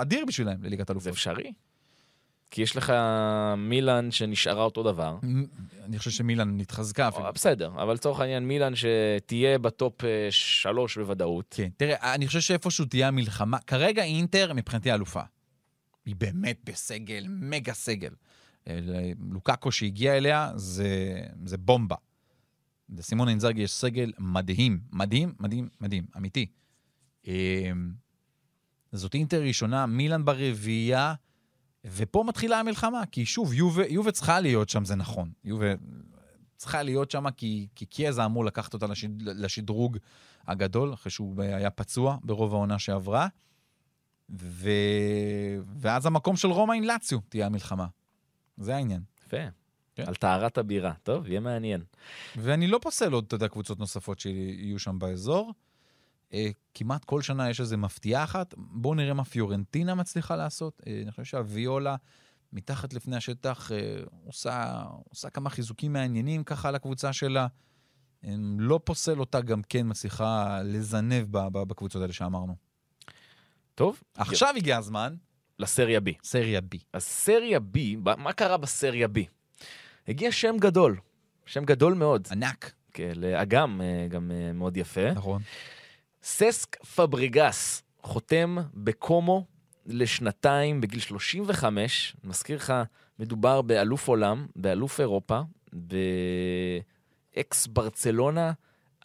אדיר 0.00 0.24
בשבילם 0.28 0.62
לליגת 0.62 0.86
זה 0.86 0.92
אלופות. 0.92 1.12
אפשרי? 1.12 1.52
כי 2.50 2.62
יש 2.62 2.76
לך 2.76 2.92
מילאן 3.56 4.10
שנשארה 4.10 4.64
אותו 4.64 4.82
דבר. 4.82 5.18
אני 5.84 5.98
חושב 5.98 6.10
שמילאן 6.10 6.60
התחזקה 6.60 7.08
אפילו. 7.08 7.26
אה, 7.26 7.32
בסדר, 7.32 7.68
אבל 7.68 7.94
לצורך 7.94 8.20
העניין 8.20 8.48
מילאן 8.48 8.72
שתהיה 8.74 9.58
ב 9.58 9.70
top 9.70 10.04
אה, 10.04 10.28
שלוש 10.30 10.98
בוודאות. 10.98 11.54
כן, 11.56 11.68
תראה, 11.76 12.14
אני 12.14 12.26
חושב 12.26 12.40
שאיפשהו 12.40 12.84
תהיה 12.84 13.08
המלחמה, 13.08 13.58
כרגע 13.58 14.02
אינטר 14.02 14.52
מבחינתי 14.52 14.94
אלופה. 14.94 15.20
היא 16.06 16.16
באמת 16.16 16.60
בסגל, 16.64 17.26
מגה 17.28 17.74
סגל. 17.74 18.14
אה, 18.68 18.78
לוקאקו 19.30 19.72
שהגיע 19.72 20.16
אליה 20.16 20.52
זה, 20.56 21.20
זה 21.44 21.58
בומבה. 21.58 21.96
לסימון 22.96 23.28
אינזאגי 23.28 23.62
יש 23.62 23.72
סגל 23.72 24.12
מדהים, 24.18 24.80
מדהים, 24.92 25.34
מדהים, 25.40 25.68
מדהים, 25.80 26.06
אמיתי. 26.16 26.46
זאת 28.92 29.14
אינטר 29.14 29.42
ראשונה, 29.42 29.86
מילאן 29.86 30.24
ברביעייה, 30.24 31.14
ופה 31.84 32.24
מתחילה 32.26 32.60
המלחמה, 32.60 33.06
כי 33.06 33.26
שוב, 33.26 33.52
יובה, 33.52 33.86
יובה 33.86 34.12
צריכה 34.12 34.40
להיות 34.40 34.68
שם, 34.68 34.84
זה 34.84 34.94
נכון. 34.94 35.32
יובה 35.44 35.66
צריכה 36.56 36.82
להיות 36.82 37.10
שם, 37.10 37.30
כי, 37.30 37.68
כי 37.74 37.86
קיאזה 37.86 38.24
אמור 38.24 38.44
לקחת 38.44 38.74
אותה 38.74 38.86
לשד, 38.86 39.22
לשדרוג 39.22 39.98
הגדול, 40.46 40.94
אחרי 40.94 41.10
שהוא 41.10 41.42
היה 41.42 41.70
פצוע 41.70 42.16
ברוב 42.22 42.54
העונה 42.54 42.78
שעברה. 42.78 43.28
ו... 44.30 44.70
ואז 45.76 46.06
המקום 46.06 46.36
של 46.36 46.48
רומא 46.48 46.72
עם 46.72 46.84
לאציו 46.84 47.18
תהיה 47.28 47.46
המלחמה. 47.46 47.86
זה 48.56 48.76
העניין. 48.76 49.02
יפה. 49.26 49.36
כן. 49.94 50.04
על 50.06 50.14
טהרת 50.14 50.58
הבירה. 50.58 50.92
טוב, 51.02 51.26
יהיה 51.26 51.40
מעניין. 51.40 51.84
ואני 52.36 52.66
לא 52.66 52.78
פוסל 52.82 53.12
עוד, 53.12 53.24
אתה 53.26 53.34
יודע, 53.34 53.48
קבוצות 53.48 53.78
נוספות 53.78 54.20
שיהיו 54.20 54.78
שם 54.78 54.98
באזור. 54.98 55.52
אה, 56.34 56.50
כמעט 56.74 57.04
כל 57.04 57.22
שנה 57.22 57.50
יש 57.50 57.60
איזה 57.60 57.76
מפתיעה 57.76 58.24
אחת. 58.24 58.54
בואו 58.56 58.94
נראה 58.94 59.14
מה 59.14 59.24
פיורנטינה 59.24 59.94
מצליחה 59.94 60.36
לעשות. 60.36 60.82
אה, 60.86 61.00
אני 61.02 61.10
חושב 61.10 61.24
שהוויולה, 61.24 61.96
מתחת 62.52 62.92
לפני 62.92 63.16
השטח, 63.16 63.72
אה, 63.72 63.76
עושה, 64.24 64.82
עושה 65.08 65.30
כמה 65.30 65.50
חיזוקים 65.50 65.92
מעניינים 65.92 66.44
ככה 66.44 66.68
על 66.68 66.74
הקבוצה 66.74 67.12
שלה. 67.12 67.46
לא 68.58 68.80
פוסל 68.84 69.20
אותה 69.20 69.40
גם 69.40 69.62
כן 69.62 69.86
מצליחה 69.90 70.60
לזנב 70.64 71.26
בקבוצות 71.30 72.02
האלה 72.02 72.12
שאמרנו. 72.12 72.54
טוב, 73.74 74.02
עכשיו 74.14 74.54
הגיע 74.56 74.76
הזמן, 74.76 75.14
לסריה 75.58 75.98
B. 75.98 76.10
סריה 76.22 76.60
B. 76.74 76.78
אז 76.92 77.02
סריה 77.02 77.58
B, 77.58 77.78
מה 78.16 78.32
קרה 78.32 78.56
בסריה 78.56 79.06
B? 79.06 79.18
הגיע 80.08 80.32
שם 80.32 80.56
גדול, 80.60 80.96
שם 81.46 81.64
גדול 81.64 81.94
מאוד. 81.94 82.28
ענק. 82.30 82.72
כן, 82.92 83.12
האגם 83.16 83.80
גם 84.08 84.30
מאוד 84.54 84.76
יפה. 84.76 85.12
נכון. 85.12 85.42
ססק 86.26 86.84
פבריגס 86.84 87.82
חותם 88.02 88.56
בקומו 88.74 89.46
לשנתיים 89.86 90.80
בגיל 90.80 91.00
35. 91.00 92.16
אני 92.22 92.30
מזכיר 92.30 92.56
לך, 92.56 92.72
מדובר 93.18 93.62
באלוף 93.62 94.08
עולם, 94.08 94.46
באלוף 94.56 95.00
אירופה, 95.00 95.40
באקס 97.32 97.66
ברצלונה, 97.66 98.52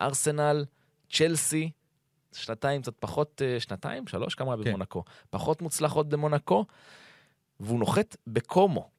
ארסנל, 0.02 0.66
צ'לסי, 1.12 1.72
שנתיים 2.34 2.82
קצת 2.82 2.94
פחות, 3.00 3.42
אה, 3.46 3.60
שנתיים, 3.60 4.08
שלוש, 4.08 4.36
כמה 4.36 4.54
היה 4.54 4.64
כן. 4.64 4.70
במונקו? 4.70 5.04
פחות 5.30 5.62
מוצלחות 5.62 6.10
במונקו, 6.10 6.66
והוא 7.60 7.80
נוחת 7.80 8.16
בקומו. 8.28 8.90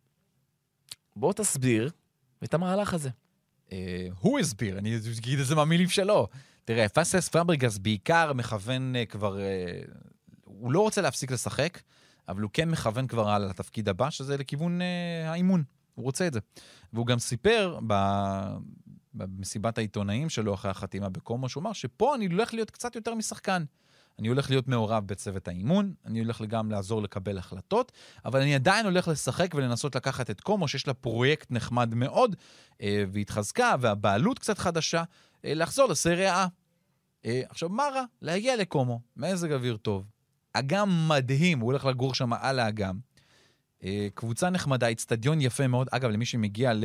בוא 1.16 1.32
תסביר 1.32 1.90
את 2.44 2.54
המהלך 2.54 2.94
הזה. 2.94 3.10
אה, 3.72 4.08
הוא 4.20 4.38
הסביר, 4.38 4.78
אני 4.78 4.96
אגיד 5.18 5.38
את 5.38 5.46
זה 5.46 5.54
מהמילים 5.54 5.88
שלו. 5.88 6.28
תראה, 6.70 6.88
פסס 6.88 7.28
פבריגס 7.28 7.78
בעיקר 7.78 8.32
מכוון 8.32 8.96
אה, 8.96 9.06
כבר... 9.06 9.40
אה, 9.40 9.80
הוא 10.44 10.72
לא 10.72 10.80
רוצה 10.80 11.00
להפסיק 11.00 11.30
לשחק, 11.30 11.80
אבל 12.28 12.42
הוא 12.42 12.50
כן 12.52 12.70
מכוון 12.70 13.06
כבר 13.06 13.28
על 13.28 13.50
התפקיד 13.50 13.88
הבא, 13.88 14.10
שזה 14.10 14.36
לכיוון 14.36 14.82
אה, 14.82 15.30
האימון. 15.30 15.62
הוא 15.94 16.04
רוצה 16.04 16.26
את 16.26 16.32
זה. 16.32 16.40
והוא 16.92 17.06
גם 17.06 17.18
סיפר 17.18 17.78
ב... 17.86 17.94
במסיבת 19.14 19.78
העיתונאים 19.78 20.28
שלו 20.28 20.54
אחרי 20.54 20.70
החתימה 20.70 21.08
בקומו, 21.08 21.48
שהוא 21.48 21.60
אמר 21.60 21.72
שפה 21.72 22.14
אני 22.14 22.26
הולך 22.26 22.54
להיות 22.54 22.70
קצת 22.70 22.96
יותר 22.96 23.14
משחקן. 23.14 23.64
אני 24.18 24.28
הולך 24.28 24.50
להיות 24.50 24.68
מעורב 24.68 25.06
בצוות 25.06 25.48
האימון, 25.48 25.94
אני 26.06 26.20
הולך 26.20 26.42
גם 26.42 26.70
לעזור 26.70 27.02
לקבל 27.02 27.38
החלטות, 27.38 27.92
אבל 28.24 28.40
אני 28.40 28.54
עדיין 28.54 28.86
הולך 28.86 29.08
לשחק 29.08 29.54
ולנסות 29.54 29.96
לקחת 29.96 30.30
את 30.30 30.40
קומו, 30.40 30.68
שיש 30.68 30.86
לה 30.86 30.94
פרויקט 30.94 31.50
נחמד 31.50 31.94
מאוד, 31.94 32.36
והתחזקה, 32.84 33.74
והבעלות 33.80 34.38
קצת 34.38 34.58
חדשה, 34.58 35.02
לחזור 35.44 35.88
לסריה 35.88 36.44
A. 36.44 36.59
אה, 37.24 37.42
עכשיו, 37.48 37.68
מה 37.68 37.82
רע? 37.94 38.04
להגיע 38.22 38.56
לקומו, 38.56 39.00
מזג 39.16 39.52
אוויר 39.52 39.76
טוב, 39.76 40.04
אגם 40.52 41.08
מדהים, 41.08 41.60
הוא 41.60 41.66
הולך 41.66 41.84
לגור 41.84 42.14
שם 42.14 42.32
על 42.32 42.58
האגם. 42.58 42.98
אה, 43.84 44.08
קבוצה 44.14 44.50
נחמדה, 44.50 44.90
אצטדיון 44.90 45.40
יפה 45.40 45.66
מאוד. 45.66 45.88
אגב, 45.90 46.10
למי 46.10 46.24
שמגיע 46.24 46.72
ל... 46.72 46.84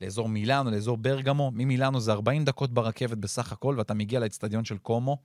לאזור 0.00 0.28
מילאנו, 0.28 0.70
לאזור 0.70 0.96
ברגמו, 0.96 1.50
ממילאנו 1.54 2.00
זה 2.00 2.12
40 2.12 2.44
דקות 2.44 2.72
ברכבת 2.74 3.18
בסך 3.18 3.52
הכל, 3.52 3.74
ואתה 3.78 3.94
מגיע 3.94 4.20
לאצטדיון 4.20 4.64
של 4.64 4.78
קומו. 4.78 5.18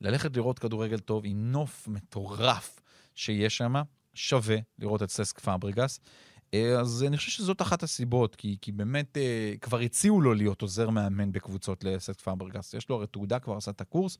ללכת 0.00 0.36
לראות 0.36 0.58
כדורגל 0.58 0.98
טוב 0.98 1.22
עם 1.26 1.52
נוף 1.52 1.88
מטורף 1.88 2.80
שיש 3.14 3.56
שם, 3.56 3.74
שווה 4.14 4.56
לראות 4.78 5.02
את 5.02 5.10
ססק 5.10 5.38
פאבריגס. 5.38 6.00
אה, 6.54 6.80
אז 6.80 7.04
אני 7.08 7.16
חושב 7.16 7.30
שזאת 7.30 7.62
אחת 7.62 7.82
הסיבות, 7.82 8.36
כי, 8.36 8.56
כי 8.60 8.72
באמת 8.72 9.16
אה, 9.16 9.54
כבר 9.60 9.78
הציעו 9.78 10.20
לו 10.20 10.34
להיות 10.34 10.62
עוזר 10.62 10.90
מאמן 10.90 11.32
בקבוצות 11.32 11.84
לססק 11.84 12.20
פאבריגס. 12.20 12.74
יש 12.74 12.88
לו 12.88 12.96
הרי 12.96 13.06
תעודה, 13.06 13.38
כבר 13.38 13.56
עשה 13.56 13.70
את 13.70 13.80
הקורס, 13.80 14.18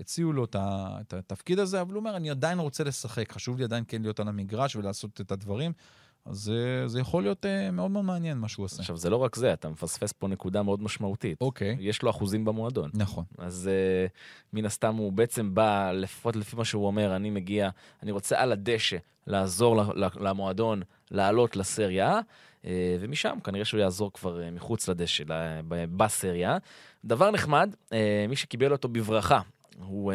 הציעו 0.00 0.32
לו 0.32 0.44
את 0.54 1.14
התפקיד 1.14 1.58
הזה, 1.58 1.80
אבל 1.80 1.92
הוא 1.92 2.00
אומר, 2.00 2.16
אני 2.16 2.30
עדיין 2.30 2.58
רוצה 2.58 2.84
לשחק, 2.84 3.32
חשוב 3.32 3.58
לי 3.58 3.64
עדיין 3.64 3.84
כן 3.88 4.02
להיות 4.02 4.20
על 4.20 4.28
המגרש 4.28 4.76
ולעשות 4.76 5.20
את 5.20 5.32
הדברים. 5.32 5.72
אז 6.26 6.36
זה, 6.36 6.82
זה 6.86 7.00
יכול 7.00 7.22
להיות 7.22 7.46
מאוד 7.72 7.90
מאוד 7.90 8.04
מעניין 8.04 8.38
מה 8.38 8.48
שהוא 8.48 8.64
עושה. 8.64 8.80
עכשיו, 8.80 8.96
זה 8.96 9.10
לא 9.10 9.16
רק 9.16 9.36
זה, 9.36 9.52
אתה 9.52 9.68
מפספס 9.68 10.12
פה 10.12 10.28
נקודה 10.28 10.62
מאוד 10.62 10.82
משמעותית. 10.82 11.40
אוקיי. 11.40 11.76
יש 11.80 12.02
לו 12.02 12.10
אחוזים 12.10 12.44
במועדון. 12.44 12.90
נכון. 12.94 13.24
אז 13.38 13.70
uh, 14.08 14.10
מן 14.52 14.64
הסתם 14.64 14.94
הוא 14.96 15.12
בעצם 15.12 15.54
בא, 15.54 15.92
לפחות 15.92 16.36
לפי 16.36 16.56
מה 16.56 16.64
שהוא 16.64 16.86
אומר, 16.86 17.16
אני 17.16 17.30
מגיע, 17.30 17.70
אני 18.02 18.10
רוצה 18.10 18.40
על 18.40 18.52
הדשא 18.52 18.96
לעזור 19.26 19.82
למועדון 20.20 20.82
לעלות 21.10 21.56
לסריה, 21.56 22.20
uh, 22.62 22.66
ומשם 23.00 23.38
כנראה 23.44 23.64
שהוא 23.64 23.80
יעזור 23.80 24.12
כבר 24.12 24.40
uh, 24.40 24.54
מחוץ 24.54 24.88
לדשא, 24.88 25.24
בסריה. 25.68 26.58
דבר 27.04 27.30
נחמד, 27.30 27.74
uh, 27.88 27.92
מי 28.28 28.36
שקיבל 28.36 28.72
אותו 28.72 28.88
בברכה, 28.88 29.40
הוא 29.78 30.12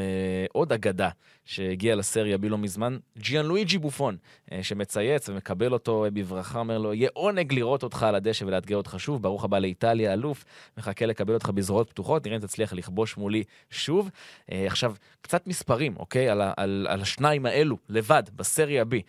עוד 0.52 0.74
אגדה 0.74 1.10
שהגיע 1.46 1.96
לסריה 1.96 2.38
בי 2.38 2.50
לא 2.50 2.58
מזמן, 2.58 2.98
ג'יאן 3.18 3.46
לואיג'י 3.46 3.78
בופון, 3.78 4.18
שמצייץ 4.62 5.30
ומקבל 5.30 5.74
אותו 5.74 6.06
בברכה, 6.14 6.60
אומר 6.60 6.78
לו, 6.78 6.94
יהיה 6.94 7.10
עונג 7.14 7.54
לראות 7.54 7.84
אותך 7.84 8.04
על 8.04 8.16
הדשא 8.16 8.46
ולאתגר 8.46 8.78
אותך 8.78 8.96
שוב, 8.98 9.22
ברוך 9.22 9.44
הבא 9.44 9.60
לאיטליה, 9.60 10.14
אלוף, 10.14 10.46
מחכה 10.78 11.06
לקבל 11.06 11.34
אותך 11.34 11.50
בזרועות 11.50 11.90
פתוחות, 11.90 12.26
נראה 12.26 12.38
אם 12.38 12.42
תצליח 12.42 12.74
לכבוש 12.74 13.18
מולי 13.18 13.44
שוב. 13.70 14.10
עכשיו, 14.48 14.94
קצת 15.22 15.48
מספרים, 15.48 15.98
אוקיי? 15.98 16.30
על, 16.30 16.42
על, 16.58 16.88
על 16.90 17.02
השניים 17.02 17.46
האלו, 17.46 17.78
לבד, 17.90 18.24
בסריה 18.36 18.86
בי. 18.86 19.02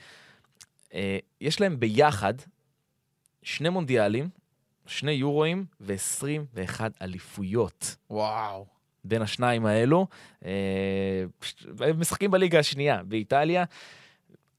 Uh, 0.93 0.95
יש 1.41 1.61
להם 1.61 1.81
ביחד 1.81 2.35
שני 3.43 3.69
מונדיאלים, 3.69 4.29
שני 4.87 5.13
יורואים 5.13 5.65
ו-21 5.81 6.81
אליפויות. 7.03 7.97
וואו. 8.11 8.67
בין 9.05 9.23
השניים 9.23 9.67
האלו. 9.67 10.07
הם 10.43 10.49
אה, 11.83 11.93
משחקים 11.93 12.31
בליגה 12.31 12.59
השנייה 12.59 13.03
באיטליה. 13.03 13.65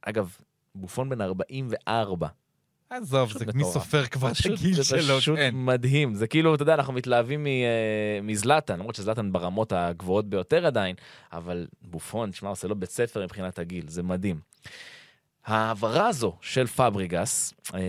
אגב, 0.01 0.37
בופון 0.75 1.09
בן 1.09 1.21
44. 1.21 2.27
עזוב, 2.89 3.31
זה 3.31 3.45
מי 3.53 3.63
סופר 3.63 4.05
כבר 4.05 4.31
את 4.31 4.45
הגיל 4.45 4.83
שלו, 4.83 5.01
זה 5.01 5.17
פשוט 5.17 5.37
כן. 5.37 5.49
מדהים. 5.53 6.15
זה 6.15 6.27
כאילו, 6.27 6.55
אתה 6.55 6.63
יודע, 6.63 6.73
אנחנו 6.73 6.93
מתלהבים 6.93 7.47
אה, 7.47 8.19
מזלאטן, 8.23 8.79
למרות 8.79 8.95
שזלאטן 8.95 9.31
ברמות 9.31 9.71
הגבוהות 9.71 10.29
ביותר 10.29 10.65
עדיין, 10.65 10.95
אבל 11.33 11.67
בופון, 11.81 12.31
תשמע, 12.31 12.49
עושה 12.49 12.67
לו 12.67 12.75
בית 12.75 12.89
ספר 12.89 13.23
מבחינת 13.23 13.59
הגיל, 13.59 13.85
זה 13.87 14.03
מדהים. 14.03 14.39
ההעברה 15.45 16.07
הזו 16.07 16.33
של 16.41 16.67
פאבריגס, 16.67 17.53
אה, 17.73 17.79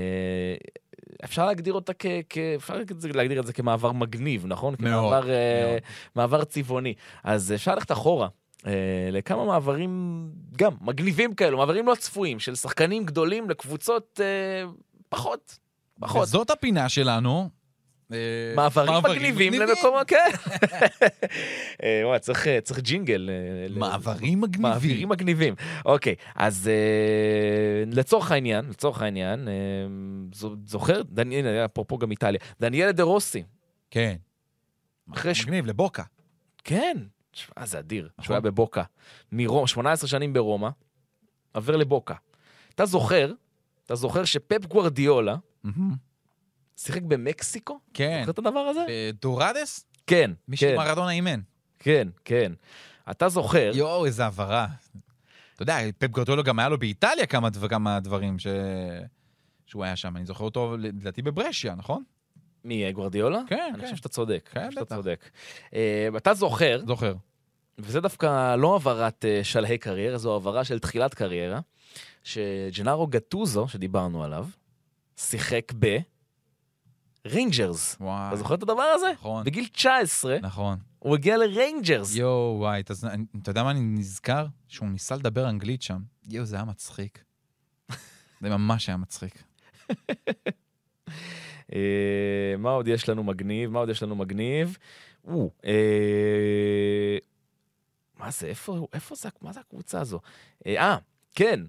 אפשר 1.25 1.47
להגדיר 1.47 1.75
אותה 1.75 1.93
כ... 1.99 2.07
כ 2.31 2.39
אפשר 2.57 2.75
להגדיר 3.15 3.41
את 3.41 3.47
זה 3.47 3.53
כמעבר 3.53 3.93
מגניב, 3.93 4.47
נכון? 4.47 4.75
מאוד, 4.79 4.91
כמעבר 4.93 5.27
מאוד. 5.27 5.81
מעבר 6.15 6.45
צבעוני. 6.45 6.95
אז 7.25 7.53
אפשר 7.53 7.75
ללכת 7.75 7.93
אחורה. 7.93 8.29
לכמה 9.13 9.45
מעברים 9.45 10.25
גם 10.57 10.73
מגניבים 10.81 11.35
כאלו, 11.35 11.59
מעברים 11.59 11.87
לא 11.87 11.95
צפויים, 11.95 12.39
של 12.41 12.55
שחקנים 12.55 13.05
גדולים 13.05 13.51
לקבוצות 13.51 14.21
uh, 14.21 14.83
פחות, 15.09 15.59
פחות. 16.01 16.23
וזאת 16.23 16.51
הפינה 16.51 16.89
שלנו, 16.89 17.41
אה, 17.41 17.47
מעברים 18.57 18.95
מגניבים 19.05 19.53
למקומות, 19.53 20.09
כן. 20.09 20.17
אה, 21.83 22.01
וואי, 22.05 22.19
צריך 22.63 22.79
ג'ינגל. 22.79 23.31
אה, 23.31 23.79
מעברים 23.79 24.41
מגניבים. 24.41 24.63
מעברים 24.63 25.09
מגניבים. 25.09 25.55
אוקיי, 25.85 26.15
אז 26.35 26.71
לצורך 27.93 28.31
העניין, 28.31 28.65
לצורך 28.71 29.03
העניין, 29.03 29.49
זוכר, 30.65 31.03
הנה, 31.19 31.65
אפרופו 31.65 31.99
גם 31.99 32.11
איטליה, 32.11 32.41
דניאלה 32.61 32.93
דה 32.93 33.03
רוסי. 33.03 33.43
כן. 33.91 34.17
מגניב, 35.09 35.67
לבוקה. 35.67 36.03
כן, 36.65 36.97
שמע, 37.33 37.67
זה 37.67 37.79
אדיר, 37.79 38.09
שהוא 38.21 38.35
היה 38.35 38.41
נכון. 38.41 38.51
בבוקה. 38.51 38.83
מרומא, 39.33 39.67
18 39.67 40.09
שנים 40.09 40.33
ברומא, 40.33 40.69
עובר 41.53 41.77
לבוקה. 41.77 42.15
אתה 42.75 42.87
זוכר, 42.87 43.33
אתה 43.87 43.95
זוכר 43.95 44.25
שפפ 44.25 44.67
גוורדיולה, 44.67 45.37
שיחק 46.77 47.03
במקסיקו? 47.03 47.79
כן. 47.95 48.21
זוכר 48.21 48.33
את 48.33 48.39
הדבר 48.39 48.59
הזה? 48.59 49.11
דוראדוס? 49.23 49.87
כן, 50.07 50.31
מי 50.49 50.57
כן. 50.57 50.75
שמרדונה 50.77 51.11
אימן. 51.11 51.41
כן, 51.79 52.09
כן. 52.25 52.53
אתה 53.11 53.29
זוכר... 53.29 53.71
יואו, 53.75 54.07
איזה 54.07 54.27
העברה. 54.27 54.67
אתה 55.55 55.63
יודע, 55.63 55.79
פפ 55.99 56.11
גוורדיולה 56.11 56.43
גם 56.43 56.59
היה 56.59 56.69
לו 56.69 56.79
באיטליה 56.79 57.27
כמה, 57.27 57.49
כמה 57.71 58.01
דברים 58.01 58.39
ש... 58.39 58.47
שהוא 59.67 59.85
היה 59.85 59.97
שם. 59.97 60.17
אני 60.17 60.27
זוכר 60.27 60.45
אותו, 60.45 60.77
לדעתי, 60.79 61.23
בברשיה, 61.23 61.75
נכון? 61.75 62.03
מי, 62.65 62.93
גוורדיולה? 62.93 63.41
כן, 63.47 63.57
אני 63.57 63.69
כן. 63.69 63.75
אני 63.75 63.83
חושב 63.85 63.97
שאתה 63.97 64.09
צודק. 64.09 64.51
כן, 64.53 64.69
בטח. 64.71 64.83
אתה 64.83 64.95
צודק. 64.95 65.31
Uh, 65.71 65.75
אתה 66.17 66.35
זוכר... 66.35 66.83
זוכר. 66.87 67.15
וזה 67.79 68.01
דווקא 68.01 68.57
לא 68.57 68.73
העברת 68.73 69.25
uh, 69.25 69.45
שלהי 69.45 69.79
קריירה, 69.79 70.19
זו 70.19 70.33
העברה 70.33 70.65
של 70.65 70.79
תחילת 70.79 71.15
קריירה, 71.15 71.61
שג'נארו 72.23 73.07
גטוזו, 73.07 73.69
שדיברנו 73.69 74.25
עליו, 74.25 74.47
שיחק 75.17 75.73
ב... 75.79 75.99
ריינג'רס. 77.27 77.97
וואי. 78.01 78.29
אתה 78.29 78.37
זוכר 78.37 78.55
את 78.55 78.63
הדבר 78.63 78.83
הזה? 78.83 79.07
נכון. 79.13 79.45
בגיל 79.45 79.67
19, 79.67 80.39
נכון. 80.43 80.79
הוא 80.99 81.15
הגיע 81.15 81.37
לריינג'רס. 81.37 82.17
יואו, 82.17 82.57
וואי, 82.59 82.81
אתה, 82.81 82.95
אתה 83.43 83.51
יודע 83.51 83.63
מה 83.63 83.71
אני 83.71 83.81
נזכר? 83.81 84.47
שהוא 84.69 84.89
ניסה 84.89 85.17
לדבר 85.17 85.49
אנגלית 85.49 85.83
שם. 85.83 86.03
יואו, 86.29 86.45
זה 86.45 86.57
היה 86.57 86.65
מצחיק. 86.65 87.25
זה 88.41 88.49
ממש 88.49 88.89
היה 88.89 88.97
מצחיק. 88.97 89.43
אה, 91.75 92.55
מה 92.59 92.71
עוד 92.71 92.89
יש 92.89 93.09
לנו 93.09 93.25
מגניב? 93.25 93.71
מה 93.71 93.79
עוד 93.79 93.89
יש 93.89 94.03
לנו 94.03 94.17
מגניב? 94.17 94.79
אה, 95.65 97.19
מה 98.19 98.31
זה? 98.31 98.47
איפה, 98.47 98.87
איפה 98.93 99.15
זה? 99.15 99.29
מה 99.43 99.53
זה 99.53 99.61
הקבוצה 99.61 100.01
הזו? 100.01 100.21
אה, 100.67 100.77
אה 100.77 100.97
כן. 101.35 101.61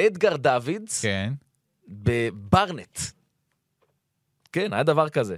אדגר 0.00 0.36
דוידס. 0.36 1.02
כן. 1.02 1.32
בברנט. 1.88 2.98
כן, 4.52 4.72
היה 4.72 4.82
דבר 4.82 5.08
כזה. 5.08 5.36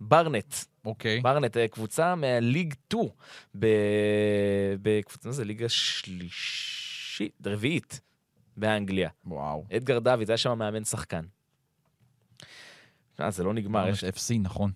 ברנט. 0.00 0.54
אוקיי. 0.84 1.20
ברנט, 1.20 1.56
אה, 1.56 1.68
קבוצה 1.68 2.14
מהליג 2.14 2.74
2, 2.86 3.08
בקבוצה, 4.82 5.28
מה 5.28 5.32
זה, 5.32 5.44
ליגה 5.44 5.68
שלישית, 5.68 7.46
רביעית, 7.46 8.00
באנגליה. 8.56 9.10
וואו. 9.24 9.64
אדגר 9.76 9.98
דוד, 9.98 10.30
היה 10.30 10.36
שם 10.36 10.58
מאמן 10.58 10.84
שחקן. 10.84 11.24
אה, 13.20 13.30
זה 13.30 13.44
לא 13.44 13.54
נגמר. 13.54 13.88
יש 13.88 14.04
FC, 14.04 14.38
נכון. 14.40 14.72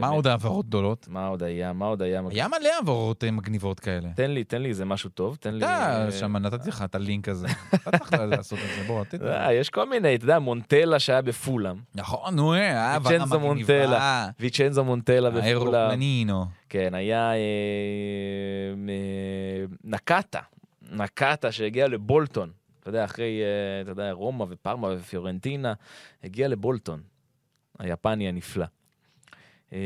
מה 0.00 0.08
עוד 0.08 0.26
העברות 0.26 0.66
גדולות? 0.66 1.08
מה 1.08 1.26
עוד 1.26 1.42
היה? 1.42 1.72
מה 1.72 1.86
עוד 1.86 2.02
היה? 2.02 2.20
היה 2.30 2.48
מלא 2.48 2.68
העברות 2.76 3.24
אה, 3.24 3.30
מגניבות 3.30 3.80
כאלה. 3.80 4.08
תן 4.14 4.30
לי, 4.30 4.44
תן 4.44 4.62
לי 4.62 4.68
איזה 4.68 4.84
משהו 4.84 5.10
טוב, 5.10 5.36
תן 5.36 5.54
לי... 5.54 5.64
אתה, 5.64 6.06
שם 6.10 6.36
נתתי 6.36 6.68
לך 6.68 6.82
את 6.82 6.94
הלינק 6.94 7.28
הזה. 7.28 7.46
אתה 7.74 7.98
צריך 7.98 8.12
לעשות 8.12 8.58
את 8.58 8.76
זה, 8.76 8.84
בוא, 8.86 9.04
תדע. 9.04 9.46
אה, 9.46 9.52
יש 9.52 9.70
כל 9.70 9.88
מיני, 9.88 10.14
אתה 10.14 10.24
יודע, 10.24 10.38
מונטלה 10.38 10.98
שהיה 10.98 11.22
בפולאם. 11.22 11.76
נכון, 11.94 12.36
נו, 12.36 12.54
אה, 12.54 12.58
היה 12.58 12.92
העברה 12.92 13.26
מגניבה. 13.26 14.28
ויצ'נזו 14.40 14.84
מונטלה 14.84 15.30
בפולאם. 15.30 15.44
האירופלנינו. 15.44 16.44
כן, 16.68 16.94
היה 16.94 17.32
נקטה, 19.84 20.40
נקטה 20.92 21.52
שהגיע 21.52 21.88
לבולטון. 21.88 22.50
אתה 22.80 22.88
יודע, 22.88 23.04
אחרי, 23.04 23.42
אתה 23.82 23.90
יודע, 23.90 24.12
רומא 24.12 24.44
ופרמה 24.48 24.88
ופיורנטינה, 24.96 25.72
הגיע 26.24 26.48
לבולטון. 26.48 27.00
היפני 27.78 28.28
הנפלא. 28.28 28.66
אה, 29.72 29.78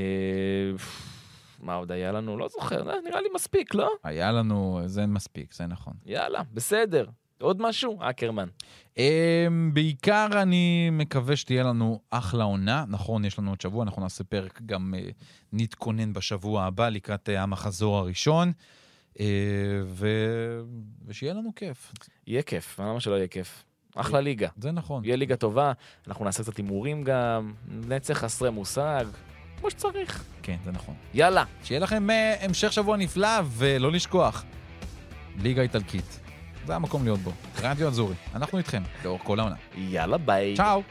מה 1.61 1.75
עוד 1.75 1.93
היה 1.93 2.13
לנו? 2.13 2.39
לא 2.39 2.49
זוכר, 2.49 2.91
אה, 2.91 2.97
נראה 3.05 3.21
לי 3.21 3.29
מספיק, 3.35 3.75
לא? 3.75 3.91
היה 4.05 4.33
לנו, 4.33 4.81
זה 4.87 5.07
מספיק, 5.07 5.55
זה 5.55 5.67
נכון. 5.67 5.95
יאללה, 6.07 6.43
בסדר. 6.55 7.07
עוד 7.41 7.63
משהו? 7.63 7.99
אקרמן. 8.01 8.49
אמ, 8.99 9.71
בעיקר 9.75 10.29
אני 10.43 10.89
מקווה 10.93 11.37
שתהיה 11.37 11.63
לנו 11.63 12.01
אחלה 12.11 12.45
עונה. 12.45 12.85
נכון, 12.89 13.25
יש 13.25 13.39
לנו 13.39 13.51
עוד 13.51 13.61
שבוע, 13.61 13.83
אנחנו 13.83 14.03
נעשה 14.03 14.25
פרק 14.25 14.61
גם 14.67 14.95
אה, 14.99 15.09
נתכונן 15.53 16.13
בשבוע 16.13 16.65
הבא 16.65 16.89
לקראת 16.89 17.29
המחזור 17.29 17.99
הראשון. 17.99 18.53
ו... 19.85 20.07
ושיהיה 21.07 21.35
לנו 21.35 21.53
כיף. 21.57 21.93
יהיה 22.27 22.43
כיף, 22.43 22.81
למה 22.81 23.01
שלא 23.01 23.15
יהיה 23.15 23.29
כיף? 23.29 23.65
אחלה 23.95 24.21
ליגה. 24.21 24.49
זה 24.59 24.73
נכון. 24.73 25.05
יהיה 25.05 25.17
ליגה 25.17 25.37
טובה, 25.37 25.73
אנחנו 26.07 26.25
נעשה 26.25 26.43
קצת 26.43 26.57
הימורים 26.57 27.03
גם, 27.03 27.53
נצא 27.69 28.15
חסרי 28.15 28.51
מושג, 28.51 29.07
כמו 29.65 29.71
שצריך. 29.71 30.25
כן, 30.43 30.57
זה 30.65 30.73
נכון. 30.73 30.95
יאללה, 31.15 31.45
שיהיה 31.65 31.81
לכם 31.81 32.11
אה, 32.11 32.35
המשך 32.41 32.73
שבוע 32.73 32.97
נפלא, 32.97 33.29
ולא 33.49 33.93
לשכוח, 33.93 34.45
ליגה 35.43 35.63
איטלקית. 35.63 36.21
זה 36.67 36.75
המקום 36.75 37.05
להיות 37.05 37.21
בו. 37.21 37.33
רדיו 37.63 37.89
אזורי, 37.89 38.15
אנחנו 38.35 38.59
איתכם, 38.59 38.83
לאורך 39.05 39.23
כל 39.25 39.41
העונה. 39.41 39.55
יאללה 39.77 40.19
ביי. 40.19 40.55
צ'או! 40.57 40.83